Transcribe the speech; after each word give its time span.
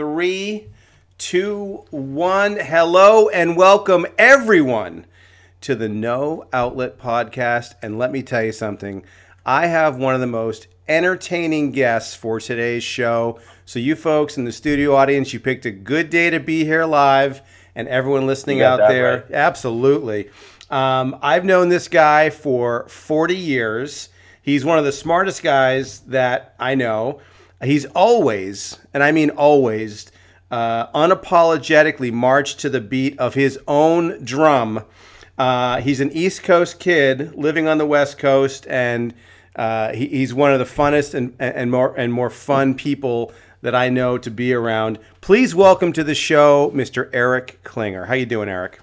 three, 0.00 0.66
two, 1.18 1.84
one. 1.90 2.56
Hello 2.56 3.28
and 3.28 3.54
welcome 3.54 4.06
everyone 4.18 5.04
to 5.60 5.74
the 5.74 5.90
No 5.90 6.46
Outlet 6.54 6.98
Podcast. 6.98 7.74
And 7.82 7.98
let 7.98 8.10
me 8.10 8.22
tell 8.22 8.42
you 8.42 8.52
something. 8.52 9.04
I 9.44 9.66
have 9.66 9.98
one 9.98 10.14
of 10.14 10.22
the 10.22 10.26
most 10.26 10.68
entertaining 10.88 11.72
guests 11.72 12.14
for 12.14 12.40
today's 12.40 12.82
show. 12.82 13.40
So, 13.66 13.78
you 13.78 13.94
folks 13.94 14.38
in 14.38 14.46
the 14.46 14.52
studio 14.52 14.94
audience, 14.94 15.34
you 15.34 15.38
picked 15.38 15.66
a 15.66 15.70
good 15.70 16.08
day 16.08 16.30
to 16.30 16.40
be 16.40 16.64
here 16.64 16.86
live, 16.86 17.42
and 17.74 17.86
everyone 17.86 18.26
listening 18.26 18.62
out 18.62 18.78
there, 18.88 19.26
right. 19.28 19.32
absolutely. 19.32 20.30
Um, 20.70 21.18
I've 21.20 21.44
known 21.44 21.68
this 21.68 21.88
guy 21.88 22.30
for 22.30 22.88
40 22.88 23.36
years. 23.36 24.08
He's 24.40 24.64
one 24.64 24.78
of 24.78 24.86
the 24.86 24.92
smartest 24.92 25.42
guys 25.42 26.00
that 26.06 26.54
I 26.58 26.74
know. 26.74 27.20
He's 27.62 27.84
always, 27.86 28.78
and 28.94 29.02
I 29.02 29.12
mean 29.12 29.30
always, 29.30 30.10
uh, 30.50 30.86
unapologetically 30.88 32.12
marched 32.12 32.60
to 32.60 32.70
the 32.70 32.80
beat 32.80 33.18
of 33.18 33.34
his 33.34 33.58
own 33.68 34.24
drum. 34.24 34.84
Uh, 35.38 35.80
he's 35.80 36.00
an 36.00 36.10
East 36.12 36.42
Coast 36.42 36.80
kid 36.80 37.34
living 37.34 37.68
on 37.68 37.78
the 37.78 37.86
West 37.86 38.18
Coast, 38.18 38.66
and 38.68 39.14
uh, 39.56 39.92
he, 39.92 40.06
he's 40.06 40.32
one 40.32 40.52
of 40.52 40.58
the 40.58 40.64
funnest 40.64 41.14
and, 41.14 41.34
and 41.38 41.70
more 41.70 41.94
and 41.96 42.12
more 42.12 42.30
fun 42.30 42.74
people 42.74 43.32
that 43.62 43.74
I 43.74 43.90
know 43.90 44.16
to 44.18 44.30
be 44.30 44.54
around. 44.54 44.98
Please 45.20 45.54
welcome 45.54 45.92
to 45.92 46.02
the 46.02 46.14
show, 46.14 46.70
Mr. 46.74 47.10
Eric 47.12 47.62
Klinger. 47.62 48.06
How 48.06 48.14
you 48.14 48.26
doing, 48.26 48.48
Eric? 48.48 48.80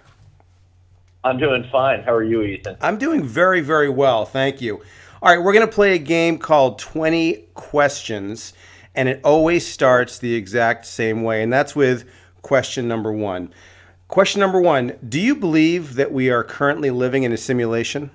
I'm 1.23 1.40
doing 1.40 1.68
fine. 1.72 2.04
How 2.04 2.14
are 2.14 2.23
you, 2.23 2.44
Ethan? 2.44 2.78
I'm 2.80 2.98
doing 2.98 3.23
very, 3.23 3.62
very 3.62 3.90
well. 3.90 4.26
Thank 4.26 4.62
you. 4.62 4.82
All 5.22 5.36
right, 5.36 5.44
we're 5.44 5.54
going 5.54 5.68
to 5.68 5.73
play 5.73 5.96
a 5.96 6.00
game 6.00 6.38
called 6.38 6.78
20 6.78 7.46
Questions, 7.56 8.54
and 8.98 9.08
it 9.08 9.22
always 9.24 9.66
starts 9.66 10.18
the 10.18 10.34
exact 10.34 10.86
same 10.86 11.22
way, 11.24 11.44
and 11.44 11.54
that's 11.54 11.76
with 11.76 12.10
question 12.42 12.88
number 12.88 13.12
one. 13.12 13.54
Question 14.08 14.42
number 14.42 14.60
one 14.60 14.98
Do 15.08 15.20
you 15.22 15.36
believe 15.36 15.95
that 15.95 16.12
we 16.12 16.30
are 16.31 16.44
currently 16.44 16.90
living 16.90 17.23
in 17.23 17.31
a 17.31 17.38
simulation? 17.38 18.09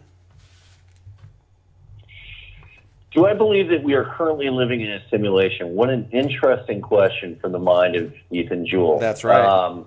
Do 3.12 3.27
I 3.27 3.34
believe 3.34 3.69
that 3.69 3.83
we 3.83 3.92
are 3.92 4.06
currently 4.16 4.48
living 4.50 4.80
in 4.80 4.91
a 4.91 5.03
simulation? 5.10 5.75
What 5.75 5.91
an 5.91 6.08
interesting 6.12 6.80
question 6.80 7.38
from 7.41 7.53
the 7.53 7.58
mind 7.58 7.94
of 7.94 8.12
Ethan 8.30 8.66
Jewell. 8.66 8.98
That's 8.98 9.22
right. 9.22 9.44
Um, 9.44 9.86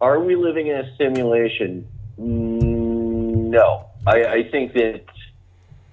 are 0.00 0.18
we 0.18 0.34
living 0.34 0.66
in 0.66 0.76
a 0.76 0.96
simulation? 0.96 1.86
Mm, 2.20 3.50
No. 3.50 3.86
I, 4.04 4.24
I 4.24 4.50
think 4.50 4.72
that, 4.72 5.04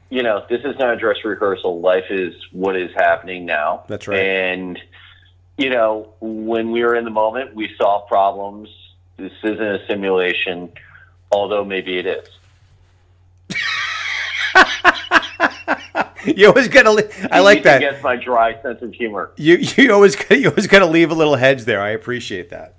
you 0.09 0.23
know, 0.23 0.43
this 0.49 0.61
is 0.63 0.77
not 0.77 0.93
a 0.93 0.97
dress 0.97 1.17
rehearsal. 1.23 1.81
Life 1.81 2.05
is 2.09 2.33
what 2.51 2.75
is 2.75 2.91
happening 2.95 3.45
now. 3.45 3.83
That's 3.87 4.07
right. 4.07 4.19
And, 4.19 4.79
you 5.57 5.69
know, 5.69 6.13
when 6.19 6.71
we 6.71 6.83
were 6.83 6.95
in 6.95 7.05
the 7.05 7.11
moment, 7.11 7.53
we 7.53 7.73
solve 7.79 8.07
problems. 8.07 8.69
This 9.17 9.33
isn't 9.43 9.61
a 9.61 9.85
simulation, 9.87 10.71
although 11.31 11.63
maybe 11.63 11.97
it 11.99 12.05
is. 12.07 12.27
You 16.25 16.47
always 16.47 16.67
got 16.67 16.83
to. 16.83 17.29
I 17.33 17.39
like 17.39 17.63
that. 17.63 17.79
gets 17.79 18.03
my 18.03 18.17
dry 18.17 18.61
sense 18.61 18.81
of 18.81 18.93
humor. 18.93 19.31
You 19.37 19.55
you 19.55 19.93
always 19.93 20.17
you 20.29 20.49
always 20.49 20.67
got 20.67 20.79
to 20.79 20.85
leave 20.85 21.11
a 21.11 21.15
little 21.15 21.35
hedge 21.35 21.63
there. 21.63 21.81
I 21.81 21.89
appreciate 21.89 22.49
that. 22.49 22.75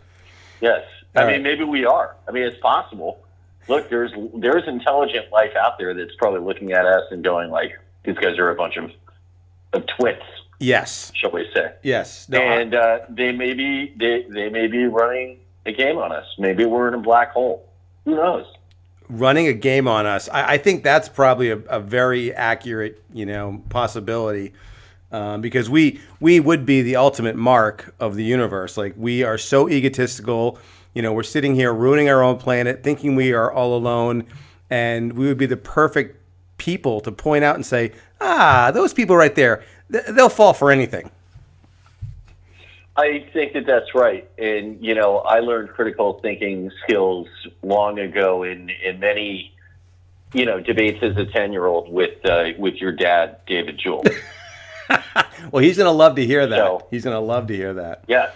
Yes. 0.60 0.84
I 1.16 1.20
All 1.22 1.26
mean, 1.26 1.36
right. 1.36 1.42
maybe 1.42 1.64
we 1.64 1.84
are. 1.86 2.16
I 2.28 2.32
mean, 2.32 2.42
it's 2.44 2.58
possible. 2.60 3.24
Look, 3.68 3.88
there's 3.90 4.12
there's 4.34 4.66
intelligent 4.66 5.30
life 5.32 5.54
out 5.56 5.78
there 5.78 5.94
that's 5.94 6.14
probably 6.18 6.40
looking 6.40 6.72
at 6.72 6.86
us 6.86 7.04
and 7.10 7.22
going 7.22 7.50
like, 7.50 7.72
these 8.04 8.16
guys 8.16 8.38
are 8.38 8.50
a 8.50 8.54
bunch 8.54 8.76
of, 8.76 8.90
of 9.72 9.84
twits, 9.96 10.22
Yes. 10.58 11.12
shall 11.14 11.30
we 11.30 11.48
say? 11.54 11.72
Yes. 11.82 12.28
No, 12.28 12.38
I- 12.40 12.60
and 12.60 12.74
uh, 12.74 12.98
they 13.08 13.32
may 13.32 13.52
be 13.54 13.94
they, 13.98 14.26
they 14.28 14.48
may 14.48 14.66
be 14.66 14.84
running 14.86 15.38
a 15.66 15.72
game 15.72 15.98
on 15.98 16.10
us. 16.12 16.26
Maybe 16.38 16.64
we're 16.64 16.88
in 16.88 16.94
a 16.94 16.98
black 16.98 17.32
hole. 17.32 17.68
Who 18.04 18.16
knows? 18.16 18.46
running 19.12 19.48
a 19.48 19.52
game 19.52 19.88
on 19.88 20.06
us. 20.06 20.28
I, 20.28 20.52
I 20.52 20.58
think 20.58 20.84
that's 20.84 21.08
probably 21.08 21.50
a, 21.50 21.56
a 21.56 21.80
very 21.80 22.32
accurate, 22.32 23.02
you 23.12 23.26
know, 23.26 23.60
possibility. 23.68 24.52
Um, 25.10 25.40
because 25.40 25.68
we 25.68 26.00
we 26.20 26.38
would 26.38 26.64
be 26.64 26.82
the 26.82 26.94
ultimate 26.94 27.34
mark 27.34 27.92
of 27.98 28.14
the 28.14 28.22
universe. 28.22 28.76
Like 28.76 28.94
we 28.96 29.24
are 29.24 29.36
so 29.36 29.68
egotistical. 29.68 30.58
You 30.94 31.02
know, 31.02 31.12
we're 31.12 31.22
sitting 31.22 31.54
here 31.54 31.72
ruining 31.72 32.08
our 32.08 32.22
own 32.22 32.36
planet, 32.38 32.82
thinking 32.82 33.14
we 33.14 33.32
are 33.32 33.50
all 33.52 33.76
alone, 33.76 34.24
and 34.68 35.12
we 35.12 35.26
would 35.26 35.38
be 35.38 35.46
the 35.46 35.56
perfect 35.56 36.16
people 36.58 37.00
to 37.02 37.12
point 37.12 37.44
out 37.44 37.54
and 37.54 37.64
say, 37.64 37.92
"Ah, 38.20 38.70
those 38.72 38.92
people 38.92 39.16
right 39.16 39.34
there, 39.34 39.62
th- 39.90 40.04
they'll 40.06 40.28
fall 40.28 40.52
for 40.52 40.70
anything." 40.70 41.10
I 42.96 43.24
think 43.32 43.52
that 43.54 43.66
that's 43.66 43.94
right. 43.94 44.28
And, 44.36 44.84
you 44.84 44.94
know, 44.94 45.18
I 45.18 45.38
learned 45.40 45.70
critical 45.70 46.14
thinking 46.20 46.70
skills 46.82 47.28
long 47.62 47.98
ago 47.98 48.42
in, 48.42 48.68
in 48.84 48.98
many, 49.00 49.54
you 50.34 50.44
know, 50.44 50.60
debates 50.60 50.98
as 51.02 51.16
a 51.16 51.24
10 51.24 51.52
year 51.52 51.66
old 51.66 51.90
with, 51.90 52.22
uh, 52.26 52.48
with 52.58 52.74
your 52.74 52.92
dad, 52.92 53.38
David 53.46 53.78
Jewell. 53.78 54.04
Well, 55.52 55.62
he's 55.62 55.78
gonna 55.78 55.92
love 55.92 56.16
to 56.16 56.26
hear 56.26 56.46
that. 56.48 56.56
So- 56.58 56.86
he's 56.90 57.04
gonna 57.04 57.20
love 57.20 57.46
to 57.46 57.54
hear 57.56 57.72
that. 57.74 58.02
yeah. 58.08 58.30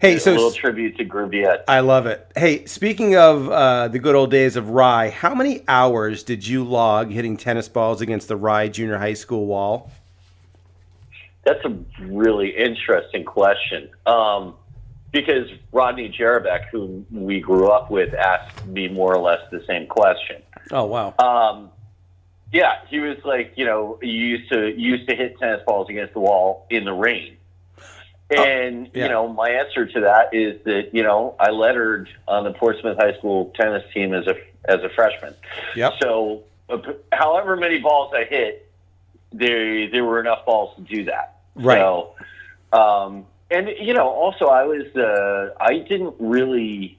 Hey, 0.00 0.18
so 0.20 0.30
a 0.30 0.34
little 0.34 0.52
tribute 0.52 0.96
to 0.98 1.04
Gruviet. 1.04 1.64
I 1.66 1.80
love 1.80 2.06
it. 2.06 2.30
Hey, 2.36 2.64
speaking 2.66 3.16
of 3.16 3.48
uh, 3.50 3.88
the 3.88 3.98
good 3.98 4.14
old 4.14 4.30
days 4.30 4.54
of 4.54 4.70
Rye, 4.70 5.10
how 5.10 5.34
many 5.34 5.64
hours 5.66 6.22
did 6.22 6.46
you 6.46 6.62
log 6.62 7.10
hitting 7.10 7.36
tennis 7.36 7.68
balls 7.68 8.00
against 8.00 8.28
the 8.28 8.36
Rye 8.36 8.68
Junior 8.68 8.98
High 8.98 9.14
School 9.14 9.46
wall? 9.46 9.90
That's 11.44 11.64
a 11.64 11.76
really 12.02 12.50
interesting 12.50 13.24
question. 13.24 13.90
Um, 14.06 14.54
because 15.10 15.50
Rodney 15.72 16.10
Jerebeck, 16.10 16.66
who 16.70 17.04
we 17.10 17.40
grew 17.40 17.68
up 17.68 17.90
with, 17.90 18.14
asked 18.14 18.66
me 18.66 18.86
more 18.86 19.14
or 19.14 19.20
less 19.20 19.40
the 19.50 19.64
same 19.66 19.86
question. 19.88 20.42
Oh 20.70 20.84
wow! 20.84 21.14
Um, 21.18 21.70
yeah, 22.52 22.80
he 22.88 23.00
was 23.00 23.16
like, 23.24 23.54
you 23.56 23.64
know, 23.64 23.98
you 24.02 24.12
used 24.12 24.52
to 24.52 24.68
you 24.68 24.96
used 24.96 25.08
to 25.08 25.16
hit 25.16 25.38
tennis 25.38 25.62
balls 25.66 25.88
against 25.88 26.12
the 26.12 26.20
wall 26.20 26.66
in 26.70 26.84
the 26.84 26.92
rain. 26.92 27.37
And 28.30 28.90
yeah. 28.92 29.04
you 29.04 29.08
know, 29.08 29.28
my 29.28 29.50
answer 29.50 29.86
to 29.86 30.00
that 30.00 30.34
is 30.34 30.62
that 30.64 30.90
you 30.92 31.02
know 31.02 31.34
I 31.40 31.50
lettered 31.50 32.10
on 32.26 32.44
the 32.44 32.52
Portsmouth 32.52 32.98
High 32.98 33.16
School 33.18 33.52
tennis 33.54 33.84
team 33.94 34.12
as 34.12 34.26
a 34.26 34.34
as 34.66 34.82
a 34.82 34.90
freshman. 34.90 35.34
Yep. 35.74 35.94
So, 36.02 36.42
uh, 36.68 36.78
however 37.10 37.56
many 37.56 37.78
balls 37.78 38.12
I 38.14 38.24
hit, 38.24 38.70
there 39.32 39.90
there 39.90 40.04
were 40.04 40.20
enough 40.20 40.44
balls 40.44 40.76
to 40.76 40.82
do 40.82 41.04
that. 41.04 41.40
Right. 41.54 41.78
So, 41.78 42.14
um, 42.72 43.26
and 43.50 43.70
you 43.80 43.94
know, 43.94 44.08
also 44.08 44.46
I 44.46 44.64
was 44.64 44.94
uh, 44.94 45.54
I 45.58 45.78
didn't 45.78 46.14
really 46.18 46.98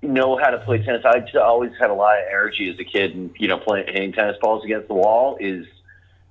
know 0.00 0.36
how 0.36 0.50
to 0.50 0.58
play 0.58 0.82
tennis. 0.82 1.02
I 1.04 1.20
just 1.20 1.36
always 1.36 1.72
had 1.78 1.90
a 1.90 1.94
lot 1.94 2.18
of 2.18 2.24
energy 2.28 2.70
as 2.70 2.78
a 2.78 2.84
kid, 2.84 3.14
and 3.14 3.30
you 3.38 3.48
know, 3.48 3.58
playing 3.58 3.86
hitting 3.86 4.12
tennis 4.12 4.36
balls 4.40 4.64
against 4.64 4.88
the 4.88 4.94
wall 4.94 5.36
is, 5.40 5.66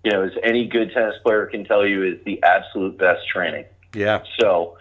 you 0.03 0.11
know, 0.11 0.23
as 0.23 0.31
any 0.43 0.67
good 0.67 0.91
tennis 0.93 1.15
player 1.23 1.45
can 1.45 1.65
tell 1.65 1.85
you, 1.85 2.03
is 2.03 2.23
the 2.25 2.41
absolute 2.43 2.97
best 2.97 3.27
training. 3.27 3.65
Yeah. 3.93 4.23
So, 4.39 4.77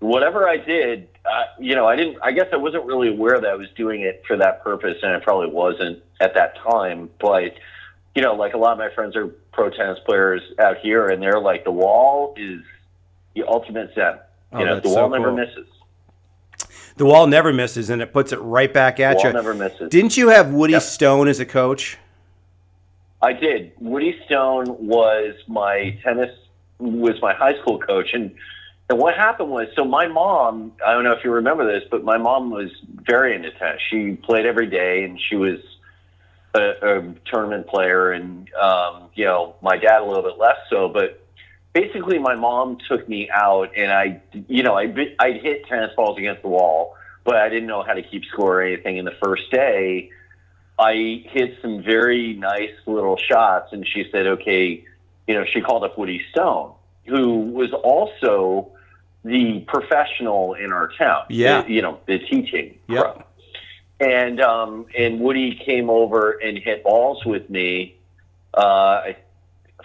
whatever 0.00 0.48
I 0.48 0.56
did, 0.56 1.08
uh, 1.24 1.44
you 1.58 1.74
know, 1.74 1.86
I 1.86 1.96
didn't. 1.96 2.18
I 2.22 2.32
guess 2.32 2.46
I 2.52 2.56
wasn't 2.56 2.84
really 2.84 3.08
aware 3.08 3.40
that 3.40 3.50
I 3.50 3.54
was 3.54 3.68
doing 3.76 4.02
it 4.02 4.22
for 4.26 4.36
that 4.36 4.62
purpose, 4.64 4.96
and 5.02 5.12
I 5.12 5.18
probably 5.20 5.48
wasn't 5.50 6.02
at 6.20 6.34
that 6.34 6.56
time. 6.58 7.10
But 7.20 7.54
you 8.14 8.22
know, 8.22 8.34
like 8.34 8.54
a 8.54 8.58
lot 8.58 8.72
of 8.72 8.78
my 8.78 8.90
friends 8.94 9.16
are 9.16 9.26
pro 9.52 9.70
tennis 9.70 9.98
players 10.06 10.42
out 10.58 10.78
here, 10.78 11.08
and 11.08 11.22
they're 11.22 11.40
like, 11.40 11.64
the 11.64 11.70
wall 11.72 12.34
is 12.36 12.60
the 13.34 13.42
ultimate 13.46 13.90
zen. 13.94 14.18
Oh, 14.52 14.58
You 14.60 14.64
know, 14.66 14.80
the 14.80 14.88
wall 14.88 14.96
so 14.96 15.08
never 15.08 15.24
cool. 15.28 15.36
misses. 15.36 15.66
The 16.96 17.04
wall 17.04 17.26
never 17.26 17.52
misses, 17.52 17.90
and 17.90 18.00
it 18.00 18.12
puts 18.12 18.32
it 18.32 18.36
right 18.40 18.72
back 18.72 19.00
at 19.00 19.16
wall 19.16 19.26
you. 19.26 19.32
never 19.32 19.52
misses. 19.54 19.90
Didn't 19.90 20.16
you 20.16 20.28
have 20.28 20.52
Woody 20.52 20.74
Yep. 20.74 20.82
Stone 20.82 21.28
as 21.28 21.40
a 21.40 21.46
coach? 21.46 21.98
I 23.20 23.32
did. 23.32 23.72
Woody 23.80 24.20
Stone 24.26 24.66
was 24.86 25.34
my 25.48 25.98
tennis 26.04 26.30
was 26.78 27.20
my 27.22 27.34
high 27.34 27.58
school 27.60 27.78
coach, 27.78 28.10
and 28.12 28.34
and 28.90 28.98
what 28.98 29.14
happened 29.14 29.50
was 29.50 29.68
so 29.76 29.84
my 29.84 30.06
mom. 30.06 30.72
I 30.84 30.92
don't 30.92 31.04
know 31.04 31.12
if 31.12 31.24
you 31.24 31.30
remember 31.32 31.66
this, 31.66 31.88
but 31.90 32.04
my 32.04 32.18
mom 32.18 32.50
was 32.50 32.70
very 32.86 33.34
into 33.34 33.50
tennis. 33.52 33.80
She 33.90 34.12
played 34.12 34.46
every 34.46 34.66
day, 34.68 35.04
and 35.04 35.20
she 35.20 35.36
was 35.36 35.58
a, 36.54 36.60
a 36.82 37.14
tournament 37.30 37.66
player, 37.66 38.12
and 38.12 38.52
um, 38.54 39.08
you 39.14 39.24
know 39.24 39.56
my 39.62 39.76
dad 39.76 40.00
a 40.00 40.04
little 40.04 40.22
bit 40.22 40.38
less 40.38 40.58
so, 40.70 40.88
but. 40.88 41.20
Basically, 41.72 42.20
my 42.20 42.36
mom 42.36 42.78
took 42.88 43.08
me 43.08 43.28
out, 43.34 43.72
and 43.76 43.90
I, 43.90 44.22
you 44.46 44.62
know, 44.62 44.76
I 44.76 44.86
bit- 44.86 45.16
I'd 45.18 45.42
hit 45.42 45.66
tennis 45.66 45.90
balls 45.96 46.16
against 46.16 46.42
the 46.42 46.48
wall, 46.48 46.94
but 47.24 47.34
I 47.34 47.48
didn't 47.48 47.66
know 47.66 47.82
how 47.82 47.94
to 47.94 48.02
keep 48.04 48.24
score 48.26 48.60
or 48.60 48.62
anything. 48.62 48.96
And 48.96 49.04
the 49.04 49.16
first 49.20 49.50
day, 49.50 50.10
I 50.78 51.24
hit 51.26 51.58
some 51.62 51.82
very 51.82 52.34
nice 52.34 52.70
little 52.86 53.16
shots, 53.16 53.72
and 53.72 53.84
she 53.84 54.08
said, 54.12 54.24
"Okay," 54.26 54.84
you 55.26 55.34
know, 55.34 55.44
she 55.44 55.60
called 55.62 55.82
up 55.82 55.98
Woody 55.98 56.22
Stone, 56.30 56.73
who 57.06 57.40
was 57.52 57.72
also 57.72 58.70
the 59.24 59.60
professional 59.66 60.54
in 60.54 60.72
our 60.72 60.88
town. 60.98 61.24
Yeah. 61.30 61.62
the- 61.62 61.70
you 61.72 61.82
know, 61.82 62.00
the 62.06 62.18
teaching. 62.18 62.78
Yeah. 62.88 63.22
And 64.00 64.40
um, 64.40 64.86
and 64.98 65.20
Woody 65.20 65.54
came 65.64 65.88
over 65.88 66.32
and 66.32 66.58
hit 66.58 66.82
balls 66.82 67.24
with 67.24 67.48
me. 67.48 67.96
Uh, 68.52 68.60
I 68.60 69.16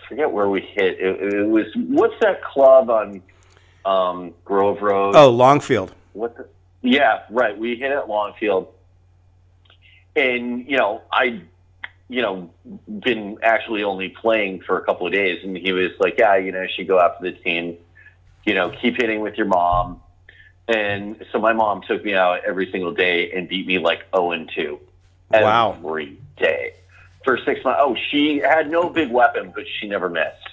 forget 0.08 0.32
where 0.32 0.50
we 0.50 0.62
hit. 0.62 1.00
It, 1.00 1.34
it 1.34 1.48
was 1.48 1.68
what's 1.76 2.16
that 2.22 2.44
club 2.44 2.90
on 2.90 3.22
um, 3.86 4.34
Grove 4.46 4.82
Road. 4.82 5.16
Oh, 5.16 5.30
Longfield. 5.30 5.94
What 6.14 6.36
the? 6.36 6.48
Yeah, 6.82 7.22
right. 7.30 7.58
We 7.58 7.76
hit 7.76 7.92
at 7.92 8.10
Longfield, 8.10 8.70
and 10.16 10.68
you 10.68 10.78
know, 10.78 11.02
I, 11.12 11.42
you 12.10 12.22
know, 12.22 12.50
been 12.88 13.38
actually 13.44 13.84
only 13.84 14.10
playing 14.10 14.62
for 14.62 14.78
a 14.80 14.84
couple 14.84 15.06
of 15.06 15.14
days, 15.14 15.44
and 15.44 15.56
he 15.56 15.72
was 15.72 15.92
like, 16.00 16.16
"Yeah, 16.18 16.36
you 16.38 16.52
know, 16.52 16.66
she 16.76 16.84
go 16.84 17.00
out 17.00 17.18
for 17.20 17.24
the 17.24 17.32
team. 17.34 17.78
You 18.46 18.56
know, 18.56 18.72
keep 18.82 18.96
hitting 19.00 19.22
with 19.22 19.36
your 19.38 19.46
mom." 19.48 20.02
And 20.68 21.24
so 21.32 21.40
my 21.40 21.54
mom 21.54 21.82
took 21.88 22.04
me 22.04 22.14
out 22.14 22.42
every 22.46 22.72
single 22.72 22.94
day 22.94 23.32
and 23.32 23.48
beat 23.48 23.66
me 23.66 23.80
like 23.80 24.04
zero 24.14 24.32
and 24.32 24.52
two 24.56 24.80
Wow. 25.32 25.74
every 25.78 26.18
day 26.38 26.74
for 27.24 27.38
six 27.44 27.64
months. 27.64 27.80
Oh, 27.82 27.96
she 28.12 28.40
had 28.40 28.70
no 28.70 28.90
big 28.90 29.10
weapon, 29.12 29.52
but 29.54 29.66
she 29.80 29.88
never 29.88 30.10
missed. 30.10 30.48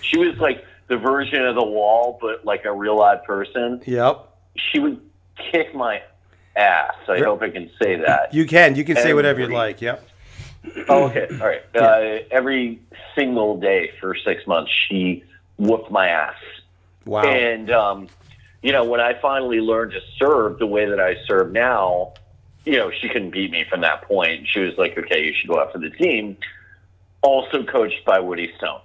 She 0.00 0.18
was 0.18 0.36
like 0.38 0.64
the 0.88 0.98
version 0.98 1.44
of 1.46 1.54
the 1.54 1.64
wall, 1.64 2.18
but 2.20 2.44
like 2.44 2.64
a 2.66 2.72
real 2.72 2.96
live 2.96 3.24
person 3.24 3.80
Yep. 3.86 4.28
she 4.56 4.78
would 4.78 5.00
kick 5.50 5.74
my 5.74 6.02
ass. 6.56 6.94
I 7.08 7.20
hope 7.20 7.42
I 7.42 7.50
can 7.50 7.70
say 7.82 7.96
that. 7.96 8.32
You 8.34 8.46
can. 8.46 8.76
You 8.76 8.84
can 8.84 8.96
say 8.96 9.14
whatever 9.14 9.40
you'd 9.40 9.50
like. 9.50 9.80
Yep. 9.80 10.06
Oh, 10.88 11.04
okay, 11.04 11.28
all 11.30 11.46
right. 11.46 11.62
Uh, 11.74 12.24
every 12.30 12.80
single 13.14 13.58
day 13.58 13.92
for 14.00 14.14
six 14.14 14.46
months, 14.46 14.72
she 14.88 15.24
whooped 15.58 15.90
my 15.90 16.08
ass. 16.08 16.36
Wow. 17.04 17.22
And 17.22 17.70
um, 17.70 18.08
you 18.62 18.72
know, 18.72 18.84
when 18.84 19.00
I 19.00 19.14
finally 19.20 19.60
learned 19.60 19.92
to 19.92 20.00
serve 20.18 20.58
the 20.58 20.66
way 20.66 20.86
that 20.86 21.00
I 21.00 21.16
serve 21.26 21.52
now, 21.52 22.14
you 22.64 22.78
know, 22.78 22.90
she 22.90 23.08
couldn't 23.08 23.30
beat 23.30 23.50
me 23.50 23.64
from 23.68 23.82
that 23.82 24.02
point. 24.02 24.48
She 24.48 24.60
was 24.60 24.76
like, 24.78 24.96
"Okay, 24.96 25.24
you 25.24 25.34
should 25.34 25.48
go 25.48 25.60
out 25.60 25.72
for 25.72 25.78
the 25.78 25.90
team." 25.90 26.36
Also 27.22 27.62
coached 27.64 28.04
by 28.04 28.20
Woody 28.20 28.52
Stone. 28.56 28.80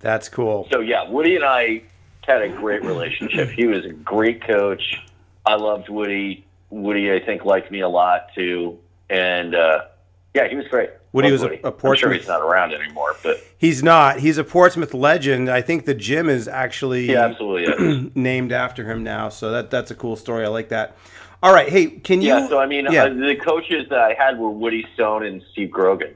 That's 0.00 0.28
cool. 0.28 0.68
So 0.72 0.80
yeah, 0.80 1.08
Woody 1.08 1.36
and 1.36 1.44
I 1.44 1.82
had 2.26 2.42
a 2.42 2.48
great 2.48 2.84
relationship. 2.84 3.50
He 3.50 3.66
was 3.66 3.84
a 3.84 3.92
great 3.92 4.44
coach. 4.44 5.00
I 5.46 5.54
loved 5.54 5.88
Woody. 5.88 6.44
Woody, 6.70 7.12
I 7.12 7.20
think, 7.24 7.44
liked 7.44 7.70
me 7.70 7.80
a 7.80 7.88
lot 7.88 8.28
too. 8.34 8.78
And 9.10 9.54
uh, 9.54 9.84
yeah, 10.34 10.48
he 10.48 10.56
was 10.56 10.66
great. 10.68 10.90
Woody 11.12 11.30
was 11.30 11.42
a- 11.42 11.58
a 11.64 11.72
I'm 11.84 11.94
sure 11.96 12.12
he's 12.12 12.26
not 12.28 12.40
around 12.40 12.72
anymore, 12.72 13.14
but 13.22 13.38
He's 13.58 13.82
not. 13.82 14.18
He's 14.20 14.38
a 14.38 14.44
Portsmouth 14.44 14.94
legend. 14.94 15.50
I 15.50 15.60
think 15.60 15.84
the 15.84 15.94
gym 15.94 16.28
is 16.28 16.48
actually 16.48 17.06
he 17.08 17.16
absolutely 17.16 18.10
named 18.14 18.50
after 18.52 18.84
him 18.90 19.02
now. 19.04 19.28
So 19.28 19.50
that 19.52 19.70
that's 19.70 19.90
a 19.90 19.94
cool 19.94 20.16
story. 20.16 20.44
I 20.44 20.48
like 20.48 20.70
that. 20.70 20.96
All 21.42 21.52
right. 21.52 21.68
Hey, 21.68 21.86
can 21.86 22.22
you? 22.22 22.28
yeah, 22.28 22.48
so 22.48 22.58
I 22.58 22.66
mean, 22.66 22.86
Yeah. 22.90 23.04
uh, 23.04 23.08
the 23.10 23.36
coaches 23.36 23.86
that 23.90 23.98
I 23.98 24.14
had 24.14 24.38
were 24.38 24.50
Woody 24.50 24.86
Stone 24.94 25.24
and 25.26 25.42
Steve 25.52 25.70
Grogan. 25.70 26.14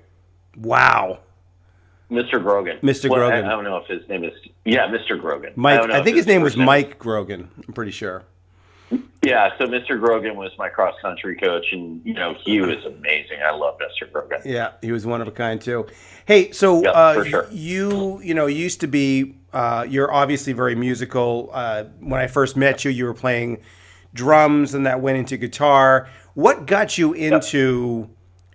wow. 0.57 1.19
Mr. 2.09 2.41
Grogan. 2.41 2.79
Mr. 2.85 3.11
Well, 3.11 3.21
I- 3.25 3.31
Grogan. 3.31 3.45
I, 3.47 3.49
don't 3.51 3.65
know 3.65 3.79
if 3.79 3.87
his 3.89 4.09
name 4.09 4.23
is. 4.23 4.33
Yeah, 4.65 4.87
Mr. 4.87 5.21
Grogan. 5.21 5.53
Mike. 5.57 5.81
don't 5.81 5.91
I, 5.91 6.03
think 6.05 6.17
his 6.17 6.27
name 6.29 6.41
was 6.41 6.57
Mike 6.57 7.01
Grogan. 7.01 7.51
I'm 7.67 7.75
pretty 7.75 7.91
sure. 7.91 8.23
Yeah, 9.23 9.51
so 9.59 9.67
Mr. 9.67 9.99
Grogan 9.99 10.37
was 10.37 10.53
my 10.57 10.69
cross 10.69 10.95
country 11.03 11.37
coach, 11.37 11.67
and 11.73 12.01
you 12.05 12.15
know 12.15 12.35
he 12.45 12.61
was 12.61 12.85
amazing. 12.85 13.39
I 13.45 13.51
love 13.53 13.77
Mr. 13.79 14.11
Grogan. 14.13 14.41
Yeah, 14.45 14.73
he 14.81 14.93
was 14.93 15.05
one 15.05 15.21
of 15.21 15.27
a 15.27 15.33
kind 15.33 15.61
too. 15.61 15.87
Hey, 16.27 16.53
so 16.53 16.83
Yeah, 16.83 16.91
uh, 16.91 17.25
sure. 17.25 17.49
you 17.51 18.21
you 18.23 18.35
know 18.35 18.47
used 18.47 18.81
to 18.83 18.87
be 18.87 19.37
uh, 19.53 19.85
you're 19.89 20.13
obviously 20.13 20.53
very 20.53 20.75
musical. 20.77 21.51
Uh, 21.53 21.85
when 22.01 22.21
I 22.21 22.29
first 22.29 22.57
met 22.57 22.85
you, 22.85 22.91
you 22.93 23.05
were 23.07 23.15
playing 23.15 23.63
drums, 24.15 24.75
and 24.75 24.87
that 24.87 25.01
went 25.01 25.19
into 25.19 25.37
guitar. 25.37 26.09
What 26.35 26.67
got 26.67 26.97
you 26.97 27.13
into 27.13 28.09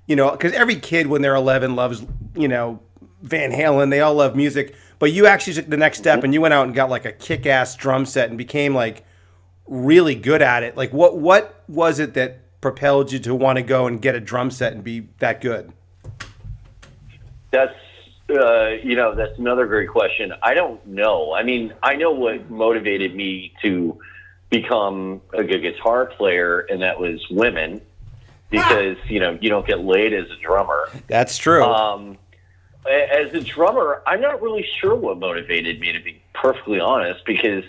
you 0.07 0.15
know 0.15 0.31
because 0.31 0.53
every 0.53 0.75
kid 0.77 1.07
when 1.07 1.21
they're 1.21 1.35
11 1.35 1.75
loves 1.75 2.05
you 2.35 2.47
know 2.47 2.79
Van 3.23 3.51
Halen. 3.51 3.89
They 3.89 3.99
all 3.99 4.13
love 4.15 4.35
music, 4.37 4.73
but 4.99 5.11
you 5.11 5.27
actually 5.27 5.53
took 5.53 5.69
the 5.69 5.75
next 5.77 5.97
step 5.97 6.17
Mm-hmm. 6.19 6.25
and 6.25 6.33
you 6.33 6.41
went 6.41 6.53
out 6.53 6.65
and 6.65 6.73
got 6.73 6.89
like 6.89 7.03
a 7.05 7.11
kick-ass 7.11 7.75
drum 7.75 8.05
set 8.05 8.29
and 8.29 8.37
became 8.37 8.73
like 8.73 9.03
really 9.71 10.15
good 10.15 10.41
at 10.41 10.63
it. 10.63 10.75
Like 10.77 10.91
what 10.91 11.17
what 11.17 11.63
was 11.67 11.97
it 11.97 12.13
that 12.13 12.39
propelled 12.59 13.11
you 13.11 13.19
to 13.19 13.33
want 13.33 13.55
to 13.55 13.63
go 13.63 13.87
and 13.87 13.99
get 14.01 14.13
a 14.13 14.19
drum 14.19 14.51
set 14.51 14.73
and 14.73 14.83
be 14.83 15.07
that 15.19 15.41
good? 15.41 15.71
That's 17.51 17.73
uh, 18.29 18.67
you 18.83 18.95
know 18.95 19.15
that's 19.15 19.39
another 19.39 19.65
great 19.65 19.89
question. 19.89 20.33
I 20.43 20.53
don't 20.53 20.85
know. 20.85 21.33
I 21.33 21.43
mean, 21.43 21.73
I 21.81 21.95
know 21.95 22.11
what 22.11 22.51
motivated 22.51 23.15
me 23.15 23.53
to 23.61 23.97
become 24.49 25.21
a 25.33 25.43
good 25.43 25.61
guitar 25.61 26.05
player, 26.05 26.59
and 26.59 26.81
that 26.81 26.99
was 26.99 27.25
women, 27.31 27.81
because 28.49 28.97
you 29.07 29.19
know 29.21 29.37
you 29.41 29.49
don't 29.49 29.65
get 29.65 29.79
laid 29.79 30.13
as 30.13 30.29
a 30.29 30.35
drummer. 30.41 30.89
That's 31.07 31.37
true. 31.37 31.63
Um, 31.63 32.17
as 32.85 33.33
a 33.33 33.41
drummer, 33.41 34.01
I'm 34.05 34.19
not 34.19 34.41
really 34.41 34.65
sure 34.79 34.95
what 34.95 35.17
motivated 35.17 35.79
me 35.79 35.93
to 35.93 35.99
be 35.99 36.21
perfectly 36.33 36.79
honest, 36.79 37.23
because 37.25 37.63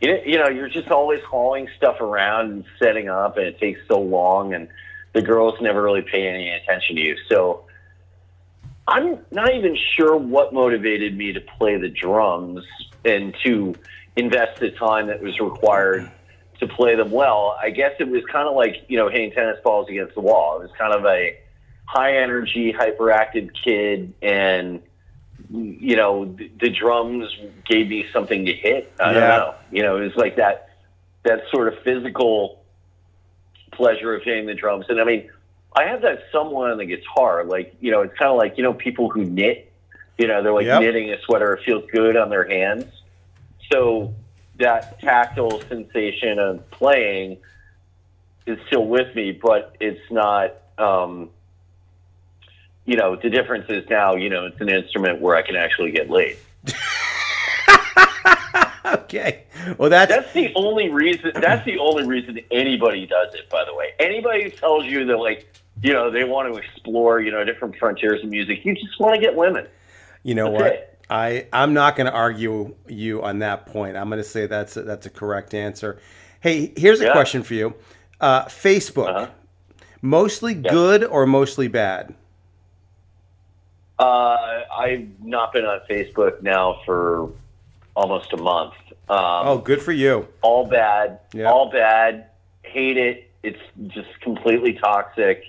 you 0.00 0.08
know, 0.08 0.22
you 0.24 0.38
know 0.38 0.48
you're 0.48 0.68
just 0.68 0.88
always 0.90 1.22
hauling 1.22 1.68
stuff 1.76 2.00
around 2.00 2.50
and 2.50 2.64
setting 2.78 3.08
up, 3.08 3.36
and 3.36 3.46
it 3.46 3.58
takes 3.58 3.80
so 3.88 4.00
long, 4.00 4.54
and 4.54 4.68
the 5.12 5.22
girls 5.22 5.54
never 5.60 5.82
really 5.82 6.02
pay 6.02 6.28
any 6.28 6.50
attention 6.50 6.96
to 6.96 7.02
you. 7.02 7.16
So 7.28 7.64
I'm 8.86 9.18
not 9.30 9.52
even 9.54 9.76
sure 9.96 10.16
what 10.16 10.52
motivated 10.52 11.16
me 11.16 11.32
to 11.32 11.40
play 11.40 11.76
the 11.76 11.88
drums 11.88 12.64
and 13.04 13.34
to 13.44 13.74
invest 14.16 14.60
the 14.60 14.70
time 14.70 15.08
that 15.08 15.22
was 15.22 15.38
required 15.40 16.10
to 16.60 16.66
play 16.66 16.94
them 16.94 17.10
well. 17.10 17.56
I 17.60 17.70
guess 17.70 17.92
it 17.98 18.08
was 18.08 18.22
kind 18.30 18.48
of 18.48 18.54
like, 18.54 18.84
you 18.88 18.96
know, 18.96 19.08
hitting 19.08 19.32
tennis 19.32 19.58
balls 19.64 19.88
against 19.88 20.14
the 20.14 20.20
wall. 20.20 20.60
It 20.60 20.62
was 20.62 20.70
kind 20.78 20.94
of 20.94 21.04
a 21.04 21.38
high 21.84 22.16
energy, 22.16 22.72
hyperactive 22.72 23.50
kid 23.64 24.14
and 24.22 24.82
you 25.50 25.96
know, 25.96 26.24
the, 26.24 26.50
the 26.60 26.70
drums 26.70 27.26
gave 27.68 27.88
me 27.88 28.04
something 28.12 28.44
to 28.46 28.52
hit. 28.52 28.94
I 29.00 29.12
Yeah. 29.12 29.12
don't 29.12 29.28
know. 29.28 29.54
You 29.70 29.82
know, 29.82 29.96
it 29.98 30.02
was 30.02 30.16
like 30.16 30.36
that 30.36 30.68
that 31.24 31.40
sort 31.52 31.68
of 31.68 31.74
physical 31.84 32.64
pleasure 33.72 34.14
of 34.14 34.22
hitting 34.22 34.46
the 34.46 34.54
drums. 34.54 34.86
And 34.88 35.00
I 35.00 35.04
mean, 35.04 35.30
I 35.76 35.84
have 35.84 36.02
that 36.02 36.20
somewhat 36.32 36.70
on 36.70 36.78
the 36.78 36.86
guitar. 36.86 37.44
Like, 37.44 37.74
you 37.80 37.90
know, 37.90 38.02
it's 38.02 38.16
kind 38.18 38.30
of 38.30 38.38
like, 38.38 38.56
you 38.56 38.62
know, 38.62 38.72
people 38.72 39.10
who 39.10 39.24
knit, 39.24 39.72
you 40.18 40.26
know, 40.28 40.42
they're 40.42 40.52
like 40.54 40.66
Yep. 40.66 40.80
knitting 40.80 41.10
a 41.10 41.16
sweater. 41.26 41.54
It 41.54 41.64
feels 41.66 41.84
good 41.92 42.16
on 42.16 42.30
their 42.30 42.48
hands. 42.48 42.86
So 43.72 44.14
that 44.58 44.98
tactile 45.00 45.62
sensation 45.68 46.38
of 46.38 46.70
playing 46.70 47.38
is 48.46 48.58
still 48.68 48.86
with 48.86 49.14
me, 49.14 49.32
but 49.32 49.76
it's 49.80 50.00
not, 50.10 50.54
um, 50.78 51.30
you 52.86 52.96
know, 52.96 53.16
the 53.16 53.28
difference 53.30 53.66
is 53.68 53.88
now, 53.90 54.14
you 54.14 54.30
know, 54.30 54.46
it's 54.46 54.60
an 54.60 54.68
instrument 54.68 55.20
where 55.20 55.36
I 55.36 55.42
can 55.42 55.56
actually 55.56 55.90
get 55.90 56.08
laid. 56.08 56.36
okay. 58.84 59.44
Well, 59.78 59.90
that's, 59.90 60.10
That's 60.14 60.32
the 60.32 60.52
only 60.54 60.88
reason. 60.90 61.32
That's 61.34 61.64
the 61.64 61.78
only 61.78 62.04
reason 62.06 62.38
anybody 62.50 63.06
does 63.06 63.34
it. 63.34 63.48
By 63.50 63.64
the 63.64 63.74
way, 63.74 63.90
anybody 63.98 64.44
who 64.44 64.50
tells 64.50 64.84
you 64.86 65.04
that 65.06 65.16
like 65.16 65.46
you 65.82 65.92
know 65.92 66.10
they 66.10 66.24
want 66.24 66.52
to 66.52 66.58
explore 66.58 67.20
you 67.20 67.30
know 67.32 67.44
different 67.44 67.76
frontiers 67.76 68.22
of 68.22 68.30
music, 68.30 68.64
you 68.64 68.74
just 68.74 68.98
want 69.00 69.14
to 69.14 69.20
get 69.20 69.34
women. 69.34 69.66
you 70.22 70.34
know 70.34 70.50
that's 70.50 70.62
what? 70.62 70.72
it. 70.72 70.98
I 71.10 71.46
I'm 71.52 71.74
not 71.74 71.96
going 71.96 72.06
to 72.06 72.12
argue 72.12 72.74
you 72.88 73.22
on 73.22 73.40
that 73.40 73.66
point. 73.66 73.96
I'm 73.96 74.08
going 74.08 74.22
to 74.22 74.28
say 74.28 74.46
that's 74.46 74.76
a, 74.76 74.82
that's 74.82 75.06
a 75.06 75.10
correct 75.10 75.54
answer. 75.54 75.98
Hey, 76.40 76.72
here's 76.76 77.00
a 77.00 77.04
Yeah. 77.04 77.12
question 77.12 77.42
for 77.42 77.54
you. 77.54 77.74
Uh, 78.20 78.44
Facebook, 78.44 79.08
Uh-huh. 79.08 79.30
mostly 80.02 80.54
good 80.54 81.04
or 81.04 81.26
mostly 81.26 81.68
bad? 81.68 82.14
Uh, 83.98 84.60
I've 84.76 85.08
not 85.22 85.52
been 85.52 85.64
on 85.64 85.80
Facebook 85.88 86.42
now 86.42 86.80
for 86.84 87.30
almost 87.94 88.32
a 88.32 88.36
month. 88.36 88.74
Um, 89.08 89.18
Oh, 89.48 89.58
good 89.58 89.80
for 89.80 89.92
you. 89.92 90.28
all 90.42 90.66
bad, 90.66 91.20
Yeah. 91.32 91.50
all 91.50 91.70
bad. 91.70 92.26
Hate 92.62 92.98
it. 92.98 93.30
It's 93.42 93.60
just 93.88 94.20
completely 94.20 94.74
toxic. 94.74 95.42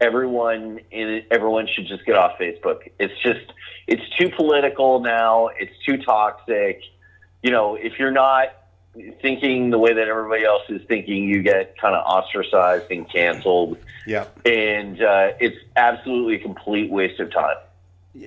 Everyone 0.00 0.80
in 0.90 1.08
it, 1.08 1.26
everyone 1.30 1.66
should 1.66 1.86
just 1.86 2.04
get 2.04 2.16
off 2.16 2.38
Facebook. 2.38 2.88
It's 2.98 3.14
just 3.22 3.52
it's 3.86 4.02
too 4.18 4.28
political 4.36 5.00
now. 5.00 5.48
It's 5.58 5.72
too 5.86 5.96
toxic. 5.98 6.82
You 7.42 7.50
know, 7.52 7.74
if 7.76 7.98
you're 7.98 8.10
not 8.10 8.48
thinking 9.22 9.70
the 9.70 9.78
way 9.78 9.92
that 9.94 10.08
everybody 10.08 10.44
else 10.44 10.62
is 10.68 10.82
thinking, 10.88 11.24
you 11.24 11.42
get 11.42 11.78
kind 11.78 11.94
of 11.94 12.04
ostracized 12.04 12.90
and 12.90 13.08
canceled, 13.10 13.78
Yeah. 14.06 14.24
and 14.44 15.00
uh, 15.00 15.30
it's 15.40 15.56
absolutely 15.76 16.34
a 16.36 16.38
complete 16.40 16.90
waste 16.90 17.18
of 17.20 17.32
time. 17.32 17.56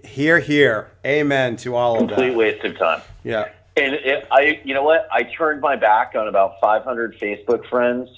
Here, 0.06 0.40
here. 0.40 0.92
Amen 1.06 1.56
to 1.58 1.76
all 1.76 1.96
of 1.96 2.02
that. 2.10 2.16
Complete 2.16 2.36
waste 2.36 2.64
of 2.64 2.78
time. 2.78 3.02
Yeah. 3.24 3.50
And 3.78 3.94
it, 3.96 4.28
I, 4.32 4.62
you 4.64 4.74
know 4.74 4.84
what? 4.84 5.08
I 5.12 5.24
turned 5.24 5.62
my 5.62 5.76
back 5.76 6.14
on 6.16 6.28
about 6.28 6.60
500 6.62 7.18
Facebook 7.20 7.68
friends. 7.70 8.10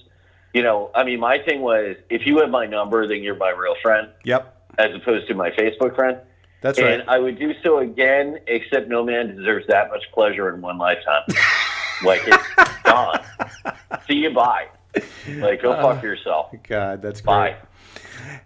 You 0.54 0.62
know, 0.62 0.92
I 0.94 1.04
mean, 1.04 1.20
my 1.20 1.40
thing 1.40 1.62
was 1.62 1.96
if 2.10 2.26
you 2.28 2.40
have 2.40 2.50
my 2.50 2.66
number, 2.66 3.08
then 3.08 3.24
you're 3.24 3.36
my 3.36 3.50
real 3.50 3.76
friend, 3.82 4.10
Yep. 4.24 4.56
as 4.78 4.94
opposed 4.94 5.28
to 5.28 5.34
my 5.34 5.50
Facebook 5.52 5.96
friend. 5.96 6.18
That's 6.62 6.80
right. 6.80 7.00
and. 7.02 7.10
I 7.10 7.18
would 7.20 7.40
do 7.40 7.54
so 7.64 7.80
again, 7.80 8.40
except 8.48 8.88
no 8.88 9.04
man 9.04 9.36
deserves 9.36 9.66
that 9.68 9.90
much 9.90 10.04
pleasure 10.14 10.54
in 10.54 10.62
one 10.62 10.78
lifetime. 10.78 11.24
like 12.06 12.22
it's 12.26 12.48
gone. 12.84 13.22
See 14.08 14.16
you 14.16 14.32
bye. 14.32 14.68
Like 15.38 15.62
go 15.62 15.72
Uh, 15.72 15.82
fuck 15.96 16.04
yourself. 16.04 16.54
God, 16.68 17.02
that's 17.02 17.22
great. 17.22 17.26
Bye. 17.34 17.56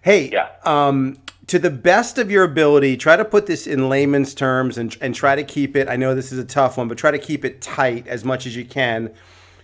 Hey, 0.00 0.30
Yeah. 0.30 0.48
um, 0.64 1.18
to 1.48 1.58
the 1.58 1.70
best 1.70 2.18
of 2.18 2.30
your 2.30 2.44
ability, 2.44 2.96
try 2.96 3.16
to 3.16 3.24
put 3.24 3.46
this 3.46 3.66
in 3.66 3.88
layman's 3.88 4.34
terms 4.34 4.78
and, 4.78 4.96
and 5.00 5.14
try 5.14 5.34
to 5.34 5.42
keep 5.42 5.76
it. 5.76 5.88
I 5.88 5.96
know 5.96 6.14
this 6.14 6.30
is 6.30 6.38
a 6.38 6.44
tough 6.44 6.76
one, 6.76 6.88
but 6.88 6.98
try 6.98 7.10
to 7.10 7.18
keep 7.18 7.44
it 7.44 7.60
tight 7.60 8.06
as 8.06 8.24
much 8.24 8.46
as 8.46 8.54
you 8.54 8.64
can. 8.64 9.12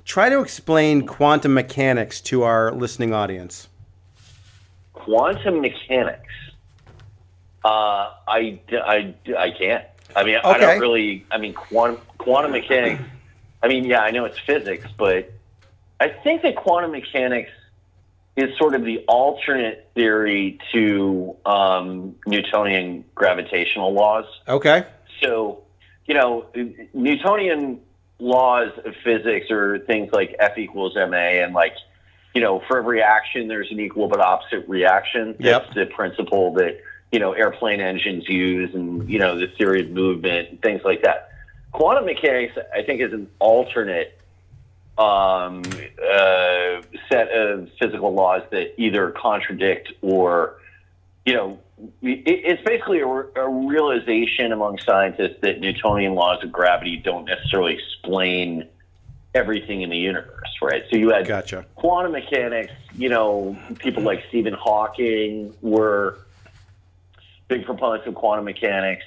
Try 0.05 0.31
to 0.31 0.41
explain 0.41 1.07
quantum 1.07 1.55
mechanics 1.55 2.21
to 2.23 2.43
our 2.43 2.73
listening 2.73 3.13
audience. 3.13 3.69
Quantum 4.95 5.61
mechanics. 5.61 6.33
Uh, 7.65 8.13
I, 8.29 8.61
I, 8.73 9.15
I 9.39 9.51
can't. 9.51 9.85
I 10.17 10.25
mean, 10.25 10.37
I 10.43 10.59
don't 10.59 10.81
really. 10.81 11.27
I 11.31 11.39
mean, 11.39 11.55
quantum 11.55 12.01
quantum 12.19 12.53
mechanics. 12.53 13.03
I 13.63 13.69
mean, 13.69 13.85
yeah, 13.85 14.01
I 14.01 14.11
know 14.11 14.25
it's 14.27 14.39
physics, 14.39 14.87
but 14.97 15.33
I 16.01 16.09
think 16.09 16.43
that 16.43 16.57
quantum 16.57 16.93
mechanics 16.93 17.51
is 18.37 18.57
sort 18.59 18.75
of 18.75 18.85
the 18.85 18.99
alternate 19.07 19.91
theory 19.95 20.59
to 20.73 21.37
um, 21.47 22.17
Newtonian 22.27 23.05
gravitational 23.15 23.93
laws. 23.93 24.25
Okay. 24.49 24.85
So, 25.23 25.63
you 26.07 26.15
know, 26.15 26.47
Newtonian 26.93 27.81
laws 28.19 28.73
of 28.85 28.95
physics 29.05 29.51
are 29.51 29.79
things 29.81 30.13
like 30.13 30.35
F 30.39 30.59
equals 30.59 30.95
ma, 30.97 31.17
and 31.17 31.55
like, 31.55 31.75
you 32.35 32.41
know, 32.41 32.61
for 32.67 32.79
every 32.79 33.01
action, 33.01 33.47
there's 33.47 33.71
an 33.71 33.79
equal 33.79 34.09
but 34.09 34.21
opposite 34.21 34.69
reaction. 34.69 35.37
That's 35.39 35.67
Yep. 35.69 35.75
the 35.75 35.87
principle 35.95 36.55
that, 36.55 36.81
you 37.13 37.21
know, 37.21 37.33
airplane 37.33 37.81
engines 37.81 38.29
use 38.29 38.75
and, 38.75 39.09
you 39.09 39.21
know, 39.21 39.39
the 39.39 39.47
theory 39.47 39.83
of 39.83 39.91
movement 39.91 40.49
and 40.51 40.61
things 40.61 40.83
like 40.85 41.03
that. 41.03 41.29
Quantum 41.71 42.05
mechanics, 42.07 42.55
I 42.75 42.83
think, 42.83 43.01
is 43.01 43.13
an 43.13 43.29
alternate 43.39 44.19
um, 44.99 45.63
uh, 46.03 46.83
set 47.09 47.31
of 47.33 47.69
physical 47.81 48.15
laws 48.15 48.43
that 48.51 48.81
either 48.81 49.11
contradict 49.11 49.93
or, 50.03 50.61
you 51.27 51.35
know, 51.35 51.59
it, 52.03 52.23
it's 52.27 52.63
basically 52.63 53.01
a, 53.01 53.07
a 53.07 53.49
realization 53.49 54.53
among 54.53 54.79
scientists 54.79 55.41
that 55.43 55.61
Newtonian 55.61 56.15
laws 56.15 56.43
of 56.45 56.53
gravity 56.53 56.97
don't 56.97 57.25
necessarily 57.25 57.75
explain 57.75 58.69
everything 59.35 59.83
in 59.83 59.91
the 59.91 59.97
universe, 59.97 60.49
right? 60.63 60.85
So 60.91 60.97
you 60.97 61.11
had 61.11 61.27
Gotcha. 61.27 61.67
quantum 61.75 62.13
mechanics, 62.13 62.73
you 62.97 63.09
know, 63.09 63.59
people 63.81 64.05
like 64.05 64.25
Stephen 64.29 64.55
Hawking 64.55 65.53
were 65.61 66.19
big 67.49 67.65
proponents 67.65 68.07
of 68.07 68.15
quantum 68.15 68.45
mechanics. 68.45 69.05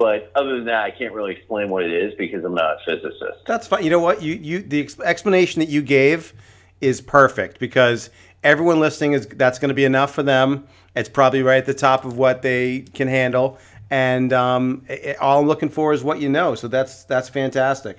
But 0.00 0.32
other 0.34 0.56
than 0.56 0.64
that, 0.64 0.82
I 0.84 0.90
can't 0.90 1.12
really 1.12 1.32
explain 1.32 1.68
what 1.68 1.82
it 1.84 1.92
is 1.92 2.14
because 2.16 2.42
I'm 2.42 2.54
not 2.54 2.76
a 2.76 2.78
physicist. 2.86 3.44
That's 3.46 3.66
fine. 3.66 3.84
You 3.84 3.90
know 3.90 3.98
what? 4.00 4.22
You 4.22 4.32
you 4.34 4.60
the 4.62 4.80
ex- 4.80 4.98
explanation 5.00 5.60
that 5.60 5.68
you 5.68 5.82
gave 5.82 6.32
is 6.80 7.02
perfect 7.02 7.58
because 7.60 8.08
everyone 8.42 8.80
listening 8.80 9.12
is 9.12 9.26
that's 9.26 9.58
going 9.58 9.68
to 9.68 9.74
be 9.74 9.84
enough 9.84 10.14
for 10.14 10.22
them. 10.22 10.66
It's 10.96 11.10
probably 11.10 11.42
right 11.42 11.58
at 11.58 11.66
the 11.66 11.74
top 11.74 12.06
of 12.06 12.16
what 12.16 12.40
they 12.40 12.80
can 12.94 13.08
handle, 13.08 13.58
and 13.90 14.32
um, 14.32 14.86
i- 14.88 15.00
i- 15.08 15.14
all 15.20 15.38
I'm 15.40 15.46
looking 15.46 15.68
for 15.68 15.92
is 15.92 16.02
what 16.02 16.18
you 16.18 16.30
know. 16.30 16.54
So 16.54 16.66
that's 16.66 17.04
that's 17.04 17.28
fantastic. 17.28 17.98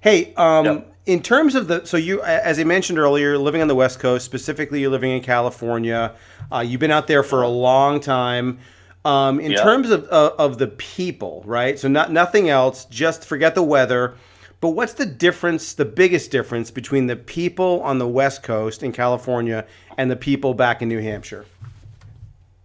Hey, 0.00 0.32
um, 0.38 0.64
Yep. 0.64 0.96
in 1.04 1.22
terms 1.22 1.54
of 1.54 1.68
the 1.68 1.84
so 1.84 1.98
you 1.98 2.22
as 2.22 2.58
I 2.58 2.64
mentioned 2.64 2.98
earlier, 2.98 3.36
living 3.36 3.60
on 3.60 3.68
the 3.68 3.74
West 3.74 4.00
Coast, 4.00 4.24
specifically 4.24 4.80
you're 4.80 4.90
living 4.90 5.10
in 5.12 5.20
California. 5.20 6.12
Uh, 6.50 6.60
you've 6.60 6.80
been 6.80 6.90
out 6.90 7.08
there 7.08 7.22
for 7.22 7.42
a 7.42 7.48
long 7.48 8.00
time. 8.00 8.58
Um, 9.06 9.38
in 9.38 9.52
Yeah. 9.52 9.62
terms 9.62 9.90
of, 9.90 10.04
of 10.06 10.32
of 10.38 10.58
the 10.58 10.66
people, 10.66 11.42
right? 11.46 11.78
So 11.78 11.86
not 11.86 12.10
nothing 12.10 12.48
else. 12.48 12.86
Just 12.86 13.24
forget 13.24 13.54
the 13.54 13.62
weather. 13.62 14.14
But 14.60 14.70
what's 14.70 14.94
the 14.94 15.06
difference? 15.06 15.74
The 15.74 15.84
biggest 15.84 16.30
difference 16.32 16.70
between 16.72 17.06
the 17.06 17.14
people 17.14 17.80
on 17.82 17.98
the 17.98 18.08
West 18.08 18.42
Coast 18.42 18.82
in 18.82 18.90
California 18.90 19.64
and 19.96 20.10
the 20.10 20.16
people 20.16 20.54
back 20.54 20.82
in 20.82 20.88
New 20.88 21.00
Hampshire? 21.00 21.44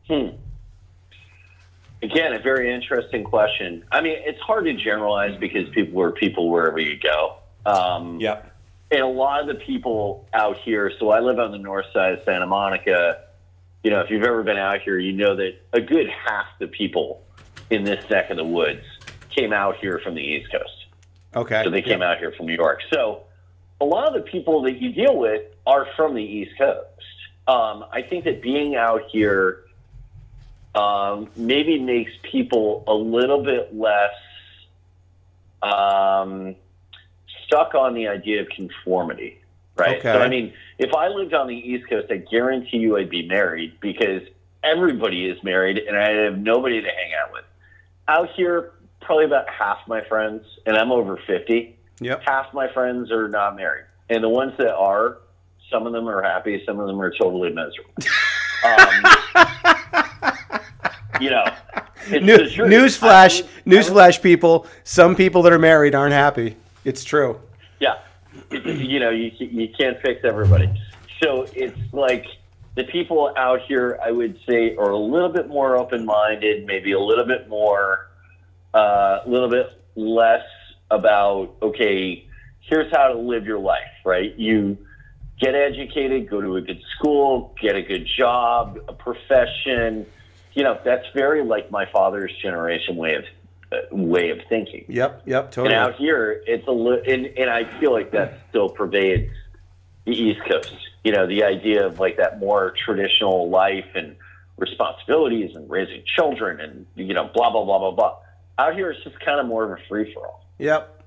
Hmm. 0.10 0.30
Again, 2.02 2.34
a 2.34 2.40
very 2.40 2.74
interesting 2.74 3.24
question. 3.24 3.84
I 3.92 4.02
mean, 4.02 4.18
it's 4.26 4.40
hard 4.42 4.66
to 4.66 4.74
generalize 4.74 5.38
because 5.40 5.70
people 5.70 6.02
are 6.02 6.12
people 6.12 6.50
wherever 6.50 6.80
you 6.80 6.98
go. 6.98 7.36
Um, 7.68 8.20
Yep. 8.20 8.52
and 8.90 9.02
a 9.02 9.06
lot 9.06 9.42
of 9.42 9.48
the 9.48 9.56
people 9.64 10.26
out 10.34 10.58
here, 10.66 10.92
so 10.98 11.12
I 11.12 11.20
live 11.20 11.38
on 11.38 11.52
the 11.52 11.60
north 11.60 11.86
side 11.94 12.14
of 12.14 12.24
Santa 12.26 12.48
Monica. 12.48 13.20
You 13.84 13.92
know, 13.92 14.02
if 14.02 14.10
you've 14.10 14.24
ever 14.24 14.44
been 14.44 14.58
out 14.58 14.82
here, 14.82 15.00
you 15.00 15.14
know 15.14 15.36
that 15.36 15.54
a 15.74 15.82
good 15.82 16.08
half 16.10 16.46
the 16.60 16.68
people 16.68 17.24
in 17.70 17.84
this 17.84 18.08
neck 18.10 18.30
of 18.30 18.38
the 18.38 18.44
woods 18.44 18.84
came 19.30 19.54
out 19.54 19.78
here 19.78 20.00
from 20.04 20.16
the 20.16 20.22
East 20.22 20.52
Coast. 20.52 20.86
Okay. 21.36 21.64
So 21.64 21.70
they 21.70 21.82
came 21.82 22.02
out 22.02 22.18
here 22.20 22.32
from 22.32 22.46
New 22.46 22.56
York. 22.56 22.82
So 22.94 23.24
a 23.80 23.86
lot 23.86 24.08
of 24.08 24.14
the 24.14 24.30
people 24.30 24.62
that 24.64 24.82
you 24.82 24.92
deal 24.92 25.18
with 25.18 25.44
are 25.66 25.88
from 25.96 26.14
the 26.14 26.24
East 26.24 26.58
Coast. 26.58 26.88
Um, 27.48 27.86
I 27.92 28.02
think 28.02 28.26
that 28.26 28.42
being 28.42 28.76
out 28.76 29.04
here 29.10 29.64
um, 30.76 31.30
maybe 31.36 31.80
makes 31.80 32.12
people 32.24 32.84
a 32.88 32.94
little 32.94 33.44
bit 33.44 33.76
less 33.76 34.14
um, 35.62 36.56
stuck 37.46 37.76
on 37.76 37.94
the 37.94 38.08
idea 38.08 38.42
of 38.42 38.50
conformity, 38.50 39.42
right? 39.76 39.98
Okay. 39.98 40.14
So, 40.14 40.22
I 40.22 40.30
mean, 40.30 40.54
if 40.82 40.94
I 40.96 41.08
lived 41.08 41.34
on 41.34 41.48
the 41.48 41.56
East 41.56 41.88
Coast, 41.90 42.08
I 42.12 42.18
guarantee 42.18 42.78
you 42.78 42.98
I'd 42.98 43.10
be 43.10 43.28
married 43.28 43.80
because 43.82 44.24
everybody 44.64 45.28
is 45.30 45.42
married 45.44 45.78
and 45.78 45.96
I 45.96 46.10
have 46.26 46.38
nobody 46.40 46.82
to 46.82 46.88
hang 46.88 47.12
out 47.24 47.32
with. 47.32 47.46
Out 48.08 48.30
here, 48.36 48.74
probably 49.00 49.26
about 49.26 49.48
half 49.50 49.78
my 49.88 50.04
friends, 50.10 50.44
and 50.66 50.76
I'm 50.76 50.92
over 50.92 51.18
50, 51.28 51.78
Yep. 52.02 52.24
half 52.26 52.52
my 52.54 52.68
friends 52.74 53.12
are 53.12 53.28
not 53.30 53.56
married. 53.56 53.86
And 54.10 54.24
the 54.24 54.30
ones 54.30 54.54
that 54.58 54.76
are, 54.76 55.20
some 55.72 55.86
of 55.88 55.94
them 55.94 56.08
are 56.10 56.22
happy, 56.24 56.62
some 56.66 56.80
of 56.80 56.88
them 56.88 57.00
are 57.00 57.12
totally 57.12 57.50
miserable. 57.54 57.94
Um, 58.64 59.04
you 61.20 61.32
know, 61.32 61.44
New, 62.12 62.38
newsflash, 62.38 63.02
I 63.42 63.42
would- 63.42 63.46
I 63.46 63.50
would- 63.66 63.66
newsflash, 63.66 64.22
people. 64.22 64.68
Some 64.84 65.16
people 65.16 65.42
that 65.42 65.52
are 65.54 65.58
married 65.58 65.96
aren't 65.96 66.14
happy. 66.14 66.58
It's 66.86 67.04
true. 67.04 67.40
Yeah, 67.80 67.96
you 68.66 69.00
know, 69.00 69.10
you 69.10 69.32
you 69.40 69.70
can't 69.78 70.02
fix 70.02 70.22
everybody. 70.24 70.70
So 71.22 71.48
it's 71.54 71.78
like 71.94 72.26
the 72.76 72.84
people 72.86 73.34
out 73.38 73.62
here, 73.62 74.00
I 74.04 74.12
would 74.12 74.40
say, 74.48 74.76
are 74.76 74.90
a 74.90 74.98
little 74.98 75.30
bit 75.30 75.48
more 75.48 75.78
open 75.78 76.06
minded, 76.06 76.66
maybe 76.66 76.92
a 76.92 77.00
little 77.00 77.26
bit 77.26 77.48
more, 77.48 78.10
uh, 78.74 79.20
a 79.26 79.30
little 79.30 79.50
bit 79.50 79.68
less 79.96 80.46
about 80.90 81.56
okay, 81.62 82.28
here's 82.62 82.92
how 82.92 83.08
to 83.08 83.18
live 83.18 83.46
your 83.46 83.60
life. 83.60 83.92
Right? 84.06 84.36
You 84.38 84.78
get 85.40 85.56
educated, 85.56 86.30
go 86.30 86.42
to 86.42 86.58
a 86.58 86.62
good 86.62 86.82
school, 86.98 87.56
get 87.62 87.76
a 87.76 87.82
good 87.82 88.08
job, 88.18 88.80
a 88.88 88.94
profession. 88.94 90.06
You 90.54 90.64
know, 90.64 90.80
that's 90.84 91.06
very 91.14 91.44
like 91.44 91.72
my 91.72 91.86
father's 91.86 92.36
generation 92.42 92.98
way 92.98 93.16
of 93.16 93.24
uh, 93.24 93.28
way 93.92 94.30
of 94.30 94.40
thinking. 94.50 94.86
Yep. 94.88 95.24
Yep. 95.26 95.52
totally. 95.52 95.74
And 95.74 95.84
out 95.84 95.96
here, 95.96 96.42
it's 96.46 96.68
a 96.68 96.72
li- 96.72 97.02
and, 97.08 97.26
and 97.26 97.50
I 97.50 97.80
feel 97.80 97.92
like 97.92 98.12
that 98.12 98.40
still 98.50 98.70
pervades 98.70 99.32
the 100.06 100.12
East 100.12 100.42
Coast. 100.50 100.76
You 101.04 101.12
know, 101.14 101.28
the 101.28 101.44
idea 101.44 101.86
of 101.86 102.00
like 102.00 102.18
that 102.18 102.40
more 102.40 102.74
traditional 102.86 103.50
life 103.50 103.88
and 103.96 104.16
responsibilities 104.58 105.56
and 105.56 105.70
raising 105.70 106.04
children 106.06 106.60
and 106.60 106.86
you 106.96 107.14
know 107.14 107.30
blah 107.34 107.52
blah 107.52 107.66
blah 107.66 107.80
blah 107.80 107.92
blah. 107.92 108.18
Out 108.60 108.76
here, 108.76 108.92
it's 108.92 109.04
just 109.04 109.20
kind 109.20 109.40
of 109.40 109.48
more 109.48 109.64
of 109.64 109.72
a 109.80 109.82
free 109.88 110.14
for 110.14 110.28
all. 110.28 110.46
Yep. 110.60 111.04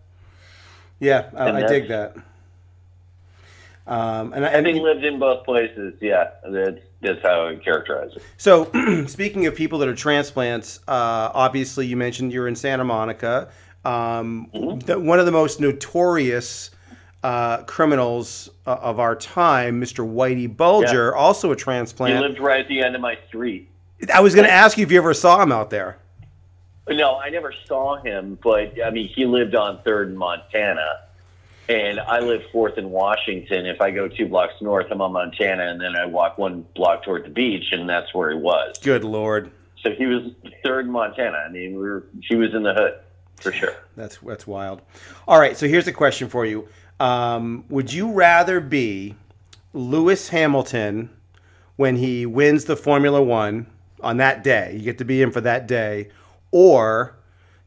Yeah, 0.99 1.31
I, 1.37 1.51
I 1.51 1.67
dig 1.67 1.89
that. 1.89 2.17
Um, 3.87 4.33
and 4.33 4.47
I, 4.47 4.51
Having 4.51 4.77
and 4.77 4.85
lived 4.85 5.05
in 5.05 5.19
both 5.19 5.45
places, 5.45 5.95
yeah, 6.01 6.31
that's 6.49 6.81
that's 7.03 7.21
how 7.23 7.43
I 7.43 7.45
would 7.51 7.63
characterize 7.63 8.13
it. 8.17 8.23
so, 8.39 8.71
speaking 9.07 9.45
of 9.47 9.55
people 9.55 9.79
that 9.81 9.89
are 9.89 9.95
transplants, 9.95 10.79
uh, 10.89 11.31
obviously 11.35 11.87
you 11.87 11.97
mentioned 11.97 12.33
you're 12.33 12.49
in 12.49 12.57
Santa 12.57 12.85
Monica. 12.85 13.49
Um, 13.85 14.49
Mhm. 14.55 14.83
the, 14.87 14.99
one 14.99 15.19
of 15.19 15.27
the 15.27 15.33
most 15.33 15.61
notorious 15.61 16.71
uh, 17.23 17.59
criminals 17.65 18.49
uh, 18.67 18.77
of 18.81 18.99
our 19.01 19.15
time, 19.15 19.79
Mr. 19.81 20.07
Whitey 20.11 20.55
Bulger, 20.55 21.15
also 21.15 21.53
a 21.53 21.57
transplant. 21.57 22.15
He 22.15 22.21
lived 22.21 22.41
right 22.41 22.61
at 22.61 22.69
the 22.69 22.83
end 22.83 22.95
of 22.95 23.03
my 23.03 23.19
street. 23.29 23.69
I 24.13 24.21
was 24.21 24.35
going 24.35 24.47
to 24.47 24.53
ask 24.53 24.79
you 24.79 24.85
if 24.85 24.91
you 24.93 24.99
ever 24.99 25.13
saw 25.15 25.43
him 25.43 25.53
out 25.53 25.69
there. 25.69 25.99
No, 26.89 27.17
I 27.17 27.29
never 27.31 27.53
saw 27.67 27.97
him, 27.97 28.39
but 28.43 28.73
I 28.83 28.91
mean, 28.91 29.09
he 29.09 29.25
lived 29.27 29.55
on 29.55 29.81
Third 29.83 30.09
in 30.09 30.17
Montana, 30.17 31.01
and 31.69 32.01
I 32.01 32.21
live 32.21 32.43
Fourth 32.53 32.77
in 32.77 32.91
Washington. 32.91 33.67
If 33.67 33.81
I 33.81 33.91
go 33.91 34.09
two 34.09 34.29
blocks 34.29 34.55
north, 34.61 34.87
I'm 34.91 35.01
on 35.01 35.13
Montana, 35.13 35.69
and 35.69 35.81
then 35.81 35.97
I 35.97 36.05
walk 36.05 36.39
one 36.39 36.67
block 36.75 37.05
toward 37.05 37.25
the 37.25 37.31
beach, 37.31 37.73
and 37.73 37.89
that's 37.89 38.13
where 38.15 38.31
he 38.31 38.39
was. 38.39 38.77
Good 38.83 39.05
lord, 39.05 39.51
So 39.83 39.91
he 39.91 40.07
was 40.07 40.33
Third 40.63 40.87
in 40.87 40.93
Montana. 40.93 41.39
I 41.39 41.51
mean, 41.51 41.75
we 41.75 41.89
were 41.89 42.07
he 42.23 42.37
was 42.37 42.55
in 42.55 42.63
the 42.63 42.75
hood 42.75 42.95
for 43.37 43.53
sure. 43.53 43.75
that's 43.97 44.19
that's 44.19 44.47
wild. 44.47 44.83
All 45.27 45.41
right, 45.41 45.57
so 45.57 45.67
here's 45.67 45.87
a 45.87 45.93
question 45.93 46.29
for 46.29 46.45
you: 46.45 46.69
um, 47.01 47.65
Would 47.71 47.93
you 47.93 48.13
rather 48.13 48.61
be 48.61 49.15
Lewis 49.73 50.29
Hamilton 50.29 51.11
when 51.77 51.97
he 51.97 52.27
wins 52.27 52.67
the 52.67 52.77
Formula 52.77 53.23
One 53.23 53.67
on 54.03 54.19
that 54.19 54.45
day? 54.45 54.75
You 54.77 54.83
get 54.83 54.99
to 54.99 55.05
be 55.05 55.21
him 55.21 55.31
for 55.31 55.41
that 55.41 55.67
day, 55.67 56.11
or 56.51 57.17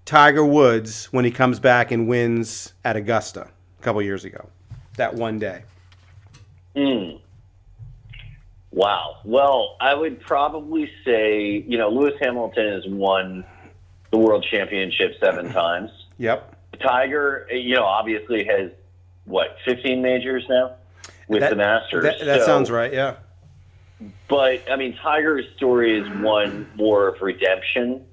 Tiger 0.05 0.45
Woods 0.45 1.05
when 1.05 1.25
he 1.25 1.31
comes 1.31 1.59
back 1.59 1.91
and 1.91 2.07
wins 2.07 2.73
at 2.85 2.95
Augusta 2.95 3.49
a 3.79 3.83
couple 3.83 4.01
years 4.01 4.25
ago, 4.25 4.47
that 4.95 5.13
one 5.13 5.39
day. 5.39 5.63
Hmm. 6.75 7.17
Wow. 8.71 9.17
Well, 9.23 9.75
I 9.79 9.93
would 9.93 10.19
probably 10.21 10.91
say, 11.05 11.63
you 11.67 11.77
know, 11.77 11.89
Lewis 11.89 12.13
Hamilton 12.21 12.73
has 12.73 12.83
won 12.87 13.43
the 14.11 14.17
world 14.17 14.45
championship 14.49 15.15
seven 15.19 15.51
times. 15.53 15.89
Yep. 16.17 16.55
Tiger, 16.79 17.47
you 17.51 17.75
know, 17.75 17.85
obviously 17.85 18.45
has 18.45 18.71
what, 19.25 19.57
15 19.65 20.01
majors 20.01 20.45
now 20.49 20.73
with 21.27 21.41
That- 21.41 21.49
the 21.51 21.55
Masters. 21.55 22.03
That, 22.03 22.19
that 22.25 22.39
So- 22.41 22.45
sounds 22.45 22.69
right. 22.71 22.93
Yeah. 22.93 23.15
But 24.27 24.69
I 24.69 24.75
mean, 24.75 24.95
Tiger's 24.97 25.45
story 25.55 25.99
is 25.99 26.07
one 26.21 26.69
more 26.75 27.07
of 27.07 27.19
redemption 27.21 28.05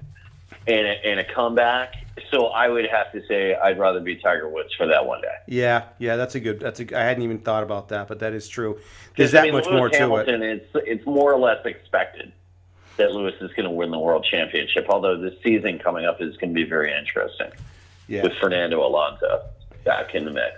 and 0.67 0.87
a, 0.87 1.07
and 1.07 1.21
a 1.21 1.25
comeback. 1.35 1.93
So 2.31 2.47
I 2.47 2.69
would 2.69 2.87
have 2.89 3.11
to 3.13 3.27
say 3.27 3.55
I'd 3.57 3.79
rather 3.79 4.01
be 4.01 4.17
Tiger 4.17 4.49
Woods 4.49 4.73
for 4.75 4.87
that 4.87 5.05
one 5.05 5.21
day. 5.21 5.35
Yeah. 5.49 5.85
Yeah. 5.99 6.17
That's 6.17 6.35
a 6.37 6.41
good. 6.41 6.61
That's 6.61 6.81
a. 6.81 6.97
I 6.99 7.03
hadn't 7.03 7.23
even 7.25 7.39
thought 7.39 7.63
about 7.65 7.89
that, 7.89 8.07
but 8.09 8.21
that 8.21 8.33
is 8.33 8.49
true. 8.49 8.79
There's 9.17 9.33
that 9.33 9.41
I 9.41 9.45
mean, 9.47 9.55
much 9.55 9.67
Lewis 9.67 9.77
more 9.77 9.89
to 9.89 9.95
it. 9.97 9.99
Hamilton, 10.01 10.43
It's 10.43 10.67
it's 10.75 11.07
more 11.07 11.33
or 11.33 11.39
less 11.39 11.65
expected 11.67 12.33
that 12.97 13.11
Lewis 13.13 13.35
is 13.41 13.51
going 13.55 13.65
to 13.65 13.71
win 13.71 13.91
the 13.91 13.99
world 13.99 14.25
championship. 14.31 14.87
Although 14.89 15.21
this 15.21 15.35
season 15.43 15.79
coming 15.81 16.05
up 16.07 16.21
is 16.23 16.37
going 16.37 16.51
to 16.51 16.55
be 16.55 16.63
very 16.69 16.97
interesting 16.97 17.51
Yeah. 18.07 18.23
with 18.23 18.33
Fernando 18.41 18.87
Alonso 18.87 19.43
back 19.85 20.15
in 20.15 20.25
the 20.25 20.31
mix. 20.31 20.55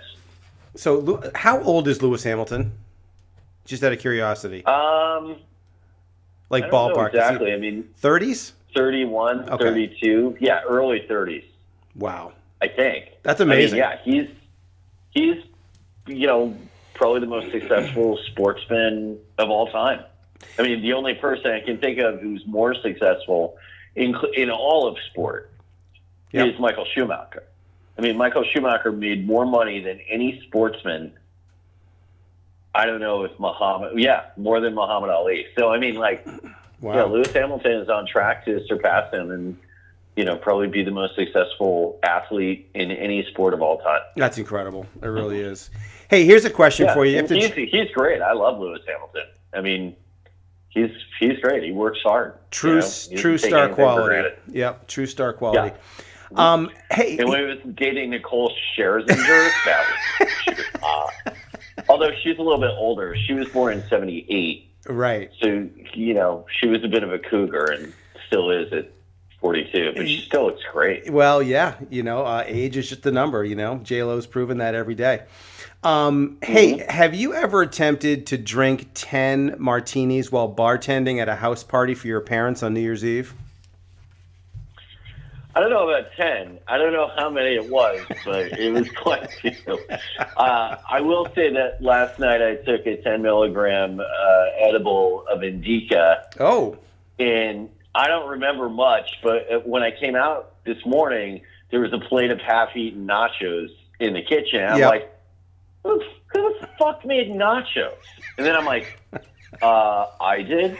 So, 0.75 1.23
how 1.33 1.59
old 1.63 1.87
is 1.87 2.03
Lewis 2.03 2.23
Hamilton? 2.23 2.71
Just 3.65 3.83
out 3.83 3.91
of 3.91 3.99
curiosity, 3.99 4.63
Um, 4.65 5.37
like 6.51 6.65
I 6.65 6.69
don't 6.69 6.89
know 6.89 6.95
ballpark. 6.95 7.07
exactly. 7.09 7.51
I 7.51 7.57
mean, 7.57 7.89
Thirties. 7.97 8.53
31, 8.75 9.49
Okay. 9.49 9.63
32. 9.63 10.37
Yeah, 10.39 10.61
early 10.67 11.05
30s. 11.09 11.43
Wow. 11.95 12.33
I 12.61 12.67
think. 12.67 13.09
That's 13.23 13.39
I 13.41 13.45
mean, 13.45 13.53
amazing. 13.53 13.77
yeah, 13.79 13.99
he's 14.03 14.27
he's 15.11 15.43
you 16.07 16.25
know 16.27 16.55
probably 16.95 17.19
the 17.19 17.27
most 17.27 17.51
successful 17.51 18.17
sportsman 18.31 19.19
of 19.37 19.49
all 19.49 19.67
time. 19.67 20.03
I 20.57 20.63
mean, 20.63 20.81
the 20.81 20.93
only 20.93 21.13
person 21.15 21.51
I 21.51 21.59
can 21.61 21.77
think 21.77 21.99
of 21.99 22.19
who's 22.19 22.43
more 22.47 22.73
successful 22.75 23.57
in 23.95 24.15
in 24.35 24.49
all 24.49 24.87
of 24.87 24.97
sport 25.11 25.51
Yep. 26.31 26.47
is 26.55 26.59
Michael 26.59 26.85
Schumacher. 26.93 27.43
I 27.97 28.01
mean, 28.01 28.17
Michael 28.17 28.43
Schumacher 28.43 28.91
made 28.91 29.25
more 29.25 29.45
money 29.45 29.79
than 29.79 29.99
any 30.09 30.41
sportsman. 30.47 31.13
I 32.75 32.85
don't 32.85 32.99
know 32.99 33.23
if 33.23 33.31
Muhammad, 33.39 33.97
yeah, 33.99 34.25
more 34.35 34.59
than 34.59 34.75
Muhammad 34.75 35.09
Ali. 35.09 35.47
So 35.57 35.69
I 35.71 35.79
mean, 35.79 35.95
like, 35.95 36.27
Wow. 36.81 36.95
yeah, 36.95 37.03
Lewis 37.03 37.31
Hamilton 37.31 37.71
is 37.73 37.89
on 37.89 38.05
track 38.05 38.45
to 38.45 38.63
surpass 38.67 39.11
him 39.11 39.31
and, 39.31 39.57
you 40.15 40.23
know, 40.25 40.35
probably 40.35 40.67
be 40.67 40.83
the 40.83 40.91
most 40.91 41.15
successful 41.15 41.99
athlete 42.03 42.69
in 42.75 42.91
any 42.91 43.25
sport 43.31 43.53
of 43.53 43.61
all 43.61 43.79
time. 43.79 44.01
That's 44.15 44.37
incredible. 44.37 44.85
It 45.01 45.07
really 45.07 45.39
is. 45.39 45.69
Hey, 46.09 46.25
here's 46.25 46.45
a 46.45 46.49
question 46.49 46.85
Yeah, 46.85 46.93
for 46.93 47.05
you. 47.05 47.11
You 47.11 47.17
have 47.17 47.31
and 47.31 47.41
to 47.41 47.47
he's, 47.49 47.69
he's 47.71 47.91
great. 47.91 48.21
I 48.21 48.33
love 48.33 48.59
Lewis 48.59 48.81
Hamilton. 48.87 49.25
I 49.53 49.61
mean, 49.61 49.95
he's 50.69 50.91
he's 51.19 51.39
great. 51.39 51.63
He 51.63 51.71
works 51.71 51.99
hard. 52.03 52.35
true 52.51 52.75
you 52.75 53.15
know? 53.15 53.21
True 53.21 53.37
star 53.37 53.69
quality. 53.69 54.29
Yep, 54.51 54.87
true 54.87 55.05
star 55.05 55.33
quality. 55.33 55.75
Um, 56.35 56.69
hey, 56.91 57.17
And 57.17 57.29
when 57.29 57.39
he 57.39 57.45
was 57.45 57.57
dating 57.75 58.09
Nicole 58.09 58.51
Scherzinger, 58.75 59.49
that 59.65 59.85
was, 60.19 60.29
she 60.43 60.49
was 60.51 60.65
hot. 60.81 61.35
Although 61.89 62.11
she's 62.21 62.37
a 62.37 62.41
little 62.41 62.59
bit 62.59 62.71
older. 62.77 63.15
She 63.15 63.33
was 63.33 63.47
born 63.49 63.77
in 63.77 63.87
78. 63.87 64.66
Right. 64.89 65.31
So, 65.41 65.67
you 65.93 66.13
know, 66.13 66.45
she 66.59 66.67
was 66.67 66.83
a 66.83 66.87
bit 66.87 67.03
of 67.03 67.11
a 67.11 67.19
cougar 67.19 67.65
and 67.71 67.93
still 68.27 68.51
is 68.51 68.71
at 68.73 68.91
42, 69.39 69.93
but 69.95 70.07
she 70.07 70.19
still 70.21 70.45
looks 70.47 70.63
great. 70.71 71.09
Well, 71.11 71.41
yeah, 71.43 71.75
you 71.89 72.01
know, 72.03 72.25
uh, 72.25 72.43
age 72.47 72.75
is 72.77 72.89
just 72.89 73.05
a 73.05 73.11
number. 73.11 73.43
You 73.43 73.55
know, 73.55 73.77
J 73.83 74.03
Lo's 74.03 74.25
proven 74.25 74.57
that 74.57 74.73
every 74.75 74.95
day. 74.95 75.23
Um, 75.83 76.37
hey, 76.41 76.73
Mm-hmm. 76.79 76.89
have 76.89 77.13
you 77.13 77.33
ever 77.35 77.61
attempted 77.61 78.25
to 78.27 78.37
drink 78.37 78.87
ten 78.95 79.55
martinis 79.59 80.31
while 80.31 80.51
bartending 80.53 81.21
at 81.21 81.29
a 81.29 81.35
house 81.35 81.63
party 81.63 81.93
for 81.93 82.07
your 82.07 82.19
parents 82.21 82.63
on 82.63 82.73
New 82.73 82.81
Year's 82.81 83.05
Eve? 83.05 83.33
I 85.57 85.59
don't 85.59 85.71
know 85.71 85.89
about 85.89 86.11
10. 86.15 86.59
I 86.67 86.77
don't 86.77 86.93
know 86.93 87.09
how 87.17 87.31
many 87.31 87.55
it 87.55 87.67
was, 87.67 87.99
but 88.23 88.59
it 88.59 88.71
was 88.71 88.87
quite 88.91 89.23
a 89.23 89.27
few. 89.27 89.79
Uh, 90.37 90.75
I 90.87 91.01
will 91.01 91.25
say 91.33 91.51
that 91.51 91.81
last 91.81 92.19
night 92.19 92.43
I 92.43 92.57
took 92.57 92.85
a 92.85 93.01
10 93.01 93.23
milligram 93.23 93.99
uh, 93.99 94.05
edible 94.59 95.25
of 95.27 95.43
Indica, 95.43 96.25
Oh, 96.39 96.77
and 97.17 97.69
I 97.95 98.07
don't 98.07 98.29
remember 98.29 98.69
much, 98.69 99.09
but 99.23 99.67
when 99.67 99.81
I 99.81 99.89
came 99.89 100.15
out 100.15 100.63
this 100.63 100.77
morning, 100.85 101.41
there 101.71 101.79
was 101.79 101.91
a 101.91 101.97
plate 102.07 102.29
of 102.29 102.39
half 102.39 102.75
eaten 102.77 103.07
nachos 103.07 103.69
in 103.99 104.13
the 104.13 104.21
kitchen. 104.21 104.63
I'm 104.63 104.77
Yep. 104.77 104.89
like, 104.91 105.11
who, 105.81 105.99
who 106.33 106.53
the 106.61 106.67
fuck 106.77 107.03
made 107.03 107.29
nachos? 107.31 107.95
And 108.37 108.45
then 108.45 108.55
I'm 108.55 108.65
like, 108.65 108.99
uh, 109.63 110.05
I 110.21 110.43
did? 110.43 110.77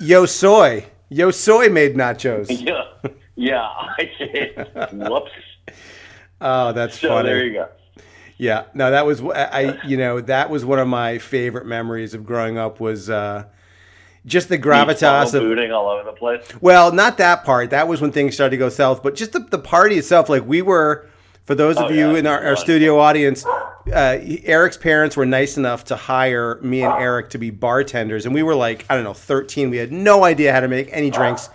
Yo 0.00 0.24
Soy. 0.24 0.86
Yo 1.08 1.32
Soy 1.32 1.68
made 1.68 1.96
nachos. 1.96 2.46
Yeah, 2.64 2.84
yeah, 3.38 3.62
I 3.98 4.10
did. 4.18 4.56
Whoops. 4.92 5.30
Oh, 6.40 6.72
that's 6.72 6.98
So 7.00 7.08
funny. 7.08 7.28
there 7.28 7.44
you 7.44 7.52
go. 7.54 7.68
Yeah, 8.36 8.64
no, 8.74 8.90
that 8.90 9.04
was 9.06 9.20
I. 9.22 9.80
You 9.86 9.96
know, 9.96 10.20
that 10.20 10.48
was 10.50 10.64
one 10.64 10.78
of 10.78 10.86
my 10.86 11.18
favorite 11.18 11.66
memories 11.66 12.14
of 12.14 12.24
growing 12.24 12.56
up. 12.58 12.78
Was 12.78 13.10
uh, 13.10 13.44
just 14.26 14.48
the 14.48 14.58
gravitas 14.58 15.34
of 15.34 15.42
booting 15.42 15.72
all 15.72 15.88
over 15.88 16.04
the 16.04 16.12
place. 16.12 16.44
Well, 16.60 16.92
not 16.92 17.18
that 17.18 17.44
part. 17.44 17.70
That 17.70 17.88
was 17.88 18.00
when 18.00 18.12
things 18.12 18.34
started 18.34 18.50
to 18.50 18.56
go 18.56 18.68
south. 18.68 19.02
But 19.02 19.16
just 19.16 19.32
the, 19.32 19.40
the 19.40 19.58
party 19.58 19.96
itself, 19.96 20.28
like 20.28 20.46
we 20.46 20.62
were, 20.62 21.08
for 21.46 21.56
those 21.56 21.76
of 21.78 21.86
Oh, 21.86 21.88
you 21.88 22.12
yeah, 22.12 22.18
in 22.18 22.26
our, 22.28 22.40
our 22.44 22.56
studio 22.56 23.00
audience, 23.00 23.44
uh, 23.92 24.18
Eric's 24.44 24.76
parents 24.76 25.16
were 25.16 25.26
nice 25.26 25.56
enough 25.56 25.84
to 25.86 25.96
hire 25.96 26.60
me 26.62 26.82
and 26.82 26.92
Eric 26.92 27.30
to 27.30 27.38
be 27.38 27.50
bartenders. 27.50 28.24
And 28.24 28.32
we 28.34 28.44
were 28.44 28.54
like, 28.54 28.84
I 28.88 28.94
don't 28.94 29.02
know, 29.04 29.14
13. 29.14 29.68
We 29.70 29.78
had 29.78 29.90
no 29.90 30.22
idea 30.24 30.52
how 30.52 30.60
to 30.60 30.68
make 30.68 30.90
any 30.92 31.10
drinks. 31.10 31.48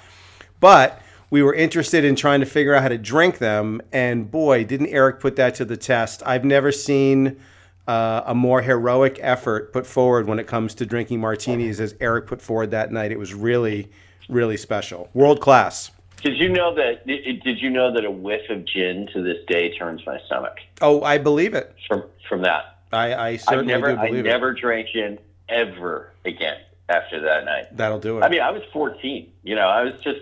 But 0.60 1.00
we 1.34 1.41
were 1.41 1.56
interested 1.56 2.06
in 2.06 2.15
trying 2.15 2.41
to 2.41 2.46
figure 2.46 2.76
out 2.76 2.84
how 2.84 2.88
to 2.89 2.98
drink 3.00 3.39
them. 3.39 3.82
And 3.91 4.30
boy, 4.30 4.65
didn't 4.65 4.89
Eric 4.89 5.19
put 5.19 5.36
that 5.38 5.56
to 5.56 5.65
the 5.65 5.76
test. 5.76 6.22
I've 6.28 6.46
never 6.46 6.72
seen 6.72 7.41
uh, 7.88 8.22
a 8.28 8.36
more 8.36 8.62
heroic 8.62 9.17
effort 9.19 9.74
put 9.74 9.88
forward 9.88 10.28
when 10.28 10.38
it 10.38 10.46
comes 10.46 10.76
to 10.76 10.86
drinking 10.86 11.22
martinis 11.22 11.80
as 11.80 11.96
Eric 12.00 12.28
put 12.28 12.39
forward 12.39 12.69
that 12.69 12.91
night. 12.91 13.12
It 13.12 13.17
was 13.17 13.34
really, 13.34 13.89
really 14.30 14.58
special. 14.58 15.10
World 15.15 15.41
class. 15.41 15.89
Did 16.22 16.38
you 16.38 16.50
know 16.50 16.76
that? 16.76 17.08
Did 17.08 17.60
you 17.60 17.72
know 17.72 17.91
that 17.91 18.06
a 18.06 18.12
whiff 18.12 18.48
of 18.52 18.63
gin 18.65 19.10
to 19.13 19.24
this 19.24 19.43
day 19.48 19.76
turns 19.76 20.06
my 20.06 20.19
stomach 20.28 20.60
Oh, 20.82 21.02
I 21.02 21.17
believe 21.17 21.56
it. 21.56 21.76
from 21.88 22.04
from 22.30 22.43
that? 22.43 22.78
I, 22.91 23.12
I 23.13 23.28
I 23.30 23.38
certainly 23.38 23.74
never, 23.74 23.96
do 23.96 24.00
I 24.00 24.06
believe 24.06 24.26
it. 24.28 24.30
never 24.30 24.54
drank 24.54 24.89
gin 24.93 25.17
ever 25.50 26.12
again 26.26 26.60
after 26.89 27.19
that 27.22 27.43
night. 27.46 27.76
That'll 27.76 28.00
do 28.00 28.19
it. 28.19 28.22
I 28.22 28.30
mean, 28.30 28.41
I 28.41 28.52
was 28.52 28.62
14. 28.72 29.32
You 29.41 29.56
know, 29.56 29.67
I 29.67 29.84
was 29.84 29.93
just, 30.04 30.19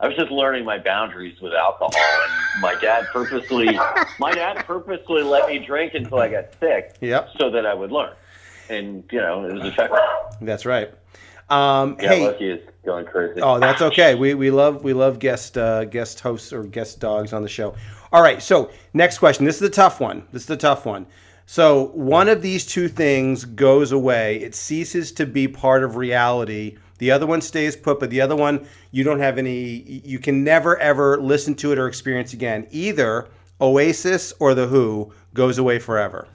I 0.00 0.08
was 0.08 0.16
just 0.16 0.30
learning 0.30 0.64
my 0.64 0.78
boundaries 0.78 1.40
with 1.40 1.52
alcohol, 1.52 1.92
and 1.94 2.62
my 2.62 2.74
dad 2.80 3.06
purposely, 3.12 3.78
my 4.18 4.32
dad 4.32 4.64
purposely 4.66 5.22
let 5.22 5.48
me 5.48 5.58
drink 5.58 5.94
until 5.94 6.18
I 6.18 6.28
got 6.28 6.54
sick, 6.58 6.96
yep, 7.00 7.28
so 7.38 7.50
that 7.50 7.66
I 7.66 7.74
would 7.74 7.92
learn. 7.92 8.14
And 8.70 9.04
you 9.12 9.20
know, 9.20 9.44
it 9.44 9.52
was 9.52 9.66
effective. 9.66 9.98
that's 10.40 10.64
right. 10.64 10.92
Um, 11.50 11.96
Yeah, 12.00 12.08
hey, 12.08 12.26
Lucky 12.26 12.50
is 12.50 12.60
going 12.84 13.04
crazy. 13.06 13.40
Oh, 13.42 13.58
that's 13.58 13.82
okay. 13.82 14.14
We, 14.14 14.34
we 14.34 14.50
love 14.50 14.84
we 14.84 14.92
love 14.92 15.18
guest 15.18 15.58
uh, 15.58 15.84
guest 15.84 16.20
hosts 16.20 16.52
or 16.52 16.62
guest 16.62 17.00
dogs 17.00 17.32
on 17.32 17.42
the 17.42 17.48
show. 17.48 17.74
All 18.12 18.22
right. 18.22 18.40
So 18.42 18.70
next 18.94 19.18
question. 19.18 19.44
This 19.44 19.56
is 19.56 19.62
a 19.62 19.70
tough 19.70 20.00
one. 20.00 20.26
This 20.32 20.44
is 20.44 20.50
a 20.50 20.56
tough 20.56 20.86
one. 20.86 21.06
So 21.46 21.86
one 21.94 22.28
of 22.28 22.42
these 22.42 22.64
two 22.64 22.88
things 22.88 23.44
goes 23.44 23.90
away. 23.90 24.36
It 24.36 24.54
ceases 24.54 25.10
to 25.12 25.26
be 25.26 25.48
part 25.48 25.82
of 25.82 25.96
reality. 25.96 26.78
The 27.00 27.10
other 27.10 27.26
one 27.26 27.40
stays 27.40 27.76
put, 27.76 27.98
but 27.98 28.10
the 28.10 28.20
other 28.20 28.36
one 28.36 28.66
you 28.90 29.04
don't 29.04 29.20
have 29.20 29.38
any. 29.38 30.02
You 30.04 30.18
can 30.18 30.44
never 30.44 30.78
ever 30.78 31.18
listen 31.18 31.54
to 31.56 31.72
it 31.72 31.78
or 31.78 31.88
experience 31.88 32.34
again. 32.34 32.66
Either 32.70 33.26
Oasis 33.58 34.34
or 34.38 34.54
the 34.54 34.66
Who 34.66 35.10
goes 35.32 35.56
away 35.56 35.78
forever. 35.78 36.28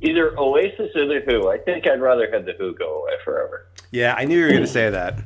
Either 0.00 0.38
Oasis 0.38 0.94
or 0.94 1.06
the 1.06 1.20
Who. 1.26 1.50
I 1.50 1.58
think 1.58 1.88
I'd 1.88 2.00
rather 2.00 2.30
have 2.30 2.44
the 2.44 2.52
Who 2.52 2.76
go 2.76 3.02
away 3.02 3.14
forever. 3.24 3.66
Yeah, 3.90 4.14
I 4.16 4.24
knew 4.24 4.38
you 4.38 4.44
were 4.44 4.50
going 4.50 4.62
to 4.62 4.68
say 4.68 4.88
that. 4.88 5.16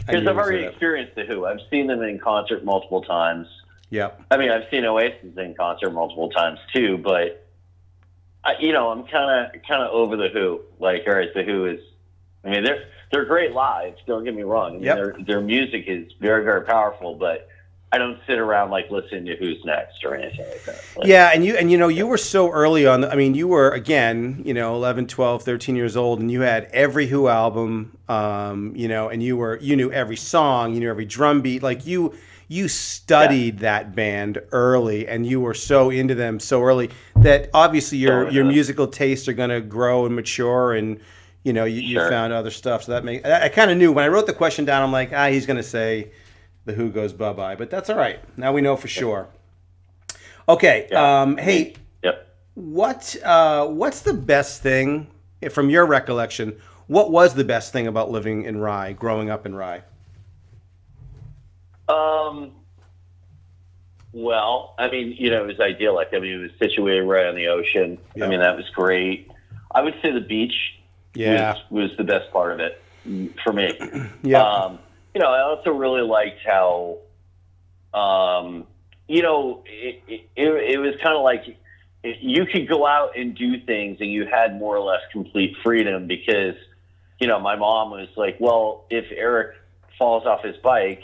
Because 0.00 0.08
I've 0.08 0.14
were 0.14 0.20
gonna 0.20 0.30
say 0.30 0.40
already 0.42 0.64
experienced 0.64 1.14
the 1.14 1.24
Who. 1.24 1.46
I've 1.46 1.60
seen 1.70 1.86
them 1.86 2.02
in 2.02 2.18
concert 2.18 2.66
multiple 2.66 3.00
times. 3.00 3.46
Yep. 3.88 4.24
I 4.30 4.36
mean, 4.36 4.50
I've 4.50 4.68
seen 4.70 4.84
Oasis 4.84 5.38
in 5.38 5.54
concert 5.54 5.90
multiple 5.90 6.28
times 6.28 6.58
too, 6.74 6.98
but 6.98 7.41
I, 8.44 8.54
you 8.58 8.72
know, 8.72 8.90
I'm 8.90 9.04
kind 9.06 9.46
of 9.54 9.62
kind 9.68 9.82
of 9.82 9.92
over 9.92 10.16
the 10.16 10.28
Who. 10.32 10.60
Like, 10.78 11.02
all 11.06 11.14
right, 11.14 11.32
the 11.34 11.42
Who 11.44 11.66
is. 11.66 11.80
I 12.44 12.50
mean, 12.50 12.64
they're 12.64 12.84
they're 13.12 13.24
great 13.24 13.52
live. 13.52 13.94
Don't 14.06 14.24
get 14.24 14.34
me 14.34 14.42
wrong. 14.42 14.70
I 14.70 14.74
mean, 14.74 14.82
Yep. 14.82 14.96
their 14.96 15.16
their 15.26 15.40
music 15.40 15.84
is 15.86 16.12
very 16.20 16.42
very 16.44 16.64
powerful, 16.64 17.14
but 17.14 17.48
I 17.92 17.98
don't 17.98 18.18
sit 18.26 18.38
around 18.38 18.70
like 18.70 18.90
listening 18.90 19.26
to 19.26 19.36
Who's 19.36 19.62
Next 19.64 20.02
or 20.02 20.16
anything 20.16 20.46
like 20.48 20.64
that. 20.64 20.82
Like, 20.96 21.06
Yeah, 21.06 21.30
and 21.32 21.44
you 21.44 21.56
and 21.56 21.70
you 21.70 21.76
know 21.78 21.88
you 21.88 22.06
were 22.06 22.16
so 22.18 22.50
early 22.50 22.86
on. 22.86 23.04
I 23.04 23.14
mean, 23.14 23.34
you 23.34 23.46
were 23.46 23.70
again, 23.70 24.42
you 24.44 24.54
know, 24.54 24.74
11, 24.74 25.06
12, 25.08 25.42
13 25.42 25.76
years 25.76 25.94
old 25.96 26.18
and 26.18 26.30
you 26.30 26.40
had 26.40 26.64
every 26.72 27.06
Who 27.06 27.28
album 27.28 27.96
um, 28.08 28.74
you 28.74 28.88
know, 28.88 29.08
and 29.08 29.22
you 29.22 29.36
were 29.36 29.58
you 29.60 29.76
knew 29.76 29.92
every 29.92 30.16
song, 30.16 30.74
you 30.74 30.80
knew 30.80 30.90
every 30.90 31.04
drum 31.04 31.42
beat. 31.42 31.62
Like 31.62 31.86
you 31.86 32.14
you 32.52 32.68
studied 32.68 33.58
that 33.60 33.94
band 33.94 34.38
early 34.52 35.08
and 35.08 35.26
you 35.26 35.40
were 35.40 35.54
so 35.54 35.90
into 35.90 36.14
them 36.14 36.38
so 36.38 36.62
early 36.62 36.90
that 37.16 37.48
obviously 37.54 37.96
your 37.98 38.28
your 38.30 38.44
musical 38.44 38.86
tastes 38.86 39.26
are 39.28 39.32
going 39.32 39.50
to 39.50 39.60
grow 39.60 40.04
and 40.06 40.14
mature 40.14 40.74
and 40.74 41.00
you 41.44 41.52
know 41.52 41.64
you, 41.64 41.80
you 41.80 41.98
found 42.10 42.32
other 42.32 42.50
stuff 42.50 42.82
so 42.84 42.92
that 42.92 43.04
makes 43.04 43.26
I, 43.26 43.44
I 43.44 43.48
kind 43.48 43.70
of 43.70 43.78
knew 43.78 43.90
when 43.92 44.04
I 44.04 44.08
wrote 44.08 44.26
the 44.26 44.34
question 44.34 44.64
down 44.64 44.82
I'm 44.82 44.92
like 44.92 45.12
ah 45.12 45.28
he's 45.28 45.46
going 45.46 45.56
to 45.56 45.62
say 45.62 46.12
the 46.66 46.72
Who 46.74 46.90
goes 46.90 47.12
bye 47.12 47.32
bye 47.32 47.56
but 47.56 47.70
that's 47.70 47.88
all 47.90 47.96
right 47.96 48.20
now 48.36 48.52
we 48.52 48.60
know 48.60 48.76
for 48.76 48.88
sure 48.88 49.28
okay 50.48 50.88
Yeah. 50.90 51.22
um 51.22 51.36
hey 51.38 51.74
Yep. 52.02 52.36
what 52.54 53.16
uh, 53.24 53.66
what's 53.66 54.00
the 54.02 54.12
best 54.14 54.62
thing 54.62 55.06
from 55.50 55.70
your 55.70 55.86
recollection? 55.86 56.58
What 56.88 57.10
was 57.10 57.34
the 57.34 57.44
best 57.44 57.72
thing 57.72 57.86
about 57.86 58.10
living 58.10 58.44
in 58.44 58.58
Rye, 58.60 58.92
growing 58.92 59.30
up 59.30 59.46
in 59.46 59.54
Rye? 59.54 59.82
Um. 61.92 62.52
Well, 64.14 64.74
I 64.78 64.90
mean, 64.90 65.14
you 65.18 65.30
know, 65.30 65.44
it 65.44 65.46
was 65.46 65.60
idyllic. 65.60 66.08
I 66.12 66.18
mean, 66.18 66.32
it 66.34 66.42
was 66.42 66.50
situated 66.58 67.02
right 67.04 67.26
on 67.26 67.34
the 67.34 67.48
ocean. 67.48 67.96
Yeah. 68.14 68.26
I 68.26 68.28
mean, 68.28 68.40
that 68.40 68.56
was 68.56 68.68
great. 68.70 69.30
I 69.74 69.80
would 69.80 69.94
say 70.02 70.12
the 70.12 70.20
beach 70.20 70.54
Yeah, 71.14 71.54
was, 71.70 71.88
was 71.88 71.96
the 71.96 72.04
best 72.04 72.30
part 72.30 72.52
of 72.52 72.60
it 72.60 72.82
for 73.42 73.54
me. 73.54 73.72
yeah, 74.22 74.42
Um, 74.42 74.78
you 75.14 75.20
know, 75.22 75.28
I 75.28 75.40
also 75.40 75.70
really 75.70 76.02
liked 76.02 76.40
how, 76.44 76.98
um, 77.94 78.66
you 79.08 79.22
know, 79.22 79.64
it, 79.66 80.02
it, 80.06 80.28
it 80.36 80.78
was 80.78 80.94
kind 81.02 81.16
of 81.16 81.22
like 81.22 81.56
you 82.02 82.44
could 82.44 82.68
go 82.68 82.86
out 82.86 83.16
and 83.16 83.34
do 83.34 83.60
things 83.60 83.96
and 84.00 84.10
you 84.10 84.26
had 84.26 84.58
more 84.58 84.76
or 84.76 84.80
less 84.84 85.00
complete 85.10 85.56
freedom 85.62 86.06
because, 86.06 86.56
you 87.18 87.28
know, 87.28 87.40
my 87.40 87.56
mom 87.56 87.90
was 87.90 88.08
like, 88.16 88.36
well, 88.40 88.84
if 88.90 89.06
Eric 89.10 89.56
falls 89.98 90.26
off 90.26 90.42
his 90.42 90.56
bike, 90.58 91.02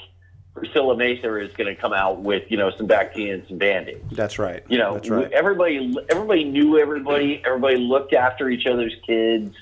Priscilla 0.58 0.96
Mather 0.96 1.38
is 1.40 1.52
going 1.54 1.74
to 1.74 1.80
come 1.80 1.92
out 1.92 2.20
with, 2.20 2.44
you 2.50 2.56
know, 2.56 2.70
some 2.76 2.86
Bactine 2.86 3.32
and 3.34 3.46
some 3.48 3.58
Band-Aids. 3.58 4.04
that's 4.12 4.38
right. 4.38 4.62
You 4.68 4.78
know, 4.78 4.94
that's 4.94 5.08
right. 5.08 5.30
everybody 5.32 5.94
everybody 6.10 6.44
knew 6.44 6.78
everybody. 6.78 7.42
Everybody 7.44 7.76
looked 7.76 8.12
after 8.14 8.48
each 8.50 8.66
other's 8.66 8.94
kids. 9.06 9.54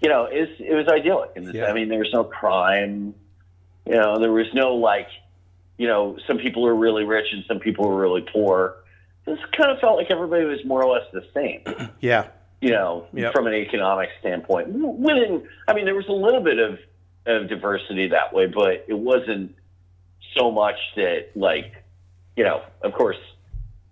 You 0.00 0.08
know, 0.08 0.24
it 0.24 0.40
was, 0.40 0.48
it 0.60 0.74
was 0.74 0.88
idyllic. 0.88 1.32
And 1.36 1.52
Yeah. 1.54 1.66
I 1.66 1.72
mean, 1.74 1.88
there 1.88 1.98
was 1.98 2.12
no 2.12 2.24
crime. 2.24 3.14
You 3.86 3.92
know, 3.96 4.18
there 4.18 4.32
was 4.32 4.46
no 4.54 4.74
like, 4.76 5.08
you 5.76 5.86
know, 5.86 6.18
some 6.26 6.38
people 6.38 6.66
are 6.66 6.74
really 6.74 7.04
rich 7.04 7.26
and 7.32 7.44
some 7.46 7.58
people 7.58 7.86
are 7.88 7.96
really 7.98 8.24
poor. 8.32 8.76
This 9.26 9.38
kind 9.56 9.70
of 9.70 9.78
felt 9.80 9.96
like 9.98 10.10
everybody 10.10 10.44
was 10.44 10.64
more 10.64 10.82
or 10.82 10.92
less 10.94 11.06
the 11.12 11.24
same. 11.34 11.90
Yeah, 12.00 12.28
You 12.62 12.70
know, 12.70 13.06
Yep. 13.12 13.32
from 13.34 13.46
an 13.46 13.54
economic 13.54 14.08
standpoint. 14.20 14.68
Within, 14.70 15.46
I 15.68 15.74
mean, 15.74 15.84
there 15.84 15.94
was 15.94 16.08
a 16.08 16.12
little 16.12 16.40
bit 16.42 16.58
of 16.58 16.78
of 17.26 17.48
diversity 17.50 18.08
that 18.08 18.32
way, 18.32 18.46
but 18.46 18.86
it 18.88 18.98
wasn't 18.98 19.54
so 20.36 20.50
much 20.50 20.76
that 20.96 21.28
like, 21.34 21.72
you 22.36 22.44
know, 22.44 22.62
of 22.82 22.92
course, 22.92 23.18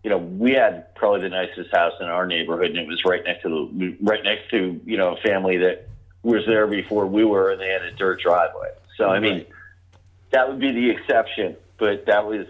you 0.05 0.11
know, 0.11 0.19
we 0.19 0.53
had 0.53 0.95
probably 0.95 1.23
the 1.23 1.29
nicest 1.29 1.75
house 1.75 1.95
in 2.01 2.07
our 2.07 2.27
neighborhood, 2.27 2.71
and 2.71 2.79
it 2.79 2.87
was 2.87 3.05
right 3.05 3.23
next 3.25 3.43
to 3.43 3.71
the 3.75 3.97
right 4.01 4.23
next 4.23 4.51
to 4.51 4.81
you 4.85 4.97
know 4.97 5.17
a 5.17 5.21
family 5.21 5.59
that 5.59 5.89
was 6.23 6.45
there 6.47 6.67
before 6.67 7.07
we 7.07 7.25
were, 7.25 7.51
and 7.51 7.61
they 7.61 7.69
had 7.69 7.83
a 7.83 7.91
dirt 7.93 8.21
driveway. 8.23 8.71
So 8.97 9.09
I 9.09 9.21
mean, 9.21 9.35
Right. 9.39 9.49
that 10.31 10.49
would 10.49 10.61
be 10.61 10.73
the 10.73 10.91
exception, 10.91 11.57
but 11.79 12.07
that 12.07 12.27
was 12.27 12.47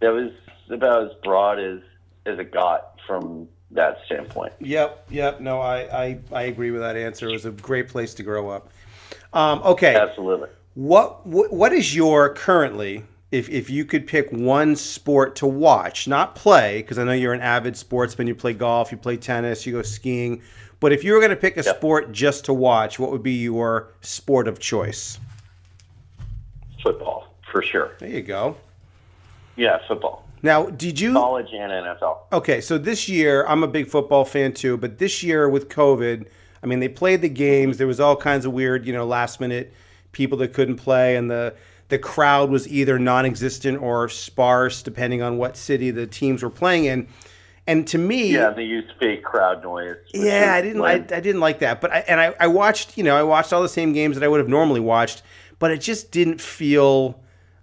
that 0.00 0.12
was 0.12 0.30
about 0.70 1.04
as 1.04 1.10
broad 1.22 1.58
as 1.58 1.80
as 2.26 2.38
it 2.38 2.52
got 2.52 2.96
from 3.06 3.48
that 3.72 3.98
standpoint. 4.06 4.52
Yep, 4.60 5.06
yep. 5.10 5.40
No, 5.40 5.60
I, 5.60 6.04
I, 6.04 6.18
I 6.32 6.42
agree 6.42 6.70
with 6.70 6.80
that 6.80 6.96
answer. 6.96 7.28
It 7.28 7.32
was 7.32 7.46
a 7.46 7.50
great 7.50 7.88
place 7.88 8.14
to 8.14 8.22
grow 8.22 8.48
up. 8.48 8.70
Um, 9.32 9.60
okay, 9.62 9.94
Absolutely. 9.94 10.48
What, 10.80 11.26
what 11.26 11.72
is 11.74 11.94
your 11.94 12.32
currently? 12.32 13.04
If, 13.30 13.48
if 13.50 13.68
you 13.68 13.84
could 13.84 14.06
pick 14.06 14.32
one 14.32 14.74
sport 14.74 15.36
to 15.36 15.46
watch, 15.46 16.08
not 16.08 16.34
play, 16.34 16.80
because 16.82 16.98
I 16.98 17.04
know 17.04 17.12
you're 17.12 17.34
an 17.34 17.42
avid 17.42 17.76
sportsman, 17.76 18.26
you 18.26 18.34
play 18.34 18.54
golf, 18.54 18.90
you 18.90 18.96
play 18.98 19.18
tennis, 19.18 19.66
you 19.66 19.74
go 19.74 19.82
skiing, 19.82 20.42
but 20.80 20.90
if 20.92 21.04
you 21.04 21.12
were 21.12 21.18
going 21.20 21.30
to 21.30 21.36
pick 21.36 21.56
a 21.58 21.62
Yep. 21.62 21.76
sport 21.76 22.12
just 22.12 22.46
to 22.46 22.54
watch, 22.54 22.98
what 22.98 23.10
would 23.12 23.22
be 23.22 23.34
your 23.34 23.90
sport 24.00 24.48
of 24.48 24.58
choice? 24.58 25.18
Football 26.82 27.32
for 27.52 27.62
sure. 27.62 27.92
There 27.98 28.08
you 28.08 28.22
go. 28.22 28.56
Yeah, 29.56 29.78
football, 29.86 30.24
Now, 30.42 30.64
did 30.70 30.98
you? 30.98 31.12
college 31.12 31.52
and 31.52 31.70
NFL. 31.70 32.20
Okay, 32.32 32.60
so 32.62 32.78
this 32.78 33.08
year, 33.08 33.46
I'm 33.46 33.62
a 33.62 33.68
big 33.68 33.86
football 33.88 34.24
fan 34.24 34.54
too, 34.54 34.78
but 34.78 34.98
this 34.98 35.22
year 35.22 35.46
with 35.48 35.68
COVID, 35.68 36.26
I 36.62 36.66
mean, 36.66 36.80
they 36.80 36.88
played 36.88 37.20
the 37.20 37.28
games. 37.28 37.76
There 37.76 37.86
was 37.86 38.00
all 38.00 38.16
kinds 38.16 38.46
of 38.46 38.52
weird, 38.52 38.86
you 38.86 38.92
know, 38.94 39.04
last 39.04 39.38
minute 39.40 39.72
people 40.12 40.38
that 40.38 40.52
couldn't 40.52 40.76
play, 40.76 41.16
and 41.16 41.30
the 41.30 41.54
the 41.88 41.98
crowd 41.98 42.50
was 42.50 42.68
either 42.68 42.98
non-existent 43.00 43.80
or 43.82 44.08
sparse, 44.08 44.80
depending 44.82 45.22
on 45.22 45.38
what 45.38 45.56
city 45.56 45.90
the 45.90 46.06
teams 46.06 46.42
were 46.42 46.50
playing 46.50 46.84
in. 46.84 47.08
And 47.66 47.86
to 47.88 47.98
me, 47.98 48.32
Yeah, 48.32 48.50
they 48.50 48.62
use 48.64 48.88
fake 48.98 49.22
crowd 49.24 49.62
noise. 49.62 49.96
yeah, 50.14 50.54
I 50.54 50.62
didn't. 50.62 50.82
I, 50.82 50.84
I 50.84 50.96
like- 50.96 51.08
didn't 51.08 51.40
like 51.40 51.58
that. 51.60 51.80
But 51.80 51.92
I, 51.92 51.98
and 52.00 52.20
I, 52.20 52.34
I 52.40 52.46
watched. 52.46 52.96
You 52.96 53.04
know, 53.04 53.16
I 53.16 53.22
watched 53.22 53.52
all 53.52 53.62
the 53.62 53.68
same 53.68 53.92
games 53.92 54.16
that 54.16 54.24
I 54.24 54.28
would 54.28 54.40
have 54.40 54.48
normally 54.48 54.80
watched, 54.80 55.22
but 55.58 55.70
it 55.70 55.78
just 55.80 56.10
didn't 56.10 56.40
feel 56.40 57.20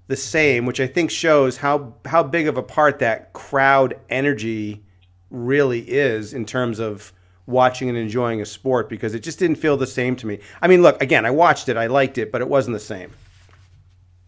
the 0.07 0.15
same, 0.15 0.65
which 0.65 0.79
I 0.79 0.87
think 0.87 1.09
shows 1.11 1.57
how 1.57 1.93
how 2.05 2.23
big 2.23 2.47
of 2.47 2.57
a 2.57 2.63
part 2.63 2.99
that 2.99 3.33
crowd 3.33 3.99
energy 4.09 4.83
really 5.29 5.81
is 5.81 6.33
in 6.33 6.45
terms 6.45 6.79
of 6.79 7.11
watching 7.47 7.89
and 7.89 7.97
enjoying 7.97 8.41
a 8.41 8.45
sport 8.45 8.89
because 8.89 9.15
it 9.15 9.21
just 9.21 9.39
didn't 9.39 9.55
feel 9.55 9.77
the 9.77 9.87
same 9.87 10.15
to 10.17 10.27
me. 10.27 10.39
I 10.61 10.67
mean, 10.67 10.81
look, 10.81 11.01
again, 11.01 11.25
I 11.25 11.31
watched 11.31 11.69
it, 11.69 11.77
I 11.77 11.87
liked 11.87 12.17
it, 12.17 12.31
but 12.31 12.41
it 12.41 12.47
wasn't 12.47 12.75
the 12.75 12.79
same. 12.79 13.11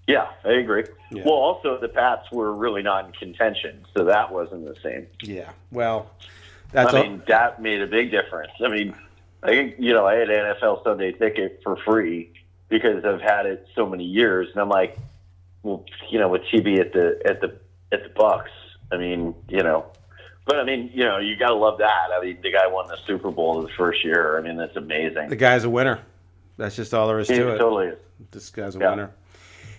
Yeah, 0.07 0.27
I 0.43 0.53
agree. 0.53 0.85
Yeah. 1.11 1.23
Well, 1.23 1.35
also 1.35 1.79
the 1.79 1.87
Pats 1.87 2.31
were 2.31 2.51
really 2.55 2.81
not 2.81 3.05
in 3.05 3.11
contention, 3.11 3.85
so 3.95 4.05
that 4.05 4.31
wasn't 4.31 4.65
the 4.65 4.75
same. 4.81 5.05
Yeah. 5.21 5.51
Well, 5.71 6.09
that's 6.71 6.93
I 6.93 6.97
all. 6.97 7.03
mean, 7.03 7.21
that 7.27 7.61
made 7.61 7.81
a 7.81 7.87
big 7.87 8.09
difference. 8.09 8.53
I 8.63 8.69
mean, 8.69 8.95
I 9.43 9.49
think 9.49 9.75
you 9.77 9.93
know 9.93 10.07
I 10.07 10.15
had 10.15 10.31
an 10.31 10.55
NFL 10.55 10.83
Sunday 10.83 11.11
ticket 11.11 11.61
for 11.63 11.77
free 11.77 12.33
because 12.69 13.05
I've 13.05 13.21
had 13.21 13.45
it 13.45 13.67
so 13.75 13.85
many 13.85 14.03
years, 14.03 14.47
and 14.51 14.61
I'm 14.61 14.69
like, 14.69 14.97
well, 15.61 15.85
you 16.09 16.17
know, 16.17 16.29
with 16.29 16.41
TV 16.43 16.79
at 16.79 16.93
the 16.93 17.21
at 17.25 17.41
the 17.41 17.55
at 17.91 18.03
the 18.03 18.09
Bucs. 18.09 18.49
I 18.91 18.97
mean, 18.97 19.35
you 19.47 19.61
know, 19.61 19.85
but 20.49 20.59
I 20.59 20.63
mean, 20.63 20.89
you 20.91 21.03
know, 21.05 21.19
you 21.19 21.35
gotta 21.37 21.53
love 21.53 21.77
that. 21.77 22.09
I 22.11 22.19
mean, 22.25 22.39
the 22.41 22.51
guy 22.51 22.65
won 22.65 22.87
the 22.87 22.97
Super 23.05 23.29
Bowl 23.29 23.61
the 23.61 23.69
first 23.77 24.03
year. 24.03 24.37
I 24.39 24.41
mean, 24.41 24.57
that's 24.57 24.75
amazing. 24.75 25.29
the 25.29 25.35
guy's 25.35 25.63
a 25.63 25.69
winner. 25.69 25.99
That's 26.57 26.75
just 26.75 26.91
all 26.93 27.07
there 27.07 27.19
is 27.19 27.27
to 27.27 27.53
it. 27.53 27.57
totally 27.59 27.87
is. 27.89 27.97
This 28.31 28.49
guy's 28.49 28.75
a 28.75 28.79
Yeah. 28.79 28.89
winner. 28.89 29.11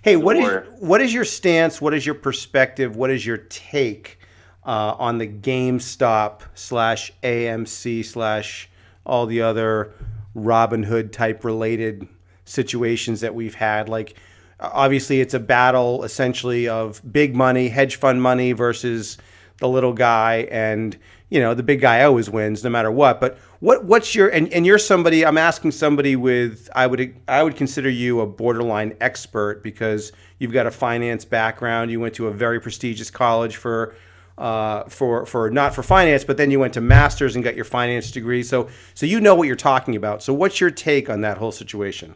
Hey, 0.02 0.14
what 0.14 0.36
is 0.36 0.62
what 0.78 1.00
is 1.00 1.12
your 1.12 1.24
stance? 1.24 1.80
What 1.80 1.92
is 1.92 2.06
your 2.06 2.14
perspective? 2.14 2.94
What 2.94 3.10
is 3.10 3.26
your 3.26 3.36
take 3.36 4.20
uh, 4.64 4.94
on 4.96 5.18
the 5.18 5.26
GameStop 5.26 6.42
slash 6.54 7.12
AMC 7.24 8.04
slash 8.04 8.70
all 9.04 9.26
the 9.26 9.42
other 9.42 9.92
Robinhood 10.36 11.10
type 11.10 11.44
related 11.44 12.06
situations 12.44 13.20
that 13.22 13.34
we've 13.34 13.56
had? 13.56 13.88
Like, 13.88 14.14
obviously, 14.60 15.20
it's 15.20 15.34
a 15.34 15.40
battle 15.40 16.04
essentially 16.04 16.68
of 16.68 17.02
big 17.12 17.34
money, 17.34 17.68
hedge 17.68 17.96
fund 17.96 18.22
money 18.22 18.52
versus 18.52 19.18
the 19.60 19.68
little 19.68 19.92
guy, 19.92 20.48
and 20.50 20.96
you 21.28 21.40
know 21.40 21.54
the 21.54 21.62
big 21.62 21.80
guy 21.80 22.02
always 22.02 22.28
wins 22.28 22.64
no 22.64 22.70
matter 22.70 22.90
what. 22.90 23.20
But 23.20 23.38
what 23.60 23.84
what's 23.84 24.14
your 24.14 24.28
and, 24.28 24.52
and 24.52 24.66
you're 24.66 24.78
somebody 24.78 25.24
I'm 25.24 25.38
asking 25.38 25.70
somebody 25.70 26.16
with 26.16 26.68
I 26.74 26.86
would 26.86 27.14
I 27.28 27.42
would 27.42 27.56
consider 27.56 27.88
you 27.88 28.20
a 28.20 28.26
borderline 28.26 28.96
expert 29.00 29.62
because 29.62 30.12
you've 30.38 30.52
got 30.52 30.66
a 30.66 30.70
finance 30.70 31.24
background. 31.24 31.90
You 31.90 32.00
went 32.00 32.14
to 32.14 32.26
a 32.26 32.32
very 32.32 32.60
prestigious 32.60 33.10
college 33.10 33.56
for 33.56 33.94
uh, 34.38 34.84
for 34.88 35.26
for 35.26 35.50
not 35.50 35.74
for 35.74 35.82
finance, 35.82 36.24
but 36.24 36.36
then 36.38 36.50
you 36.50 36.58
went 36.58 36.74
to 36.74 36.80
masters 36.80 37.36
and 37.36 37.44
got 37.44 37.54
your 37.54 37.66
finance 37.66 38.10
degree. 38.10 38.42
So 38.42 38.68
so 38.94 39.06
you 39.06 39.20
know 39.20 39.34
what 39.34 39.46
you're 39.46 39.56
talking 39.56 39.94
about. 39.94 40.22
So 40.22 40.32
what's 40.32 40.60
your 40.60 40.70
take 40.70 41.08
on 41.08 41.20
that 41.20 41.38
whole 41.38 41.52
situation? 41.52 42.14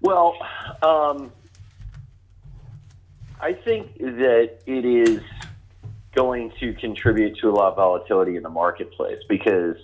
Well, 0.00 0.34
um, 0.82 1.32
I 3.42 3.54
think 3.54 3.98
that 3.98 4.50
it 4.66 4.84
is 4.84 5.20
going 6.14 6.52
to 6.60 6.74
contribute 6.74 7.38
to 7.38 7.48
a 7.48 7.50
lot 7.50 7.70
of 7.70 7.76
volatility 7.76 8.36
in 8.36 8.44
the 8.44 8.48
marketplace 8.48 9.18
because, 9.28 9.76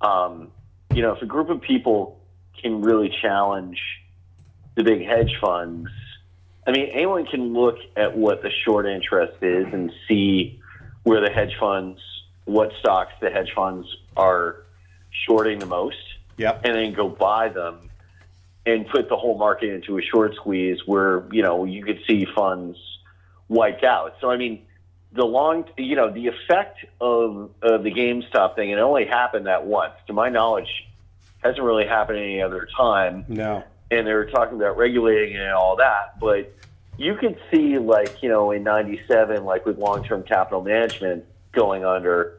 um, 0.00 0.50
you 0.94 1.02
know, 1.02 1.12
if 1.12 1.20
a 1.20 1.26
group 1.26 1.50
of 1.50 1.60
people 1.60 2.18
can 2.60 2.80
really 2.80 3.14
challenge 3.20 3.78
the 4.76 4.82
big 4.82 5.04
hedge 5.04 5.36
funds, 5.42 5.90
I 6.66 6.70
mean, 6.70 6.88
anyone 6.94 7.26
can 7.26 7.52
look 7.52 7.76
at 7.96 8.16
what 8.16 8.42
the 8.42 8.50
short 8.64 8.86
interest 8.86 9.42
is 9.42 9.66
and 9.70 9.92
see 10.08 10.58
where 11.02 11.20
the 11.20 11.30
hedge 11.30 11.54
funds, 11.60 12.00
what 12.46 12.72
stocks 12.80 13.12
the 13.20 13.28
hedge 13.28 13.52
funds 13.54 13.86
are 14.16 14.64
shorting 15.26 15.58
the 15.58 15.66
most 15.66 15.98
Yep. 16.38 16.62
and 16.64 16.74
then 16.74 16.94
go 16.94 17.08
buy 17.08 17.50
them 17.50 17.90
and 18.66 18.86
put 18.88 19.08
the 19.08 19.16
whole 19.16 19.36
market 19.36 19.72
into 19.72 19.98
a 19.98 20.02
short 20.02 20.34
squeeze 20.36 20.78
where 20.86 21.24
you 21.30 21.42
know 21.42 21.64
you 21.64 21.84
could 21.84 22.00
see 22.06 22.26
funds 22.34 22.78
wiped 23.48 23.84
out. 23.84 24.16
So 24.20 24.30
I 24.30 24.36
mean, 24.36 24.66
the 25.12 25.24
long 25.24 25.64
you 25.76 25.96
know 25.96 26.10
the 26.10 26.28
effect 26.28 26.84
of, 27.00 27.50
of 27.62 27.82
the 27.84 27.90
GameStop 27.90 28.54
thing 28.56 28.70
it 28.70 28.78
only 28.78 29.06
happened 29.06 29.46
that 29.46 29.66
once. 29.66 29.94
To 30.06 30.12
my 30.12 30.28
knowledge, 30.28 30.68
hasn't 31.42 31.62
really 31.62 31.86
happened 31.86 32.18
any 32.18 32.42
other 32.42 32.66
time. 32.76 33.24
No. 33.28 33.62
And 33.90 34.06
they 34.06 34.12
were 34.12 34.26
talking 34.26 34.56
about 34.56 34.76
regulating 34.76 35.36
and 35.36 35.52
all 35.52 35.76
that, 35.76 36.18
but 36.18 36.52
you 36.96 37.16
could 37.16 37.38
see 37.50 37.78
like 37.78 38.22
you 38.22 38.28
know 38.28 38.50
in 38.50 38.62
'97, 38.62 39.44
like 39.44 39.66
with 39.66 39.78
long-term 39.78 40.24
capital 40.24 40.62
management 40.62 41.24
going 41.52 41.84
under, 41.84 42.38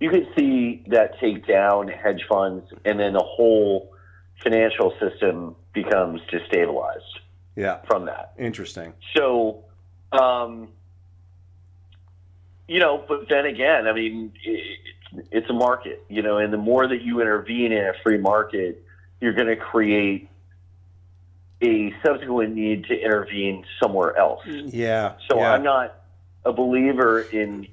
you 0.00 0.10
could 0.10 0.28
see 0.36 0.82
that 0.88 1.20
take 1.20 1.46
down 1.46 1.88
hedge 1.88 2.24
funds, 2.28 2.72
and 2.84 2.98
then 2.98 3.12
the 3.12 3.22
whole 3.22 3.91
financial 4.42 4.94
system 5.00 5.54
becomes 5.72 6.20
destabilized 6.22 7.20
Yeah. 7.56 7.78
from 7.86 8.06
that. 8.06 8.32
Interesting. 8.38 8.92
So, 9.16 9.64
um, 10.12 10.68
you 12.68 12.80
know, 12.80 13.04
but 13.06 13.28
then 13.28 13.46
again, 13.46 13.86
I 13.86 13.92
mean, 13.92 14.32
it, 14.44 14.78
it's 15.30 15.50
a 15.50 15.52
market, 15.52 16.04
you 16.08 16.22
know, 16.22 16.38
and 16.38 16.52
the 16.52 16.58
more 16.58 16.86
that 16.88 17.02
you 17.02 17.20
intervene 17.20 17.72
in 17.72 17.84
a 17.84 17.92
free 18.02 18.18
market, 18.18 18.82
you're 19.20 19.34
going 19.34 19.48
to 19.48 19.56
create 19.56 20.28
a 21.62 21.94
subsequent 22.04 22.54
need 22.54 22.84
to 22.86 22.98
intervene 22.98 23.64
somewhere 23.80 24.16
else. 24.16 24.44
Yeah. 24.46 25.14
So 25.28 25.38
yeah. 25.38 25.52
I'm 25.52 25.62
not 25.62 26.02
a 26.44 26.52
believer 26.52 27.20
in 27.20 27.68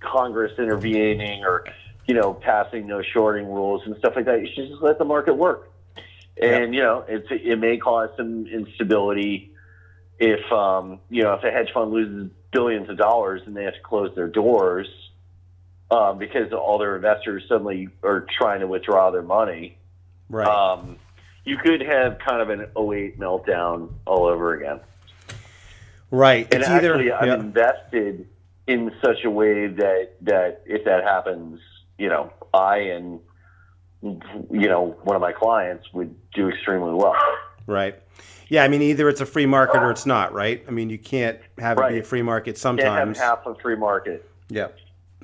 Congress 0.00 0.52
intervening 0.58 1.44
or, 1.44 1.64
you 2.06 2.14
know, 2.14 2.34
passing 2.34 2.86
no 2.86 3.02
shorting 3.02 3.46
rules 3.46 3.82
and 3.84 3.96
stuff 3.98 4.14
like 4.16 4.26
that. 4.26 4.40
You 4.40 4.48
should 4.54 4.68
just 4.68 4.82
let 4.82 4.98
the 4.98 5.04
market 5.04 5.34
work. 5.34 5.70
And, 6.40 6.74
you 6.74 6.82
know, 6.82 7.04
it's, 7.08 7.26
it 7.30 7.58
may 7.58 7.78
cause 7.78 8.10
some 8.16 8.46
instability 8.46 9.52
if, 10.18 10.52
um, 10.52 11.00
you 11.08 11.22
know, 11.22 11.32
if 11.34 11.42
a 11.44 11.50
hedge 11.50 11.70
fund 11.72 11.92
loses 11.92 12.30
billions 12.52 12.90
of 12.90 12.98
dollars 12.98 13.42
and 13.46 13.56
they 13.56 13.64
have 13.64 13.74
to 13.74 13.80
close 13.80 14.14
their 14.14 14.28
doors 14.28 14.86
um, 15.90 16.18
because 16.18 16.52
all 16.52 16.78
their 16.78 16.96
investors 16.96 17.44
suddenly 17.48 17.88
are 18.02 18.26
trying 18.38 18.60
to 18.60 18.66
withdraw 18.66 19.10
their 19.10 19.22
money. 19.22 19.78
right. 20.28 20.46
Um, 20.46 20.98
you 21.44 21.56
could 21.58 21.80
have 21.80 22.18
kind 22.18 22.42
of 22.42 22.50
an 22.50 22.66
08 22.76 23.18
meltdown 23.18 23.90
all 24.04 24.26
over 24.26 24.54
again. 24.54 24.80
right. 26.10 26.46
And 26.52 26.62
It's 26.62 26.68
either 26.68 26.94
actually, 26.94 27.12
I'm 27.12 27.28
yeah. 27.28 27.34
invested 27.34 28.28
in 28.66 28.92
such 29.00 29.24
a 29.24 29.30
way 29.30 29.68
that 29.68 30.10
that 30.22 30.62
if 30.66 30.84
that 30.84 31.04
happens, 31.04 31.60
you 31.98 32.08
know, 32.08 32.32
I 32.52 32.78
and 32.78 33.20
you 34.02 34.68
know 34.68 34.96
one 35.02 35.16
of 35.16 35.22
my 35.22 35.32
clients 35.32 35.92
would 35.92 36.14
do 36.32 36.48
extremely 36.48 36.92
well. 36.94 37.16
Right. 37.66 37.96
Yeah, 38.48 38.62
I 38.62 38.68
mean, 38.68 38.80
either 38.82 39.08
it's 39.08 39.20
a 39.20 39.26
free 39.26 39.46
market 39.46 39.78
or 39.78 39.90
it's 39.90 40.06
not, 40.06 40.32
right? 40.32 40.64
I 40.68 40.70
mean, 40.70 40.88
you 40.88 40.98
can't 40.98 41.40
have 41.58 41.78
it 41.78 41.88
be 41.88 41.98
a 41.98 42.02
free 42.04 42.22
market 42.22 42.56
sometimes. 42.56 43.18
Can't 43.18 43.28
have 43.30 43.44
half 43.44 43.46
a 43.46 43.60
free 43.60 43.74
market, 43.74 44.28
Yeah. 44.48 44.68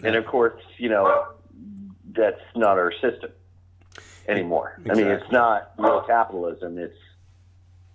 and 0.03 0.17
of 0.17 0.27
course, 0.27 0.61
you 0.77 0.89
know, 0.89 1.29
that's 2.17 2.41
not 2.57 2.79
our 2.79 2.93
system 3.01 3.31
anymore. 4.27 4.81
I 4.91 4.95
mean, 4.95 5.07
it's 5.07 5.31
not 5.31 5.73
real 5.79 6.03
capitalism. 6.03 6.79
It's 6.79 6.99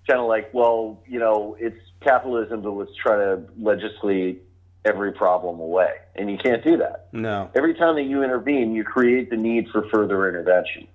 kind 0.08 0.22
of 0.22 0.28
like, 0.28 0.54
well, 0.54 1.04
you 1.06 1.20
know, 1.20 1.58
it's 1.60 1.78
capitalism, 2.00 2.62
but 2.62 2.72
let's 2.72 2.96
try 2.96 3.18
to 3.18 3.42
legislate 3.60 4.44
every 4.88 5.12
problem 5.12 5.60
away, 5.60 5.95
and 6.15 6.32
you 6.32 6.38
can't 6.38 6.63
do 6.63 6.78
that. 6.78 7.08
No. 7.12 7.50
every 7.56 7.73
time 7.73 7.95
that 7.95 8.04
you 8.04 8.23
intervene, 8.23 8.73
you 8.73 8.84
create 8.84 9.30
the 9.30 9.38
need 9.38 9.67
for 9.69 9.88
further 9.89 10.28
intervention. 10.30 10.88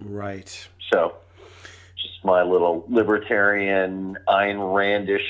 Right. 0.00 0.68
So, 0.92 1.14
just 2.00 2.24
my 2.24 2.42
little 2.42 2.84
libertarian, 2.88 4.16
Ayn 4.28 4.56
Randish 4.58 5.20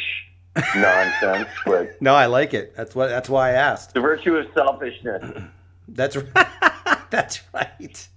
nonsense, 0.77 1.49
but 1.65 2.01
No, 2.03 2.15
I 2.15 2.27
like 2.27 2.55
it. 2.55 2.75
That's 2.77 2.95
what. 2.95 3.09
That's 3.09 3.29
why 3.29 3.51
I 3.51 3.53
asked. 3.53 3.95
the 3.95 4.01
virtue 4.01 4.37
of 4.37 4.47
selfishness. 4.55 5.43
That's 5.89 6.17
right. 6.17 6.47
that's 7.11 7.43
right. 7.55 8.09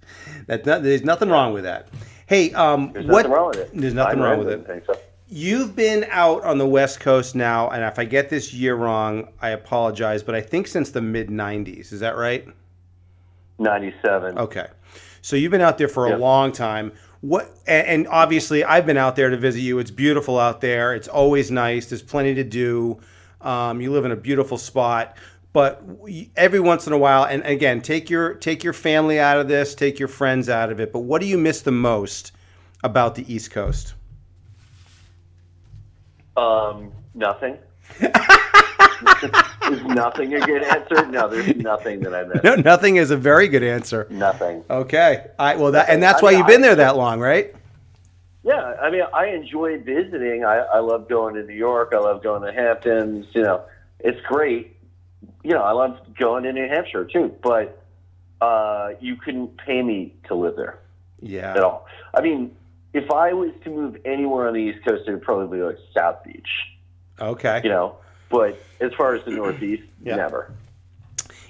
That 0.48 0.66
not, 0.66 0.82
there's 0.82 1.04
nothing 1.04 1.28
wrong 1.28 1.52
with 1.52 1.62
that. 1.62 1.86
Hey, 2.26 2.52
um, 2.52 2.90
There's 2.92 3.06
what? 3.06 3.18
nothing 3.18 3.30
wrong 3.30 3.48
with 3.50 3.58
it. 3.58 3.70
There's 3.72 3.94
nothing 3.94 4.18
Ayn 4.18 4.22
wrong 4.22 4.44
Rand 4.44 4.66
with 4.66 4.70
it. 4.70 5.09
You've 5.32 5.76
been 5.76 6.06
out 6.10 6.42
on 6.42 6.58
the 6.58 6.66
West 6.66 6.98
Coast 6.98 7.36
now, 7.36 7.70
and 7.70 7.84
if 7.84 8.00
I 8.00 8.04
get 8.04 8.28
this 8.30 8.52
year 8.52 8.74
wrong, 8.74 9.28
I 9.40 9.50
apologize. 9.50 10.24
But 10.24 10.34
I 10.34 10.40
think 10.40 10.66
since 10.66 10.90
the 10.90 11.00
mid 11.00 11.28
'90s, 11.28 11.92
is 11.92 12.00
that 12.00 12.16
right? 12.16 12.48
97. 13.60 14.38
Okay. 14.38 14.66
So 15.22 15.36
you've 15.36 15.52
been 15.52 15.60
out 15.60 15.78
there 15.78 15.86
for 15.86 16.06
a 16.06 16.16
long 16.16 16.50
time. 16.50 16.92
What 17.20 17.48
and, 17.66 17.86
and 17.86 18.08
obviously 18.08 18.64
I've 18.64 18.86
been 18.86 18.96
out 18.96 19.14
there 19.14 19.30
to 19.30 19.36
visit 19.36 19.60
you. 19.60 19.78
It's 19.78 19.90
beautiful 19.90 20.38
out 20.38 20.60
there. 20.60 20.94
It's 20.94 21.08
always 21.08 21.50
nice. 21.50 21.86
There's 21.86 22.02
plenty 22.02 22.34
to 22.34 22.44
do. 22.44 22.98
Um, 23.40 23.80
you 23.80 23.92
live 23.92 24.04
in 24.04 24.10
a 24.10 24.16
beautiful 24.16 24.58
spot. 24.58 25.16
But 25.52 25.82
every 26.36 26.60
once 26.60 26.86
in 26.86 26.92
a 26.92 26.98
while, 26.98 27.24
and 27.24 27.44
again, 27.44 27.82
take 27.82 28.08
your 28.08 28.34
take 28.34 28.64
your 28.64 28.72
family 28.72 29.20
out 29.20 29.38
of 29.38 29.46
this, 29.46 29.74
take 29.74 29.98
your 29.98 30.08
friends 30.08 30.48
out 30.48 30.72
of 30.72 30.80
it. 30.80 30.92
But 30.92 31.00
what 31.00 31.20
do 31.20 31.26
you 31.26 31.38
miss 31.38 31.60
the 31.60 31.72
most 31.72 32.32
about 32.82 33.14
the 33.14 33.32
East 33.32 33.50
Coast? 33.50 33.94
Um, 36.40 36.92
nothing. 37.14 37.58
Is 39.70 39.82
nothing 39.84 40.34
a 40.34 40.40
good 40.40 40.62
answer? 40.64 41.06
No, 41.06 41.28
there's 41.28 41.54
nothing 41.56 42.00
that 42.00 42.14
I 42.14 42.24
missed. 42.24 42.44
No, 42.44 42.54
nothing 42.56 42.96
is 42.96 43.10
a 43.10 43.16
very 43.16 43.46
good 43.48 43.62
answer. 43.62 44.06
Nothing. 44.10 44.64
Okay. 44.68 45.26
I 45.38 45.56
well 45.56 45.72
that 45.72 45.88
and 45.88 46.02
that's 46.02 46.22
I 46.22 46.24
why 46.24 46.30
mean, 46.30 46.38
you've 46.38 46.46
been 46.48 46.60
I- 46.64 46.66
there 46.68 46.76
that 46.76 46.96
long, 46.96 47.20
right? 47.20 47.54
Yeah, 48.42 48.74
I 48.80 48.90
mean, 48.90 49.02
I 49.12 49.26
enjoy 49.26 49.78
visiting. 49.80 50.44
I, 50.46 50.56
I 50.60 50.78
love 50.78 51.08
going 51.10 51.34
to 51.34 51.42
New 51.42 51.54
York. 51.54 51.90
I 51.94 51.98
love 51.98 52.22
going 52.22 52.40
to 52.42 52.50
Hamptons. 52.52 53.26
You 53.34 53.42
know, 53.42 53.64
it's 53.98 54.18
great. 54.26 54.76
You 55.44 55.50
know, 55.50 55.62
I 55.62 55.72
love 55.72 55.98
going 56.18 56.44
to 56.44 56.52
New 56.52 56.66
Hampshire 56.66 57.04
too. 57.04 57.34
But 57.42 57.82
uh, 58.40 58.92
you 58.98 59.16
couldn't 59.16 59.58
pay 59.58 59.82
me 59.82 60.14
to 60.28 60.34
live 60.34 60.56
there 60.56 60.78
Yeah. 61.20 61.50
at 61.52 61.62
all. 61.62 61.86
I 62.14 62.22
mean, 62.22 62.56
if 62.92 63.10
I 63.10 63.32
was 63.32 63.50
to 63.64 63.70
move 63.70 63.96
anywhere 64.04 64.48
on 64.48 64.54
the 64.54 64.60
East 64.60 64.84
Coast, 64.84 65.04
it 65.06 65.12
would 65.12 65.22
probably 65.22 65.58
be 65.58 65.62
like 65.62 65.78
South 65.96 66.24
Beach. 66.24 66.48
Okay. 67.20 67.60
You 67.64 67.70
know, 67.70 67.96
but 68.30 68.58
as 68.80 68.92
far 68.94 69.14
as 69.14 69.24
the 69.24 69.30
Northeast, 69.32 69.82
Yeah. 70.02 70.16
never. 70.16 70.52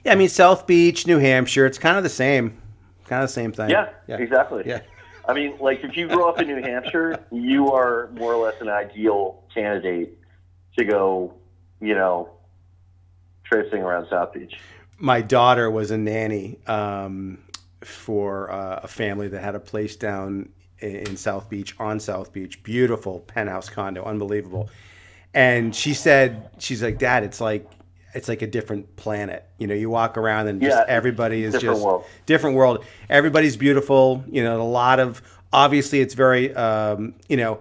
Yeah, 0.04 0.12
I 0.12 0.14
mean 0.16 0.28
South 0.28 0.66
Beach, 0.66 1.06
New 1.06 1.18
Hampshire, 1.18 1.66
it's 1.66 1.78
kind 1.78 1.96
of 1.96 2.02
the 2.02 2.08
same. 2.08 2.60
Kind 3.06 3.22
of 3.22 3.28
the 3.28 3.32
same 3.34 3.52
thing. 3.52 3.70
Yeah, 3.70 3.90
Yeah. 4.06 4.16
exactly. 4.16 4.62
Yeah. 4.66 4.80
I 5.28 5.34
mean, 5.34 5.58
like 5.60 5.84
if 5.84 5.96
you 5.96 6.08
grow 6.08 6.28
up 6.28 6.40
in 6.40 6.48
New 6.48 6.60
Hampshire, 6.62 7.24
you 7.30 7.70
are 7.72 8.08
more 8.14 8.32
or 8.34 8.44
less 8.44 8.60
an 8.60 8.68
ideal 8.68 9.44
candidate 9.54 10.18
to 10.78 10.84
go, 10.84 11.34
you 11.80 11.94
know, 11.94 12.30
traipsing 13.44 13.82
around 13.82 14.06
South 14.08 14.32
Beach. 14.32 14.58
My 14.98 15.20
daughter 15.20 15.70
was 15.70 15.90
a 15.90 15.98
nanny 15.98 16.58
um, 16.66 17.38
for 17.82 18.50
uh, 18.50 18.80
a 18.82 18.88
family 18.88 19.28
that 19.28 19.42
had 19.42 19.54
a 19.54 19.60
place 19.60 19.96
down 19.96 20.48
in, 20.80 21.16
South 21.16 21.48
Beach 21.50 21.74
on 21.78 22.00
South 22.00 22.32
Beach. 22.32 22.62
Beautiful 22.62 23.20
penthouse 23.20 23.68
condo, 23.68 24.04
unbelievable. 24.04 24.70
And 25.34 25.74
she 25.74 25.94
said, 25.94 26.50
she's 26.58 26.82
like, 26.82 26.98
Dad, 26.98 27.22
it's 27.24 27.40
like 27.40 27.70
it's 28.12 28.28
like 28.28 28.42
a 28.42 28.46
different 28.46 28.96
planet. 28.96 29.44
You 29.58 29.68
know, 29.68 29.74
you 29.74 29.88
walk 29.88 30.16
around 30.18 30.48
and 30.48 30.60
just 30.60 30.76
Yeah, 30.76 30.84
everybody 30.88 31.44
is 31.44 31.52
different 31.52 31.76
just 31.76 31.86
world. 31.86 32.04
different 32.26 32.56
world. 32.56 32.84
Everybody's 33.08 33.56
beautiful. 33.56 34.24
You 34.28 34.42
know, 34.42 34.60
a 34.60 34.64
lot 34.64 34.98
of 34.98 35.22
obviously 35.52 36.00
it's 36.00 36.14
very 36.14 36.52
um, 36.54 37.14
you 37.28 37.36
know 37.36 37.60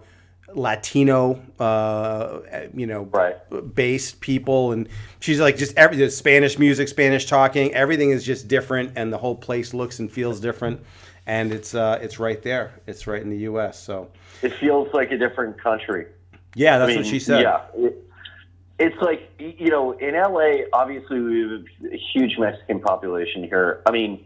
Latino 0.55 1.39
uh, 1.60 2.39
you 2.73 2.88
know 2.88 3.03
Right. 3.03 3.36
based 3.75 4.19
people 4.21 4.71
and 4.71 4.89
she's 5.19 5.39
like 5.39 5.58
just 5.58 5.77
every 5.77 5.97
the 5.97 6.10
Spanish 6.10 6.58
music, 6.58 6.88
Spanish 6.88 7.25
talking, 7.27 7.73
everything 7.75 8.10
is 8.12 8.23
just 8.25 8.47
different 8.47 8.93
and 8.95 9.13
the 9.13 9.17
whole 9.19 9.36
place 9.36 9.73
looks 9.73 9.99
and 9.99 10.12
feels 10.12 10.39
different 10.39 10.82
and 11.29 11.53
it's 11.53 11.75
uh, 11.75 11.99
it's 12.01 12.19
right 12.19 12.41
there. 12.41 12.73
It's 12.87 13.05
right 13.05 13.21
in 13.21 13.29
the 13.29 13.37
US. 13.49 13.79
So 13.79 14.09
It 14.41 14.51
feels 14.53 14.91
like 14.93 15.11
a 15.11 15.17
different 15.17 15.61
country. 15.61 16.07
yeah, 16.55 16.79
that's 16.79 16.87
I 16.89 16.93
mean, 16.93 16.97
what 17.03 17.05
she 17.05 17.19
said. 17.19 17.41
Yeah. 17.43 17.61
It, 17.75 18.03
it's 18.79 18.99
like, 19.01 19.29
you 19.37 19.69
know, 19.69 19.91
in 19.91 20.15
LA, 20.15 20.65
obviously 20.73 21.19
we 21.19 21.41
have 21.41 21.91
a 21.93 21.97
huge 22.13 22.37
Mexican 22.39 22.79
population 22.79 23.43
here. 23.43 23.81
I 23.85 23.91
mean, 23.91 24.25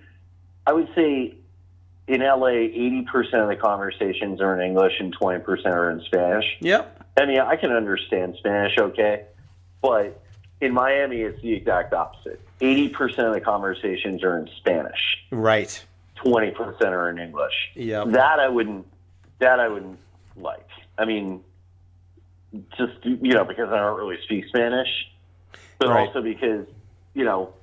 I 0.65 0.73
would 0.73 0.87
say 0.95 1.35
in 2.07 2.21
LA, 2.21 2.69
80% 2.71 3.33
of 3.33 3.49
the 3.49 3.55
conversations 3.55 4.39
are 4.39 4.57
in 4.57 4.65
English 4.65 4.93
and 4.99 5.17
20% 5.17 5.65
are 5.65 5.89
in 5.89 6.01
Spanish. 6.05 6.45
Yep. 6.61 7.05
I 7.17 7.25
mean, 7.25 7.39
I 7.39 7.55
can 7.55 7.71
understand 7.71 8.35
Spanish, 8.37 8.77
okay, 8.77 9.25
but 9.81 10.21
in 10.61 10.73
Miami, 10.73 11.21
it's 11.21 11.41
the 11.41 11.53
exact 11.53 11.93
opposite. 11.93 12.39
Eighty 12.61 12.87
percent 12.87 13.27
of 13.27 13.33
the 13.33 13.41
conversations 13.41 14.23
are 14.23 14.37
in 14.39 14.49
Spanish. 14.57 15.17
Right. 15.29 15.83
Twenty 16.23 16.51
percent 16.51 16.93
are 16.93 17.09
in 17.09 17.19
English. 17.19 17.53
Yep. 17.75 18.09
That 18.11 18.39
I 18.39 18.47
wouldn't. 18.47 18.87
That 19.39 19.59
I 19.59 19.67
wouldn't 19.67 19.99
like. 20.37 20.67
I 20.97 21.05
mean, 21.05 21.41
just 22.77 22.93
you 23.03 23.33
know, 23.33 23.43
because 23.43 23.69
I 23.69 23.77
don't 23.77 23.97
really 23.97 24.17
speak 24.23 24.45
Spanish, 24.47 24.87
but 25.79 25.89
Right. 25.89 26.07
also 26.07 26.21
because 26.21 26.65
you 27.13 27.25
know, 27.25 27.53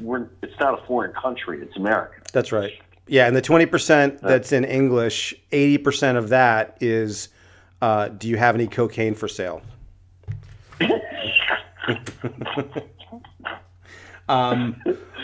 we're 0.00 0.28
it's 0.42 0.58
not 0.58 0.82
a 0.82 0.86
foreign 0.86 1.12
country. 1.12 1.60
It's 1.60 1.76
America. 1.76 2.22
That's 2.32 2.50
right. 2.52 2.72
Yeah, 3.08 3.26
and 3.26 3.36
the 3.36 3.42
twenty 3.42 3.66
percent 3.66 4.20
that's 4.22 4.52
in 4.52 4.64
English, 4.64 5.34
eighty 5.50 5.76
percent 5.76 6.16
of 6.16 6.28
that 6.30 6.78
is, 6.80 7.28
uh, 7.82 8.08
do 8.08 8.28
you 8.28 8.36
have 8.36 8.54
any 8.54 8.68
cocaine 8.68 9.14
for 9.14 9.28
sale? 9.28 9.60
um, 14.28 14.76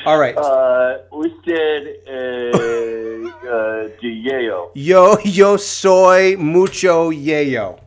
all 0.04 0.18
right. 0.18 0.36
Uh, 0.36 0.98
usted 1.12 1.98
uh, 2.06 3.48
uh, 3.48 3.88
de 4.00 4.08
Yeo. 4.08 4.70
Yo, 4.74 5.18
yo 5.24 5.56
soy 5.56 6.36
mucho 6.36 7.10
yayo. 7.10 7.80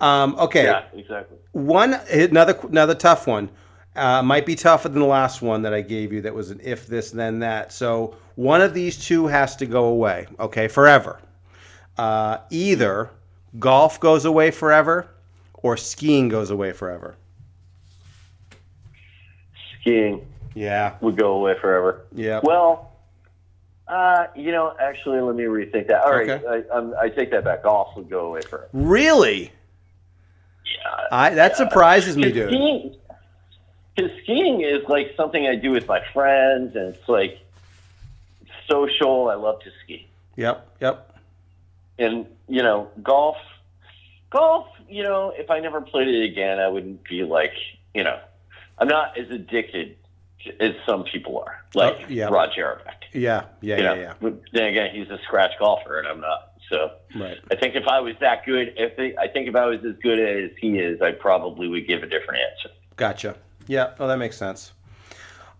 Um, 0.00 0.36
okay. 0.38 0.64
Yeah, 0.64 0.84
exactly. 0.92 1.38
One 1.52 1.94
another 2.10 2.58
another 2.68 2.94
tough 2.94 3.26
one. 3.26 3.50
Uh, 3.96 4.22
might 4.22 4.46
be 4.46 4.54
tougher 4.54 4.88
than 4.88 5.00
the 5.00 5.06
last 5.06 5.42
one 5.42 5.62
that 5.62 5.74
I 5.74 5.80
gave 5.80 6.12
you. 6.12 6.20
That 6.20 6.34
was 6.34 6.50
an 6.50 6.60
if 6.62 6.86
this 6.86 7.10
then 7.10 7.40
that. 7.40 7.72
So 7.72 8.16
one 8.36 8.60
of 8.60 8.72
these 8.72 8.96
two 8.96 9.26
has 9.26 9.56
to 9.56 9.66
go 9.66 9.86
away. 9.86 10.26
Okay, 10.38 10.68
forever. 10.68 11.20
Uh, 11.96 12.38
either 12.50 13.10
golf 13.58 13.98
goes 13.98 14.24
away 14.24 14.52
forever, 14.52 15.08
or 15.54 15.76
skiing 15.76 16.28
goes 16.28 16.50
away 16.50 16.70
forever. 16.72 17.16
Skiing 19.80 20.24
Yeah. 20.58 20.96
would 21.00 21.16
go 21.16 21.32
away 21.34 21.54
forever. 21.60 22.06
Yeah. 22.12 22.40
Well, 22.42 22.96
uh, 23.86 24.26
you 24.34 24.50
know, 24.50 24.74
actually, 24.80 25.20
let 25.20 25.36
me 25.36 25.44
rethink 25.44 25.86
that. 25.88 26.02
All 26.02 26.10
right, 26.12 26.28
Okay. 26.28 26.44
I, 26.70 26.76
I'm, 26.76 26.94
I 27.00 27.08
take 27.08 27.30
that 27.30 27.44
back. 27.44 27.62
Golf 27.62 27.96
would 27.96 28.10
go 28.10 28.26
away 28.26 28.40
forever. 28.42 28.68
Really? 28.72 29.52
Yeah. 30.64 31.06
I 31.12 31.30
that 31.34 31.56
surprises 31.56 32.16
me, 32.16 32.30
dude. 32.32 32.48
skiing, 32.48 32.96
because 33.96 34.10
skiing 34.22 34.60
is 34.62 34.86
like 34.88 35.14
something 35.16 35.46
I 35.46 35.54
do 35.54 35.70
with 35.70 35.86
my 35.86 36.02
friends, 36.12 36.74
and 36.76 36.94
it's 36.94 37.08
like 37.08 37.38
social. 38.68 39.28
I 39.30 39.34
love 39.34 39.60
to 39.60 39.70
ski, 39.84 40.06
Yep. 40.36 40.76
Yep. 40.80 41.16
and 42.00 42.26
you 42.48 42.62
know, 42.62 42.90
golf. 43.02 43.36
Golf, 44.30 44.66
you 44.90 45.02
know, 45.04 45.32
if 45.34 45.50
I 45.50 45.60
never 45.60 45.80
played 45.80 46.08
it 46.08 46.22
again, 46.30 46.58
I 46.58 46.68
wouldn't 46.68 47.02
be 47.04 47.22
like, 47.24 47.54
you 47.94 48.04
know, 48.04 48.18
I'm 48.76 48.88
not 48.88 49.16
as 49.16 49.30
addicted 49.30 49.96
as 50.60 50.72
some 50.86 51.04
people 51.04 51.38
are, 51.44 51.56
oh, 51.74 51.78
like 51.78 51.96
Oh, 52.00 52.04
yeah. 52.08 52.26
Rod 52.26 52.50
Jarabek. 52.56 52.94
Yeah. 53.12 53.44
Yeah. 53.60 53.76
You 53.76 53.82
Yeah. 53.82 53.94
know, 53.94 54.00
Yeah. 54.00 54.12
but 54.20 54.34
then 54.52 54.64
again, 54.64 54.90
he's 54.94 55.08
a 55.10 55.18
scratch 55.24 55.52
golfer, 55.58 55.98
and 55.98 56.06
I'm 56.08 56.20
not. 56.20 56.52
So 56.70 56.90
Right. 57.16 57.38
I 57.50 57.56
think 57.56 57.74
if 57.76 57.86
I 57.88 58.00
was 58.00 58.14
that 58.20 58.44
good, 58.44 58.74
if 58.76 58.96
they, 58.96 59.16
I 59.16 59.28
think 59.28 59.48
if 59.48 59.56
I 59.56 59.64
was 59.66 59.78
as 59.84 59.96
good 60.02 60.18
as 60.18 60.50
he 60.60 60.78
is, 60.78 61.00
I 61.00 61.12
probably 61.12 61.66
would 61.68 61.86
give 61.86 62.02
a 62.02 62.06
different 62.06 62.40
answer. 62.52 62.74
Gotcha. 62.96 63.36
Yeah. 63.66 63.94
Oh, 63.98 64.06
that 64.06 64.18
makes 64.18 64.36
sense. 64.36 64.72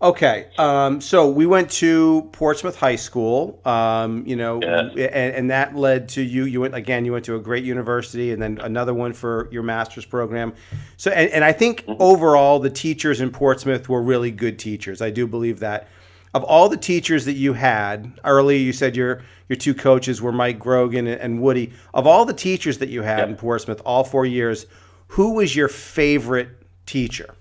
Okay. 0.01 0.47
Um, 0.57 1.01
so 1.01 1.29
we 1.29 1.45
went 1.45 1.69
to 1.71 2.29
Portsmouth 2.31 2.77
High 2.77 2.95
School. 2.95 3.59
Um, 3.65 4.25
you 4.25 4.37
know, 4.37 4.61
and, 4.61 4.97
and 4.97 5.51
that 5.51 5.75
led 5.75 6.07
to 6.09 6.21
you. 6.21 6.45
You 6.45 6.61
went 6.61 6.73
again. 6.73 7.03
You 7.03 7.11
went 7.11 7.25
to 7.25 7.35
a 7.35 7.39
great 7.39 7.65
university, 7.65 8.31
and 8.31 8.41
then 8.41 8.59
another 8.61 8.93
one 8.93 9.11
for 9.11 9.49
your 9.51 9.63
master's 9.63 10.05
program. 10.05 10.53
So, 10.95 11.11
and, 11.11 11.29
and 11.31 11.43
I 11.43 11.51
think 11.51 11.83
overall, 11.87 12.59
the 12.59 12.69
teachers 12.69 13.19
in 13.19 13.29
Portsmouth 13.29 13.89
were 13.89 14.01
really 14.01 14.31
good 14.31 14.57
teachers. 14.57 15.01
I 15.01 15.09
do 15.09 15.27
believe 15.27 15.59
that. 15.59 15.89
Of 16.33 16.43
all 16.43 16.69
the 16.69 16.77
teachers 16.77 17.25
that 17.25 17.33
you 17.33 17.53
had 17.53 18.19
early, 18.23 18.57
you 18.57 18.71
said 18.71 18.95
your 18.95 19.23
your 19.49 19.57
two 19.57 19.73
coaches 19.73 20.21
were 20.21 20.31
Mike 20.31 20.59
Grogan 20.59 21.07
and, 21.07 21.19
and 21.19 21.41
Woody. 21.41 21.73
Of 21.93 22.07
all 22.07 22.23
the 22.23 22.33
teachers 22.33 22.77
that 22.77 22.89
you 22.89 23.01
had 23.01 23.27
in 23.27 23.35
Portsmouth, 23.35 23.81
all 23.83 24.03
four 24.03 24.25
years, 24.25 24.67
who 25.07 25.33
was 25.33 25.55
your 25.55 25.67
favorite 25.67 26.49
teacher? 26.85 27.33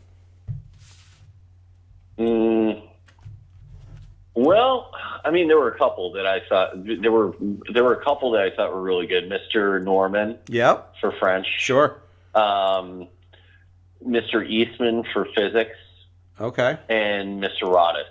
Mm, 2.19 2.83
well, 4.35 4.91
I 5.25 5.31
mean, 5.31 5.49
there 5.49 5.59
were 5.59 5.69
a 5.71 5.79
couple 5.79 6.13
that 6.13 6.27
I 6.27 6.41
thought 6.49 6.71
there 6.85 7.13
were 7.13 7.35
there 7.73 7.85
were 7.85 7.95
a 7.95 8.05
couple 8.05 8.31
that 8.33 8.43
I 8.43 8.55
thought 8.55 8.73
were 8.73 8.83
really 8.83 9.07
good. 9.07 9.31
Mr. 9.31 9.83
Norman 9.83 10.39
Yep. 10.49 10.95
for 11.01 11.13
French, 11.13 11.47
Sure. 11.59 11.97
um, 12.35 13.09
Mr. 14.07 14.49
Eastman 14.49 15.05
for 15.13 15.27
physics, 15.35 15.77
Okay. 16.41 16.77
and 16.89 17.43
Mr. 17.43 17.63
Rodis 17.73 18.07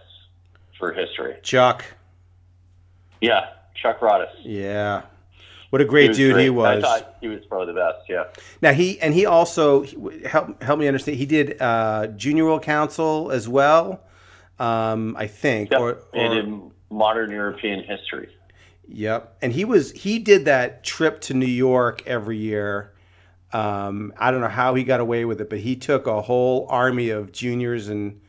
for 0.78 0.92
history. 0.94 1.36
Chuck. 1.44 1.84
Yeah, 3.22 3.48
Chuck 3.76 4.02
Rodis. 4.02 4.30
Yeah. 4.42 5.04
What 5.70 5.82
a 5.82 5.86
great 5.86 6.14
dude 6.14 6.34
great. 6.34 6.44
he 6.44 6.50
was. 6.50 6.84
I 6.84 6.88
thought 6.88 7.16
he 7.20 7.28
was 7.28 7.46
probably 7.46 7.74
the 7.74 7.80
best. 7.80 8.08
Yeah. 8.08 8.26
now 8.62 8.74
he 8.74 9.00
and 9.02 9.14
he 9.14 9.26
also 9.26 9.86
help 10.26 10.62
help 10.64 10.80
me 10.80 10.88
understand. 10.88 11.18
He 11.18 11.26
did 11.26 11.62
uh, 11.62 12.08
Junior 12.08 12.46
World 12.46 12.64
Council 12.64 13.32
as 13.32 13.50
well. 13.50 14.02
Um, 14.60 15.16
I 15.18 15.28
think. 15.28 15.72
Yep. 15.72 15.80
Or, 15.82 15.98
and 16.14 16.34
or 16.34 16.40
in 16.40 16.72
modern 16.90 17.32
European 17.32 17.84
history. 17.84 18.30
Yep. 18.88 19.38
And 19.42 19.52
he 19.52 19.66
was 19.66 19.92
he 19.92 20.20
did 20.20 20.46
that 20.46 20.84
trip 20.84 21.22
to 21.22 21.34
New 21.34 21.46
York 21.46 22.04
every 22.08 22.38
year. 22.38 22.94
Um, 23.54 24.14
I 24.18 24.32
don't 24.32 24.42
know 24.42 24.48
how 24.48 24.76
he 24.76 24.84
got 24.84 25.00
away 25.00 25.26
with 25.26 25.42
it, 25.42 25.50
but 25.50 25.60
he 25.60 25.76
took 25.76 26.08
a 26.08 26.22
whole 26.22 26.68
army 26.70 27.10
of 27.10 27.32
juniors 27.32 27.88
and 27.88 28.20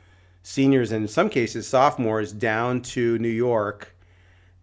seniors, 0.43 0.93
and 0.93 1.03
in 1.03 1.09
some 1.09 1.29
cases 1.29 1.67
sophomores, 1.67 2.33
down 2.33 2.83
to 2.83 3.19
New 3.19 3.29
York. 3.29 3.95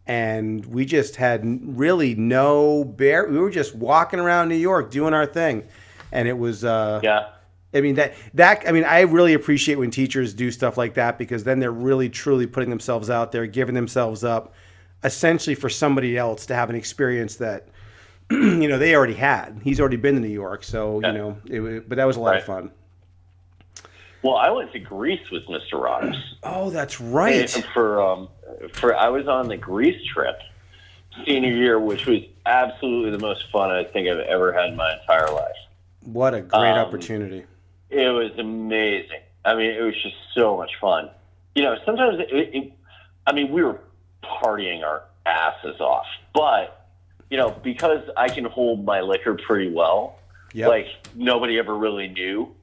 And 0.08 0.65
we 0.68 0.86
just 0.86 1.15
had 1.15 1.44
really 1.78 2.13
no 2.15 2.84
bear. 2.84 3.28
We 3.28 3.39
were 3.39 3.50
just 3.50 3.74
walking 3.76 4.20
around 4.20 4.50
New 4.50 4.56
York 4.56 4.91
doing 4.91 5.13
our 5.13 5.26
thing, 5.26 5.63
and 6.12 6.28
it 6.28 6.38
was. 6.38 6.63
Uh, 6.63 7.00
Yeah. 7.04 7.28
I 7.74 7.82
mean 7.82 7.96
that 7.96 8.13
that 8.36 8.63
I 8.65 8.72
mean 8.72 8.86
I 8.86 9.02
really 9.02 9.34
appreciate 9.34 9.76
when 9.76 9.91
teachers 9.91 10.34
do 10.34 10.50
stuff 10.50 10.78
like 10.78 10.94
that 10.94 11.18
because 11.18 11.44
then 11.44 11.60
they're 11.60 11.72
really 11.72 12.08
truly 12.10 12.48
putting 12.48 12.70
themselves 12.70 13.10
out 13.10 13.34
there, 13.34 13.46
giving 13.48 13.76
themselves 13.76 14.24
up, 14.24 14.54
essentially 15.04 15.56
for 15.56 15.68
somebody 15.68 16.18
else 16.18 16.46
to 16.46 16.56
have 16.56 16.70
an 16.70 16.78
experience 16.78 17.36
that 17.38 17.68
you 18.32 18.68
know 18.70 18.78
they 18.78 18.96
already 18.96 19.13
had. 19.15 19.60
He's 19.62 19.82
already 19.82 19.98
been 19.98 20.15
to 20.15 20.22
New 20.22 20.30
York, 20.30 20.63
so 20.63 21.02
Yeah. 21.02 21.12
you 21.12 21.18
know. 21.18 21.38
It, 21.48 21.89
but 21.89 21.96
that 21.98 22.06
was 22.06 22.15
a 22.15 22.22
lot 22.22 22.38
of 22.38 22.44
fun. 22.46 22.72
Well, 24.26 24.38
I 24.38 24.50
went 24.50 24.72
to 24.74 24.80
Greece 24.80 25.30
with 25.30 25.46
Mr. 25.46 25.80
Rodis. 25.80 26.18
Oh, 26.42 26.72
that's 26.72 27.00
right. 27.00 27.48
For 27.76 28.02
um, 28.02 28.28
for 28.74 28.96
I 28.96 29.10
was 29.10 29.28
on 29.28 29.48
the 29.48 29.56
Greece 29.56 30.04
trip 30.12 30.40
senior 31.28 31.52
year, 31.52 31.80
which 31.80 32.08
was 32.08 32.22
absolutely 32.48 33.12
the 33.12 33.20
most 33.20 33.44
fun 33.52 33.70
I 33.70 33.84
think 33.84 34.10
I've 34.10 34.18
ever 34.18 34.52
had 34.52 34.70
in 34.70 34.78
my 34.78 34.98
entire 35.00 35.32
life. 35.32 35.56
What 36.02 36.34
a 36.34 36.42
great 36.42 36.72
um, 36.72 36.80
opportunity. 36.80 37.44
It 37.92 38.10
was 38.10 38.32
amazing. 38.40 39.20
I 39.46 39.54
mean, 39.54 39.70
it 39.70 39.82
was 39.84 39.94
just 40.02 40.16
so 40.34 40.58
much 40.58 40.72
fun. 40.82 41.12
You 41.54 41.62
know, 41.62 41.78
sometimes 41.86 42.20
it, 42.20 42.30
it, 42.32 42.74
I 43.28 43.32
mean, 43.32 43.52
we 43.52 43.62
were 43.62 43.80
partying 44.24 44.84
our 44.84 45.04
asses 45.28 45.80
off, 45.80 46.08
but 46.34 46.88
you 47.30 47.38
know, 47.38 47.52
because 47.52 48.02
I 48.18 48.30
can 48.30 48.46
hold 48.46 48.86
my 48.86 49.02
liquor 49.02 49.36
pretty 49.36 49.72
well, 49.72 50.18
Yep. 50.54 50.68
like 50.68 50.88
nobody 51.14 51.60
ever 51.60 51.76
really 51.78 52.08
knew. 52.08 52.56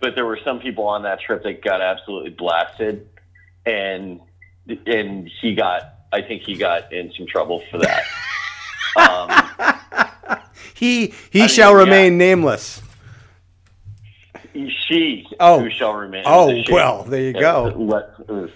But 0.00 0.14
there 0.14 0.26
were 0.26 0.38
some 0.44 0.60
people 0.60 0.86
on 0.86 1.02
that 1.04 1.20
trip 1.20 1.42
that 1.44 1.62
got 1.62 1.80
absolutely 1.80 2.30
blasted, 2.30 3.08
and 3.64 4.20
and 4.86 5.30
he 5.40 5.54
got. 5.54 5.94
I 6.12 6.20
think 6.22 6.42
he 6.42 6.54
got 6.56 6.92
in 6.92 7.12
some 7.16 7.26
trouble 7.26 7.62
for 7.70 7.78
that. 7.78 8.02
um, 8.96 9.30
he 10.74 11.12
he 11.30 11.40
mean, 11.40 11.48
shall 11.48 11.72
yeah. 11.72 11.78
remain 11.78 12.18
nameless. 12.18 12.82
she, 14.54 15.26
Oh. 15.40 15.60
who 15.60 15.70
shall 15.70 15.94
remain. 15.94 16.22
Oh, 16.26 16.62
well, 16.70 17.02
there 17.04 17.22
you 17.22 17.30
It- 17.30 17.40
go. 17.40 17.66
It, 17.66 17.76
was- 17.76 18.20
it 18.20 18.30
was, 18.32 18.50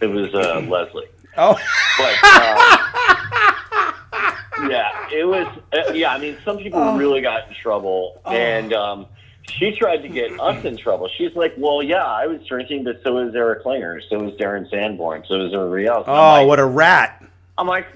it 0.00 0.06
was 0.06 0.34
uh, 0.34 0.60
Leslie. 0.68 1.06
Oh, 1.36 1.56
But 1.98 2.24
um, 4.64 4.70
yeah, 4.70 4.90
it 5.12 5.24
was. 5.26 5.46
Uh, 5.72 5.92
yeah, 5.92 6.12
I 6.12 6.18
mean, 6.18 6.36
some 6.44 6.58
people 6.58 6.80
Oh. 6.80 6.96
really 6.96 7.20
got 7.20 7.48
in 7.48 7.54
trouble, 7.54 8.20
and 8.26 8.72
um, 8.72 9.06
she 9.50 9.72
tried 9.72 9.98
to 9.98 10.08
get 10.08 10.38
us 10.40 10.64
in 10.64 10.76
trouble. 10.76 11.08
She's 11.16 11.34
like, 11.34 11.54
"Well, 11.56 11.82
yeah, 11.82 12.04
I 12.04 12.26
was 12.26 12.44
drinking, 12.46 12.84
but 12.84 13.00
so 13.02 13.14
was 13.14 13.34
Eric 13.34 13.62
Klinger, 13.62 14.00
so 14.08 14.18
was 14.18 14.34
Darren 14.34 14.68
Sanborn, 14.70 15.24
so 15.28 15.38
was 15.38 15.52
everybody 15.54 15.86
else." 15.86 16.06
And 16.06 16.16
oh, 16.16 16.20
like, 16.20 16.46
what 16.46 16.60
a 16.60 16.66
rat. 16.66 17.24
I'm 17.56 17.66
like, 17.66 17.86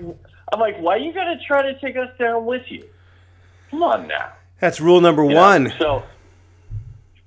I'm 0.53 0.61
like, 0.61 0.79
why 0.79 0.97
are 0.97 0.99
you 0.99 1.13
gonna 1.13 1.39
try 1.47 1.63
to 1.63 1.79
take 1.81 1.97
us 1.97 2.09
down 2.19 2.45
with 2.47 2.63
you? 2.69 2.85
Come 3.71 3.83
on 3.83 4.09
now. 4.09 4.33
That's 4.61 4.81
rule 4.81 5.01
number 5.01 5.23
You 5.25 5.31
know? 5.31 5.41
one. 5.41 5.73
So, 5.79 6.03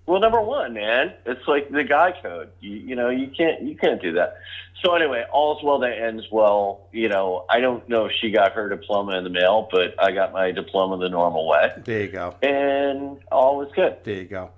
well, 0.05 0.19
number 0.19 0.41
one, 0.41 0.73
man, 0.73 1.13
it's 1.25 1.47
like 1.47 1.69
the 1.71 1.83
guy 1.83 2.13
code. 2.21 2.49
You, 2.59 2.71
you 2.71 2.95
know, 2.95 3.09
you 3.09 3.27
can't 3.35 3.61
you 3.63 3.75
can't 3.75 4.01
do 4.01 4.13
that. 4.13 4.37
So 4.83 4.93
anyway, 4.93 5.25
all's 5.31 5.63
well 5.63 5.79
that 5.79 5.97
ends 5.97 6.25
well. 6.31 6.87
You 6.91 7.09
know, 7.09 7.45
I 7.49 7.59
don't 7.59 7.87
know 7.89 8.05
if 8.05 8.11
she 8.21 8.29
got 8.29 8.51
her 8.53 8.69
diploma 8.69 9.17
in 9.17 9.23
the 9.23 9.29
mail, 9.29 9.67
but 9.71 9.95
I 9.99 10.11
got 10.11 10.31
my 10.31 10.51
diploma 10.51 10.97
the 10.97 11.09
normal 11.09 11.47
way, 11.47 11.71
There 11.83 12.01
you 12.01 12.07
go. 12.09 12.35
and 12.43 13.17
all 13.31 13.57
was 13.57 13.69
good. 13.75 13.97
There 14.03 14.15
you 14.15 14.25
go. 14.25 14.51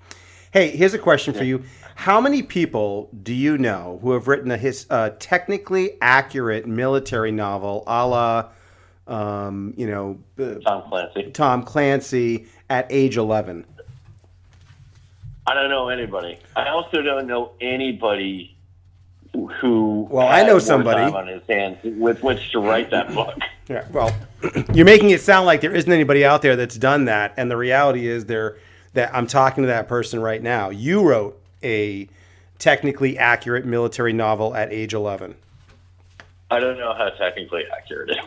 Hey, 0.51 0.69
here's 0.75 0.93
a 0.93 0.99
question 0.99 1.33
for 1.33 1.43
you. 1.43 1.63
How 1.95 2.19
many 2.19 2.41
people 2.41 3.09
do 3.23 3.33
you 3.33 3.57
know 3.57 3.99
who 4.01 4.13
have 4.13 4.27
written 4.27 4.49
a 4.51 4.57
his, 4.57 4.85
uh, 4.89 5.11
technically 5.19 5.97
accurate 6.01 6.65
military 6.67 7.31
novel 7.31 7.83
a 7.85 8.07
la, 8.07 8.49
um, 9.07 9.73
you 9.77 9.87
know, 9.87 10.17
uh, 10.39 10.55
Tom 10.59 10.83
Clancy. 10.89 11.31
Tom 11.31 11.63
Clancy 11.63 12.47
at 12.69 12.87
age 12.89 13.17
11? 13.17 13.65
I 15.47 15.53
don't 15.53 15.69
know 15.69 15.87
anybody. 15.87 16.37
I 16.57 16.67
also 16.67 17.01
don't 17.01 17.25
know 17.25 17.53
anybody 17.61 18.57
who. 19.33 20.05
Well, 20.11 20.27
I 20.27 20.43
know 20.43 20.59
somebody. 20.59 21.01
on 21.01 21.27
his 21.27 21.41
hands 21.47 21.77
with 21.83 22.21
which 22.21 22.51
to 22.51 22.59
write 22.59 22.91
that 22.91 23.13
book. 23.13 23.35
Yeah. 23.69 23.85
Well, 23.91 24.15
you're 24.73 24.85
making 24.85 25.09
it 25.09 25.19
sound 25.19 25.45
like 25.45 25.59
there 25.59 25.75
isn't 25.75 25.91
anybody 25.91 26.23
out 26.23 26.41
there 26.41 26.55
that's 26.55 26.77
done 26.77 27.03
that, 27.03 27.33
and 27.35 27.51
the 27.51 27.57
reality 27.57 28.07
is 28.07 28.23
there 28.23 28.59
that 28.93 29.13
I'm 29.13 29.27
talking 29.27 29.63
to 29.63 29.67
that 29.67 29.89
person 29.89 30.21
right 30.21 30.41
now. 30.41 30.69
You 30.69 31.03
wrote 31.03 31.37
a 31.61 32.07
technically 32.59 33.17
accurate 33.17 33.65
military 33.65 34.13
novel 34.13 34.55
at 34.55 34.71
age 34.71 34.93
11. 34.93 35.35
I 36.49 36.61
don't 36.61 36.77
know 36.77 36.93
how 36.93 37.09
technically 37.09 37.63
accurate 37.77 38.11
it 38.11 38.19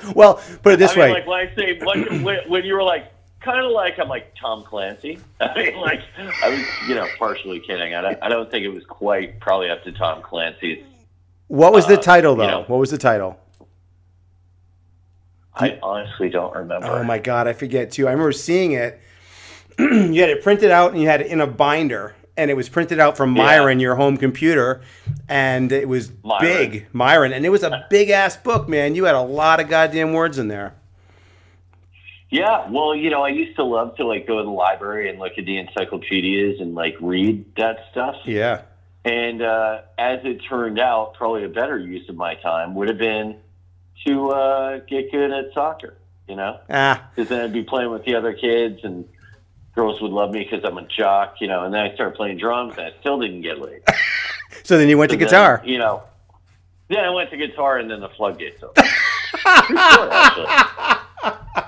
is. 0.08 0.14
Well, 0.14 0.40
put 0.62 0.72
it 0.72 0.78
this 0.78 0.92
I 0.92 0.94
mean, 0.94 1.00
way. 1.02 1.12
like 1.12 1.26
when 1.26 1.46
I 1.46 1.54
say 1.54 1.78
when, 2.22 2.48
when 2.48 2.64
you 2.64 2.72
were 2.76 2.82
like 2.82 3.12
kind 3.40 3.64
of 3.64 3.70
like 3.72 3.98
I'm 3.98 4.08
like 4.08 4.34
Tom 4.40 4.64
Clancy. 4.64 5.18
I 5.40 5.54
mean, 5.56 5.76
like 5.76 6.00
I 6.42 6.48
was, 6.50 6.60
you 6.88 6.94
know, 6.94 7.06
partially 7.18 7.60
kidding. 7.60 7.94
I 7.94 8.00
don't, 8.00 8.18
I 8.22 8.28
don't 8.28 8.50
think 8.50 8.64
it 8.64 8.68
was 8.70 8.84
quite 8.84 9.40
probably 9.40 9.70
up 9.70 9.82
to 9.84 9.92
Tom 9.92 10.22
Clancy's. 10.22 10.84
What 11.48 11.72
was 11.72 11.86
the 11.86 11.98
Uh, 11.98 12.02
title 12.02 12.34
though? 12.36 12.44
you 12.44 12.50
know. 12.50 12.64
what 12.64 12.78
was 12.78 12.90
the 12.90 12.98
title? 12.98 13.38
I 15.54 15.78
honestly 15.82 16.28
don't 16.28 16.54
remember. 16.54 16.86
Oh 16.86 17.02
my 17.02 17.18
god, 17.18 17.48
I 17.48 17.52
forget 17.52 17.90
too. 17.90 18.06
I 18.06 18.12
remember 18.12 18.32
seeing 18.32 18.72
it. 18.72 19.00
you 19.78 20.20
had 20.20 20.30
it 20.30 20.42
printed 20.42 20.70
out 20.70 20.92
and 20.92 21.00
you 21.00 21.08
had 21.08 21.20
it 21.20 21.26
in 21.28 21.40
a 21.40 21.46
binder, 21.46 22.14
and 22.36 22.50
it 22.50 22.54
was 22.54 22.68
printed 22.68 23.00
out 23.00 23.16
from 23.16 23.34
Yeah. 23.36 23.42
Myron, 23.44 23.80
your 23.80 23.96
home 23.96 24.16
computer, 24.16 24.82
and 25.28 25.72
it 25.72 25.88
was 25.88 26.12
Myron. 26.22 26.40
big, 26.42 26.86
Myron, 26.92 27.32
and 27.32 27.44
it 27.44 27.48
was 27.48 27.62
a 27.64 27.86
big 27.90 28.10
ass 28.10 28.36
book, 28.36 28.68
man. 28.68 28.94
You 28.94 29.04
had 29.04 29.14
a 29.16 29.20
lot 29.22 29.58
of 29.58 29.68
goddamn 29.68 30.12
words 30.12 30.38
in 30.38 30.46
there. 30.48 30.74
Yeah, 32.30 32.68
well, 32.70 32.94
you 32.94 33.08
know, 33.10 33.22
I 33.22 33.30
used 33.30 33.56
to 33.56 33.64
love 33.64 33.96
to 33.96 34.06
like 34.06 34.26
go 34.26 34.38
to 34.38 34.44
the 34.44 34.50
library 34.50 35.08
and 35.08 35.18
look 35.18 35.32
at 35.38 35.46
the 35.46 35.56
encyclopedias 35.58 36.60
and 36.60 36.74
like 36.74 36.96
read 37.00 37.44
that 37.56 37.86
stuff. 37.90 38.16
Yeah, 38.26 38.62
And 39.04 39.40
uh, 39.40 39.82
as 39.96 40.20
it 40.24 40.40
turned 40.48 40.78
out, 40.78 41.14
probably 41.14 41.44
a 41.44 41.48
better 41.48 41.78
use 41.78 42.06
of 42.08 42.16
my 42.16 42.34
time 42.34 42.74
would 42.74 42.88
have 42.88 42.98
been 42.98 43.38
to 44.06 44.30
uh, 44.30 44.78
get 44.80 45.10
good 45.10 45.30
at 45.30 45.54
soccer. 45.54 45.94
You 46.28 46.36
know, 46.36 46.60
ah, 46.68 47.08
because 47.14 47.30
then 47.30 47.40
I'd 47.40 47.54
be 47.54 47.62
playing 47.64 47.90
with 47.90 48.04
the 48.04 48.14
other 48.14 48.34
kids 48.34 48.80
and 48.84 49.08
girls 49.74 49.98
would 50.02 50.10
love 50.10 50.30
me 50.30 50.40
because 50.44 50.62
I'm 50.62 50.76
a 50.76 50.86
jock. 50.86 51.36
You 51.40 51.46
know, 51.46 51.64
and 51.64 51.72
then 51.72 51.80
I 51.80 51.94
started 51.94 52.14
playing 52.14 52.36
drums 52.36 52.74
and 52.76 52.88
I 52.88 52.92
still 53.00 53.18
didn't 53.18 53.40
get 53.40 53.58
laid. 53.58 53.80
so 54.64 54.76
then 54.76 54.90
you 54.90 54.98
went 54.98 55.10
to 55.12 55.16
then, 55.16 55.26
guitar. 55.26 55.62
you 55.64 55.78
know, 55.78 56.02
then 56.88 56.98
I 56.98 57.08
went 57.08 57.30
to 57.30 57.38
guitar 57.38 57.78
and 57.78 57.90
then 57.90 58.00
the 58.00 58.10
floodgates 58.10 58.62
opened. 58.62 58.86
True 59.34 59.78
story, 59.78 61.67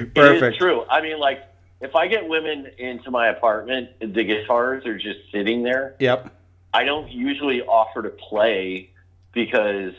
actually. 0.00 0.36
It 0.38 0.42
is 0.52 0.56
true. 0.56 0.84
I 0.90 1.00
mean, 1.00 1.18
like, 1.18 1.42
if 1.80 1.94
I 1.96 2.06
get 2.08 2.28
women 2.28 2.66
into 2.78 3.10
my 3.10 3.28
apartment, 3.28 3.90
the 4.00 4.24
guitars 4.24 4.84
are 4.86 4.98
just 4.98 5.20
sitting 5.32 5.62
there. 5.62 5.94
Yep. 5.98 6.30
I 6.74 6.84
don't 6.84 7.10
usually 7.10 7.62
offer 7.62 8.02
to 8.02 8.10
play 8.10 8.90
because 9.32 9.94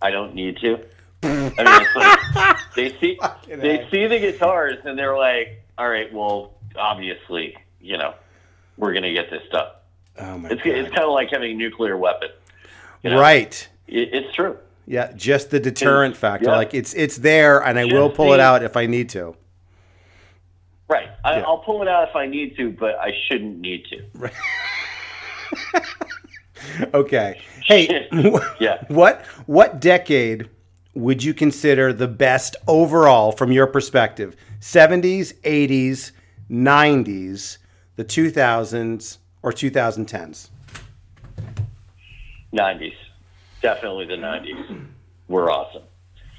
I 0.00 0.10
don't 0.10 0.34
need 0.34 0.56
to. 0.58 0.78
I 1.22 1.28
mean, 1.28 1.52
it's 1.58 1.96
like 1.96 2.56
they 2.76 2.96
see 3.00 3.16
Fucking 3.20 3.58
they 3.58 3.80
A. 3.80 3.90
see 3.90 4.06
the 4.06 4.18
guitars 4.18 4.78
and 4.84 4.96
they're 4.98 5.16
like, 5.16 5.62
"All 5.76 5.88
right, 5.88 6.12
well, 6.12 6.54
obviously, 6.76 7.56
you 7.80 7.98
know, 7.98 8.14
we're 8.76 8.92
gonna 8.94 9.12
get 9.12 9.30
this 9.30 9.42
stuff." 9.48 9.72
Oh 10.18 10.38
my 10.38 10.50
It's 10.50 10.62
god. 10.62 10.74
it's 10.74 10.88
kind 10.90 11.04
of 11.04 11.10
like 11.10 11.30
having 11.30 11.52
a 11.52 11.54
nuclear 11.54 11.96
weapon. 11.96 12.28
you 13.02 13.10
know? 13.10 13.20
Right. 13.20 13.68
It, 13.88 14.10
it's 14.14 14.34
true. 14.34 14.56
Yeah, 14.86 15.12
just 15.16 15.50
the 15.50 15.58
deterrent 15.58 16.16
factor. 16.16 16.46
yeah. 16.50 16.56
Like 16.56 16.72
it's 16.74 16.94
it's 16.94 17.16
there, 17.16 17.60
and 17.62 17.78
I 17.78 17.84
will 17.86 18.08
Just 18.08 18.16
pull 18.16 18.32
it 18.34 18.40
out 18.40 18.62
if 18.62 18.76
I 18.76 18.86
need 18.86 19.08
to. 19.10 19.34
Right. 20.88 21.08
I, 21.24 21.38
Yeah. 21.38 21.44
I'll 21.44 21.58
pull 21.58 21.82
it 21.82 21.88
out 21.88 22.08
if 22.08 22.14
I 22.14 22.26
need 22.26 22.56
to, 22.56 22.70
but 22.70 22.94
I 22.96 23.12
shouldn't 23.28 23.58
need 23.58 23.84
to. 23.90 24.04
Right. 24.14 24.32
Okay. 26.94 27.40
Hey, 27.64 28.08
Yeah. 28.60 28.82
what 28.88 29.24
what 29.46 29.80
decade 29.80 30.48
would 30.94 31.22
you 31.22 31.32
consider 31.32 31.92
the 31.92 32.08
best 32.08 32.56
overall 32.66 33.32
from 33.32 33.52
your 33.52 33.66
perspective? 33.66 34.34
70s, 34.60 35.32
80s, 35.42 36.10
90s, 36.50 37.58
the 37.96 38.04
2000s, 38.04 39.18
or 39.42 39.52
2010s? 39.52 40.48
90s. 42.52 42.94
Definitely 43.62 44.06
the 44.06 44.14
90s 44.16 44.86
were 45.28 45.50
awesome. 45.50 45.82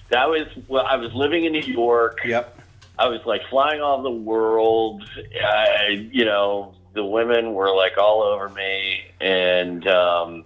That 0.10 0.30
was, 0.30 0.48
well, 0.68 0.86
I 0.86 0.96
was 0.96 1.14
living 1.14 1.46
in 1.46 1.52
New 1.52 1.60
York. 1.60 2.20
Yep. 2.26 2.60
I 2.98 3.08
was 3.08 3.20
like 3.26 3.42
flying 3.50 3.82
all 3.82 3.96
over 4.00 4.04
the 4.04 4.10
world. 4.10 5.04
I, 5.44 6.10
you 6.12 6.26
know, 6.26 6.74
the 6.94 7.04
women 7.04 7.54
were 7.54 7.76
like 7.76 7.98
all 7.98 8.24
over 8.24 8.50
me. 8.50 9.02
And, 9.20 9.86
um, 9.88 10.46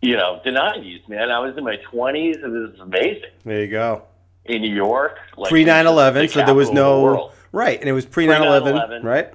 you 0.00 0.16
know, 0.16 0.40
the 0.44 0.50
90s, 0.50 1.06
man. 1.08 1.30
I 1.30 1.40
was 1.40 1.56
in 1.56 1.64
my 1.64 1.76
20s. 1.92 2.42
and 2.42 2.56
It 2.56 2.70
was 2.70 2.80
amazing. 2.80 3.30
There 3.44 3.60
you 3.60 3.66
go. 3.68 4.04
In 4.44 4.62
New 4.62 4.74
York. 4.74 5.18
Like, 5.36 5.50
Pre 5.50 5.64
9 5.64 5.86
11, 5.86 6.28
so 6.28 6.44
there 6.44 6.54
was 6.54 6.68
of 6.68 6.74
the 6.74 6.80
no. 6.80 7.32
Right, 7.52 7.78
and 7.80 7.88
it 7.88 7.92
was 7.92 8.06
pre 8.06 8.26
9 8.26 8.42
11, 8.42 8.74
9/11. 8.74 9.02
right? 9.04 9.34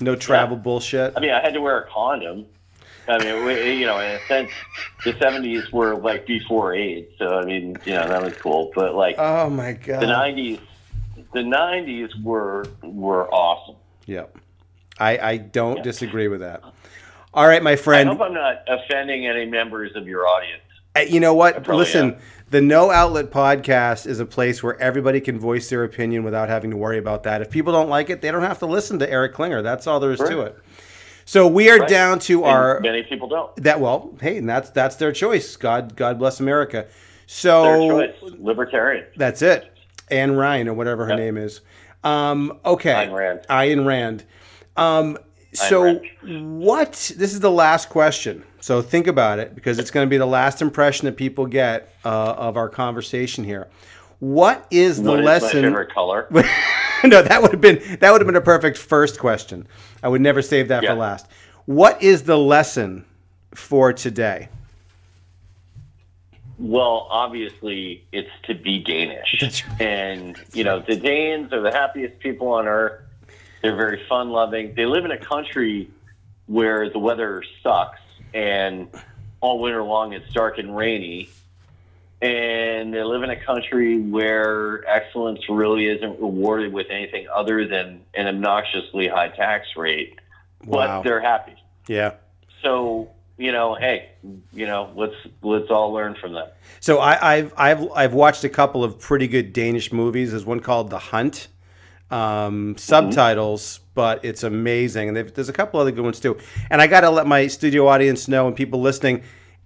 No 0.00 0.16
travel 0.16 0.56
bullshit. 0.56 1.14
I 1.16 1.20
mean, 1.20 1.30
I 1.30 1.40
had 1.40 1.54
to 1.54 1.60
wear 1.60 1.78
a 1.78 1.88
condom. 1.88 2.46
I 3.08 3.18
mean, 3.22 3.44
we, 3.44 3.72
you 3.72 3.86
know, 3.86 3.98
in 3.98 4.12
a 4.12 4.20
sense, 4.26 4.50
the 5.04 5.12
70s 5.14 5.70
were 5.72 5.94
like 5.96 6.26
before 6.26 6.74
AIDS. 6.74 7.08
So, 7.18 7.38
I 7.38 7.44
mean, 7.44 7.76
you 7.84 7.92
know, 7.94 8.08
that 8.08 8.22
was 8.22 8.34
cool. 8.36 8.72
But 8.74 8.94
like 8.94 9.16
Oh 9.18 9.50
my 9.50 9.72
God. 9.72 10.00
the 10.00 10.06
90s, 10.06 10.60
the 11.32 11.40
90s 11.40 12.22
were 12.22 12.64
were 12.82 13.28
awesome. 13.32 13.76
Yep. 14.06 14.36
I, 14.98 15.18
I 15.18 15.36
don't 15.38 15.78
Yeah. 15.78 15.82
disagree 15.82 16.28
with 16.28 16.40
that. 16.40 16.62
All 17.34 17.46
right, 17.48 17.62
my 17.62 17.76
friend. 17.76 18.08
I 18.08 18.12
hope 18.12 18.22
I'm 18.22 18.32
not 18.34 18.62
offending 18.68 19.26
any 19.26 19.44
members 19.46 19.96
of 19.96 20.06
your 20.06 20.26
audience. 20.26 20.62
Uh, 20.96 21.00
You 21.00 21.18
know 21.18 21.34
what? 21.34 21.66
Listen, 21.66 22.12
am. 22.14 22.16
the 22.50 22.60
No 22.60 22.92
Outlet 22.92 23.30
podcast 23.32 24.06
is 24.06 24.20
a 24.20 24.24
place 24.26 24.62
where 24.62 24.80
everybody 24.80 25.20
can 25.20 25.40
voice 25.40 25.68
their 25.68 25.82
opinion 25.82 26.22
without 26.22 26.48
having 26.48 26.70
to 26.70 26.76
worry 26.76 26.98
about 26.98 27.24
that. 27.24 27.42
If 27.42 27.50
people 27.50 27.72
don't 27.72 27.88
like 27.88 28.08
it, 28.10 28.20
they 28.22 28.30
don't 28.30 28.42
have 28.42 28.60
to 28.60 28.66
listen 28.66 29.00
to 29.00 29.10
Eric 29.10 29.34
Klinger. 29.34 29.62
That's 29.62 29.88
all 29.88 29.98
there 29.98 30.12
is 30.12 30.20
to 30.20 30.42
it. 30.42 30.56
So 31.24 31.46
we 31.46 31.70
are 31.70 31.78
Right. 31.78 31.88
down 31.88 32.18
to 32.20 32.44
And 32.44 32.52
our 32.52 32.80
many 32.80 33.02
people 33.02 33.28
don't. 33.28 33.54
that 33.62 33.80
well, 33.80 34.10
hey, 34.20 34.36
and 34.38 34.48
that's 34.48 34.70
that's 34.70 34.96
their 34.96 35.12
choice. 35.12 35.56
God 35.56 35.96
God 35.96 36.18
bless 36.18 36.40
America. 36.40 36.86
So 37.26 38.06
libertarian. 38.38 39.04
that's 39.16 39.42
it. 39.42 39.70
Anne 40.10 40.36
Ryan 40.36 40.68
or 40.68 40.74
whatever 40.74 41.04
her 41.04 41.10
Yep. 41.12 41.18
name 41.18 41.36
is. 41.38 41.60
Um, 42.02 42.58
okay. 42.66 42.92
Ayn 42.92 43.14
Rand. 43.14 43.40
Ayn 43.48 43.86
Rand. 43.86 44.24
Um, 44.76 45.18
so, 45.54 45.82
Rand. 45.84 46.60
what? 46.62 47.12
This 47.16 47.32
is 47.32 47.40
the 47.40 47.50
last 47.50 47.88
question. 47.88 48.42
So 48.60 48.82
think 48.82 49.06
about 49.06 49.38
it 49.38 49.54
because 49.54 49.78
it's 49.78 49.90
going 49.90 50.06
to 50.06 50.10
be 50.10 50.16
the 50.18 50.26
last 50.26 50.60
impression 50.60 51.06
that 51.06 51.16
people 51.16 51.46
get 51.46 51.94
uh, 52.04 52.08
of 52.36 52.56
our 52.56 52.68
conversation 52.68 53.44
here. 53.44 53.68
What 54.20 54.66
is 54.70 55.02
the 55.02 55.10
What 55.10 55.20
is 55.20 55.24
my 55.24 55.32
lesson? 55.32 55.62
favorite 55.62 55.92
color? 55.92 56.26
no, 57.04 57.22
that 57.22 57.42
would 57.42 57.50
have 57.52 57.60
been 57.60 57.98
that 58.00 58.10
would 58.12 58.20
have 58.20 58.26
been 58.26 58.36
a 58.36 58.40
perfect 58.40 58.78
first 58.78 59.18
question. 59.18 59.66
I 60.02 60.08
would 60.08 60.20
never 60.20 60.42
save 60.42 60.68
that 60.68 60.82
Yeah. 60.82 60.90
for 60.92 61.00
last. 61.00 61.26
What 61.66 62.02
is 62.02 62.22
the 62.24 62.38
lesson 62.38 63.04
for 63.54 63.92
today? 63.92 64.48
Well, 66.58 67.08
obviously, 67.10 68.04
it's 68.12 68.30
to 68.44 68.54
be 68.54 68.78
Danish. 68.78 69.42
Right. 69.42 69.80
And, 69.80 70.36
you 70.52 70.62
know, 70.62 70.80
the 70.80 70.94
Danes 70.96 71.52
are 71.52 71.60
the 71.60 71.72
happiest 71.72 72.20
people 72.20 72.48
on 72.48 72.68
earth. 72.68 73.00
They're 73.62 73.74
very 73.74 74.04
fun 74.08 74.30
loving. 74.30 74.74
They 74.74 74.86
live 74.86 75.04
in 75.04 75.10
a 75.10 75.18
country 75.18 75.90
where 76.46 76.90
the 76.90 76.98
weather 76.98 77.42
sucks 77.62 77.98
and 78.34 78.88
all 79.40 79.58
winter 79.58 79.82
long 79.82 80.12
it's 80.12 80.30
dark 80.32 80.58
and 80.58 80.76
rainy. 80.76 81.28
And 82.22 82.94
they 82.94 83.02
live 83.02 83.22
in 83.22 83.30
a 83.30 83.44
country 83.44 84.00
where 84.00 84.88
excellence 84.88 85.40
really 85.48 85.88
isn't 85.88 86.20
rewarded 86.20 86.72
with 86.72 86.86
anything 86.90 87.26
other 87.34 87.68
than 87.68 88.00
an 88.14 88.26
obnoxiously 88.26 89.08
high 89.08 89.28
tax 89.28 89.66
rate. 89.76 90.18
Wow. 90.64 91.02
But 91.02 91.02
they're 91.02 91.20
happy. 91.20 91.54
Yeah. 91.86 92.14
So, 92.62 93.10
you 93.36 93.52
know, 93.52 93.74
hey, 93.74 94.12
you 94.52 94.66
know, 94.66 94.90
let's 94.96 95.14
let's 95.42 95.70
all 95.70 95.92
learn 95.92 96.14
from 96.18 96.32
them. 96.32 96.48
So 96.80 96.98
I, 96.98 97.34
I've 97.34 97.54
I've 97.58 97.90
I've 97.92 98.14
watched 98.14 98.44
a 98.44 98.48
couple 98.48 98.82
of 98.82 98.98
pretty 98.98 99.28
good 99.28 99.52
Danish 99.52 99.92
movies. 99.92 100.30
There's 100.30 100.46
one 100.46 100.60
called 100.60 100.88
The 100.88 100.98
Hunt, 100.98 101.48
um, 102.10 102.76
subtitles, 102.78 103.80
but 103.94 104.24
it's 104.24 104.44
amazing. 104.44 105.08
And 105.08 105.28
there's 105.28 105.50
a 105.50 105.52
couple 105.52 105.78
other 105.78 105.90
good 105.90 106.04
ones 106.04 106.20
too. 106.20 106.38
And 106.70 106.80
I 106.80 106.86
got 106.86 107.00
to 107.00 107.10
let 107.10 107.26
my 107.26 107.48
studio 107.48 107.88
audience 107.88 108.28
know 108.28 108.46
and 108.46 108.56
people 108.56 108.80
listening. 108.80 109.22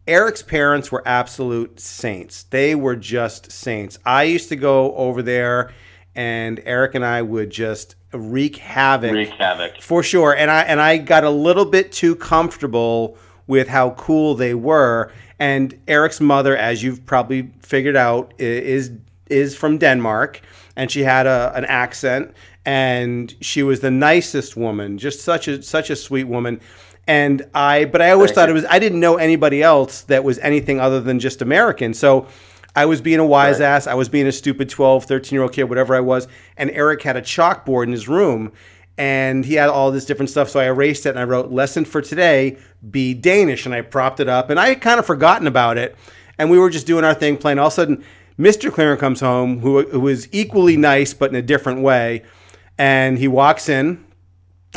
Eric's 0.08 0.42
parents 0.42 0.90
were 0.90 1.02
absolute 1.06 1.78
saints. 1.78 2.44
They 2.44 2.74
were 2.74 2.96
just 2.96 3.52
saints. 3.52 3.98
I 4.06 4.22
used 4.22 4.48
to 4.48 4.56
go 4.56 4.96
over 4.96 5.20
there, 5.22 5.70
and 6.14 6.60
Eric 6.64 6.94
and 6.94 7.04
I 7.04 7.20
would 7.20 7.50
just 7.50 7.94
wreak 8.14 8.56
havoc 8.56 9.12
Wreak 9.12 9.28
havoc. 9.28 9.82
for 9.82 10.02
sure. 10.02 10.34
And 10.34 10.50
I 10.50 10.62
and 10.62 10.80
I 10.80 10.96
got 10.96 11.24
a 11.24 11.30
little 11.30 11.66
bit 11.66 11.92
too 11.92 12.16
comfortable 12.16 13.18
with 13.46 13.68
how 13.68 13.90
cool 13.90 14.34
they 14.34 14.54
were. 14.54 15.12
And 15.38 15.78
Eric's 15.86 16.20
mother, 16.20 16.56
as 16.56 16.82
you've 16.82 17.04
probably 17.04 17.52
figured 17.60 17.96
out, 17.96 18.32
is 18.38 18.90
is 19.28 19.54
from 19.54 19.76
Denmark, 19.76 20.40
and 20.74 20.90
she 20.90 21.02
had 21.02 21.26
a, 21.26 21.52
an 21.54 21.66
accent, 21.66 22.32
and 22.64 23.34
she 23.42 23.62
was 23.62 23.80
the 23.80 23.90
nicest 23.90 24.56
woman, 24.56 24.96
just 24.96 25.20
such 25.20 25.48
a 25.48 25.62
such 25.62 25.90
a 25.90 25.96
sweet 25.96 26.24
woman. 26.24 26.60
And 27.08 27.46
I, 27.54 27.86
but 27.86 28.00
I 28.02 28.10
always 28.10 28.28
Thank 28.30 28.34
thought 28.36 28.48
you. 28.48 28.52
it 28.52 28.54
was 28.54 28.64
I 28.68 28.78
didn't 28.78 29.00
know 29.00 29.16
anybody 29.16 29.62
else 29.62 30.02
that 30.02 30.22
was 30.22 30.38
anything 30.38 30.78
other 30.78 31.00
than 31.00 31.18
just 31.18 31.42
American. 31.42 31.94
So 31.94 32.28
I 32.76 32.84
was 32.84 33.00
being 33.00 33.18
a 33.18 33.24
wise 33.26 33.58
Right. 33.60 33.66
ass. 33.66 33.86
I 33.86 33.94
was 33.94 34.08
being 34.08 34.26
a 34.26 34.32
stupid 34.32 34.68
12, 34.68 35.04
13 35.06 35.34
year 35.34 35.42
old 35.42 35.52
kid, 35.52 35.64
whatever 35.64 35.96
I 35.96 36.00
was. 36.00 36.28
And 36.56 36.70
Eric 36.70 37.02
had 37.02 37.16
a 37.16 37.22
chalkboard 37.22 37.84
in 37.84 37.92
his 37.92 38.08
room 38.08 38.52
and 38.98 39.44
he 39.44 39.54
had 39.54 39.70
all 39.70 39.90
this 39.90 40.04
different 40.04 40.28
stuff. 40.30 40.50
So 40.50 40.60
I 40.60 40.66
erased 40.66 41.06
it 41.06 41.10
and 41.10 41.18
I 41.18 41.24
wrote, 41.24 41.50
Lesson 41.50 41.84
for 41.86 42.02
today, 42.02 42.58
be 42.90 43.14
Danish. 43.14 43.64
And 43.64 43.74
I 43.74 43.80
propped 43.80 44.20
it 44.20 44.28
up 44.28 44.50
and 44.50 44.60
I 44.60 44.68
had 44.68 44.80
kind 44.82 45.00
of 45.00 45.06
forgotten 45.06 45.46
about 45.46 45.78
it. 45.78 45.96
And 46.36 46.50
we 46.50 46.58
were 46.58 46.70
just 46.70 46.86
doing 46.86 47.04
our 47.04 47.14
thing, 47.14 47.36
playing. 47.38 47.58
All 47.58 47.66
of 47.68 47.72
a 47.72 47.76
sudden, 47.76 48.04
Mr. 48.38 48.70
Klinger 48.70 48.96
comes 48.96 49.20
home, 49.20 49.58
who, 49.60 49.82
who 49.88 49.98
was 49.98 50.28
equally 50.32 50.76
nice 50.76 51.14
but 51.14 51.30
in 51.30 51.36
a 51.36 51.42
different 51.42 51.80
way, 51.80 52.22
and 52.78 53.18
he 53.18 53.26
walks 53.26 53.68
in, 53.68 54.04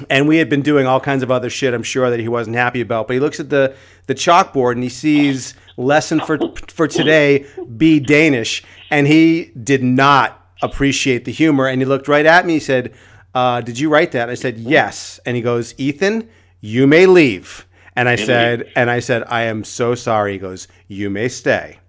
and 0.10 0.28
we 0.28 0.38
had 0.38 0.50
been 0.50 0.62
doing 0.62 0.88
all 0.88 1.00
kinds 1.00 1.24
of 1.24 1.32
other 1.32 1.50
shit. 1.50 1.74
I'm 1.74 1.84
sure 1.84 2.10
that 2.10 2.20
he 2.20 2.28
wasn't 2.28 2.56
happy 2.56 2.82
about, 2.82 3.08
but 3.08 3.14
he 3.14 3.20
looks 3.20 3.40
at 3.40 3.50
the 3.50 3.76
the 4.08 4.16
chalkboard 4.16 4.74
and 4.74 4.84
he 4.84 4.90
sees 4.90 5.54
lesson 5.78 6.20
for 6.20 6.38
for 6.68 6.88
today 6.88 7.46
be 7.78 8.00
Danish, 8.00 8.64
and 8.90 9.08
he 9.08 9.52
did 9.64 9.84
not 9.84 10.46
appreciate 10.62 11.26
the 11.26 11.32
humor, 11.32 11.68
and 11.68 11.82
he 11.82 11.86
looked 11.86 12.08
right 12.08 12.26
at 12.26 12.46
me. 12.46 12.54
He 12.54 12.60
said, 12.60 12.94
uh, 13.34 13.62
"Did 13.62 13.80
you 13.80 13.90
write 13.90 14.12
that?" 14.12 14.30
I 14.30 14.36
said, 14.36 14.58
"Yes," 14.58 15.20
and 15.26 15.36
he 15.36 15.42
goes, 15.42 15.74
"Ethan, 15.78 16.30
you 16.60 16.88
may 16.88 17.06
leave." 17.06 17.66
And 17.96 18.08
I 18.08 18.16
said, 18.16 18.72
and 18.76 18.90
I 18.90 19.00
said, 19.00 19.24
I 19.28 19.44
am 19.44 19.64
so 19.64 19.96
sorry. 19.96 20.34
He 20.34 20.38
goes, 20.38 20.68
you 20.88 21.10
may 21.10 21.28
stay. 21.28 21.80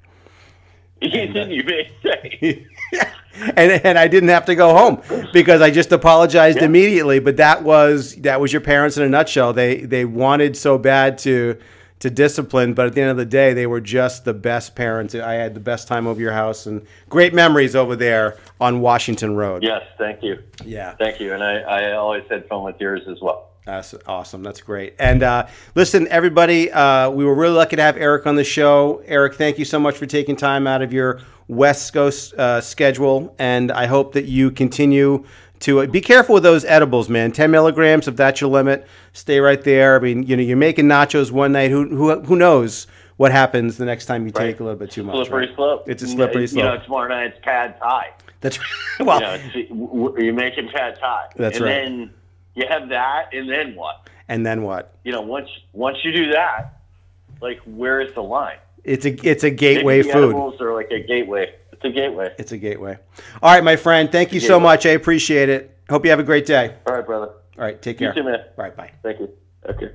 Ethan, 1.00 1.50
you 1.56 1.62
may 1.64 1.90
say. 2.02 2.66
and 3.56 3.72
and 3.84 3.98
I 3.98 4.08
didn't 4.08 4.28
have 4.28 4.44
to 4.46 4.54
go 4.54 4.76
home 4.76 5.26
because 5.32 5.60
I 5.60 5.70
just 5.70 5.92
apologized 5.92 6.58
yeah. 6.58 6.64
immediately. 6.64 7.18
But 7.18 7.36
that 7.38 7.62
was 7.62 8.14
that 8.16 8.40
was 8.40 8.52
your 8.52 8.60
parents 8.60 8.96
in 8.96 9.02
a 9.02 9.08
nutshell. 9.08 9.52
They 9.52 9.80
they 9.80 10.04
wanted 10.04 10.56
so 10.56 10.78
bad 10.78 11.18
to 11.18 11.58
to 12.00 12.10
discipline, 12.10 12.74
but 12.74 12.86
at 12.86 12.94
the 12.94 13.00
end 13.00 13.10
of 13.10 13.16
the 13.16 13.24
day, 13.24 13.52
they 13.52 13.66
were 13.68 13.80
just 13.80 14.24
the 14.24 14.34
best 14.34 14.74
parents. 14.74 15.14
I 15.14 15.34
had 15.34 15.54
the 15.54 15.60
best 15.60 15.86
time 15.86 16.08
over 16.08 16.20
your 16.20 16.32
house 16.32 16.66
and 16.66 16.84
great 17.08 17.32
memories 17.32 17.76
over 17.76 17.94
there 17.94 18.38
on 18.60 18.80
Washington 18.80 19.36
Road. 19.36 19.62
Yes, 19.62 19.82
thank 19.98 20.20
you. 20.20 20.42
Yeah, 20.64 20.96
thank 20.96 21.20
you. 21.20 21.32
And 21.32 21.44
I, 21.44 21.60
I 21.60 21.92
always 21.92 22.24
had 22.28 22.48
fun 22.48 22.64
with 22.64 22.80
yours 22.80 23.02
as 23.06 23.20
well. 23.20 23.51
That's 23.64 23.94
awesome. 24.06 24.42
That's 24.42 24.60
great. 24.60 24.94
And 24.98 25.22
uh, 25.22 25.46
listen, 25.74 26.08
everybody, 26.08 26.70
uh, 26.72 27.10
we 27.10 27.24
were 27.24 27.34
really 27.34 27.54
lucky 27.54 27.76
to 27.76 27.82
have 27.82 27.96
Eric 27.96 28.26
on 28.26 28.34
the 28.34 28.44
show. 28.44 29.02
Eric, 29.06 29.34
thank 29.34 29.58
you 29.58 29.64
so 29.64 29.78
much 29.78 29.96
for 29.96 30.06
taking 30.06 30.34
time 30.34 30.66
out 30.66 30.82
of 30.82 30.92
your 30.92 31.20
West 31.46 31.92
Coast 31.92 32.34
uh, 32.34 32.60
schedule. 32.60 33.36
And 33.38 33.70
I 33.70 33.86
hope 33.86 34.14
that 34.14 34.24
you 34.24 34.50
continue 34.50 35.24
to 35.60 35.86
be 35.86 36.00
careful 36.00 36.34
with 36.34 36.42
those 36.42 36.64
edibles, 36.64 37.08
man. 37.08 37.30
10 37.30 37.50
milligrams, 37.52 38.08
if 38.08 38.16
that's 38.16 38.40
your 38.40 38.50
limit, 38.50 38.86
stay 39.12 39.38
right 39.38 39.62
there. 39.62 39.96
I 39.96 40.00
mean, 40.00 40.24
you 40.24 40.36
know, 40.36 40.42
you're 40.42 40.56
making 40.56 40.86
nachos 40.86 41.30
one 41.30 41.52
night. 41.52 41.70
Who, 41.70 41.88
who, 41.88 42.20
who 42.22 42.34
knows 42.34 42.88
what 43.16 43.30
happens 43.30 43.76
the 43.76 43.84
next 43.84 44.06
time 44.06 44.26
you 44.26 44.32
right. 44.34 44.46
take 44.46 44.60
a 44.60 44.64
little 44.64 44.78
bit 44.78 44.90
too 44.90 45.04
much? 45.04 45.14
Slippery 45.14 45.46
right? 45.46 45.54
slope. 45.54 45.88
It's 45.88 46.02
a 46.02 46.08
slippery 46.08 46.48
slope. 46.48 46.64
You 46.64 46.70
know, 46.70 46.82
tomorrow 46.82 47.08
night 47.08 47.26
it's 47.26 47.38
pad 47.44 47.78
thai. 47.78 48.10
That's 48.40 48.58
right. 48.98 49.06
well. 49.06 49.38
You 49.54 49.68
know, 49.68 50.16
you're 50.18 50.34
making 50.34 50.68
pad 50.70 50.98
thai. 50.98 51.28
That's 51.36 51.58
and 51.58 51.64
right. 51.64 51.72
Then, 51.72 52.14
you 52.54 52.64
have 52.68 52.88
that, 52.90 53.30
and 53.32 53.48
then 53.48 53.74
what? 53.74 54.08
And 54.28 54.44
then 54.44 54.62
what? 54.62 54.96
You 55.04 55.12
know, 55.12 55.22
once 55.22 55.48
once 55.72 55.98
you 56.04 56.12
do 56.12 56.32
that, 56.32 56.80
like 57.40 57.60
where 57.64 58.00
is 58.00 58.14
the 58.14 58.22
line? 58.22 58.58
It's 58.84 59.04
a 59.04 59.10
it's 59.28 59.44
a 59.44 59.50
gateway 59.50 59.98
Maybe 59.98 60.12
food. 60.12 60.30
Edibles 60.30 60.60
are 60.60 60.74
like 60.74 60.90
a 60.90 61.00
gateway. 61.00 61.54
It's 61.72 61.84
a 61.84 61.90
gateway. 61.90 62.34
It's 62.38 62.52
a 62.52 62.58
gateway. 62.58 62.98
All 63.42 63.52
right, 63.52 63.64
my 63.64 63.76
friend. 63.76 64.10
Thank 64.10 64.32
you 64.32 64.40
so 64.40 64.60
much. 64.60 64.86
I 64.86 64.90
appreciate 64.90 65.48
it. 65.48 65.76
Hope 65.90 66.04
you 66.04 66.10
have 66.10 66.20
a 66.20 66.24
great 66.24 66.46
day. 66.46 66.76
All 66.86 66.94
right, 66.94 67.04
brother. 67.04 67.32
All 67.58 67.64
right, 67.64 67.80
take 67.80 67.98
care. 67.98 68.08
You 68.08 68.22
too, 68.22 68.28
man. 68.28 68.40
All 68.56 68.64
right, 68.64 68.76
bye. 68.76 68.92
Thank 69.02 69.20
you. 69.20 69.30
Okay. 69.68 69.92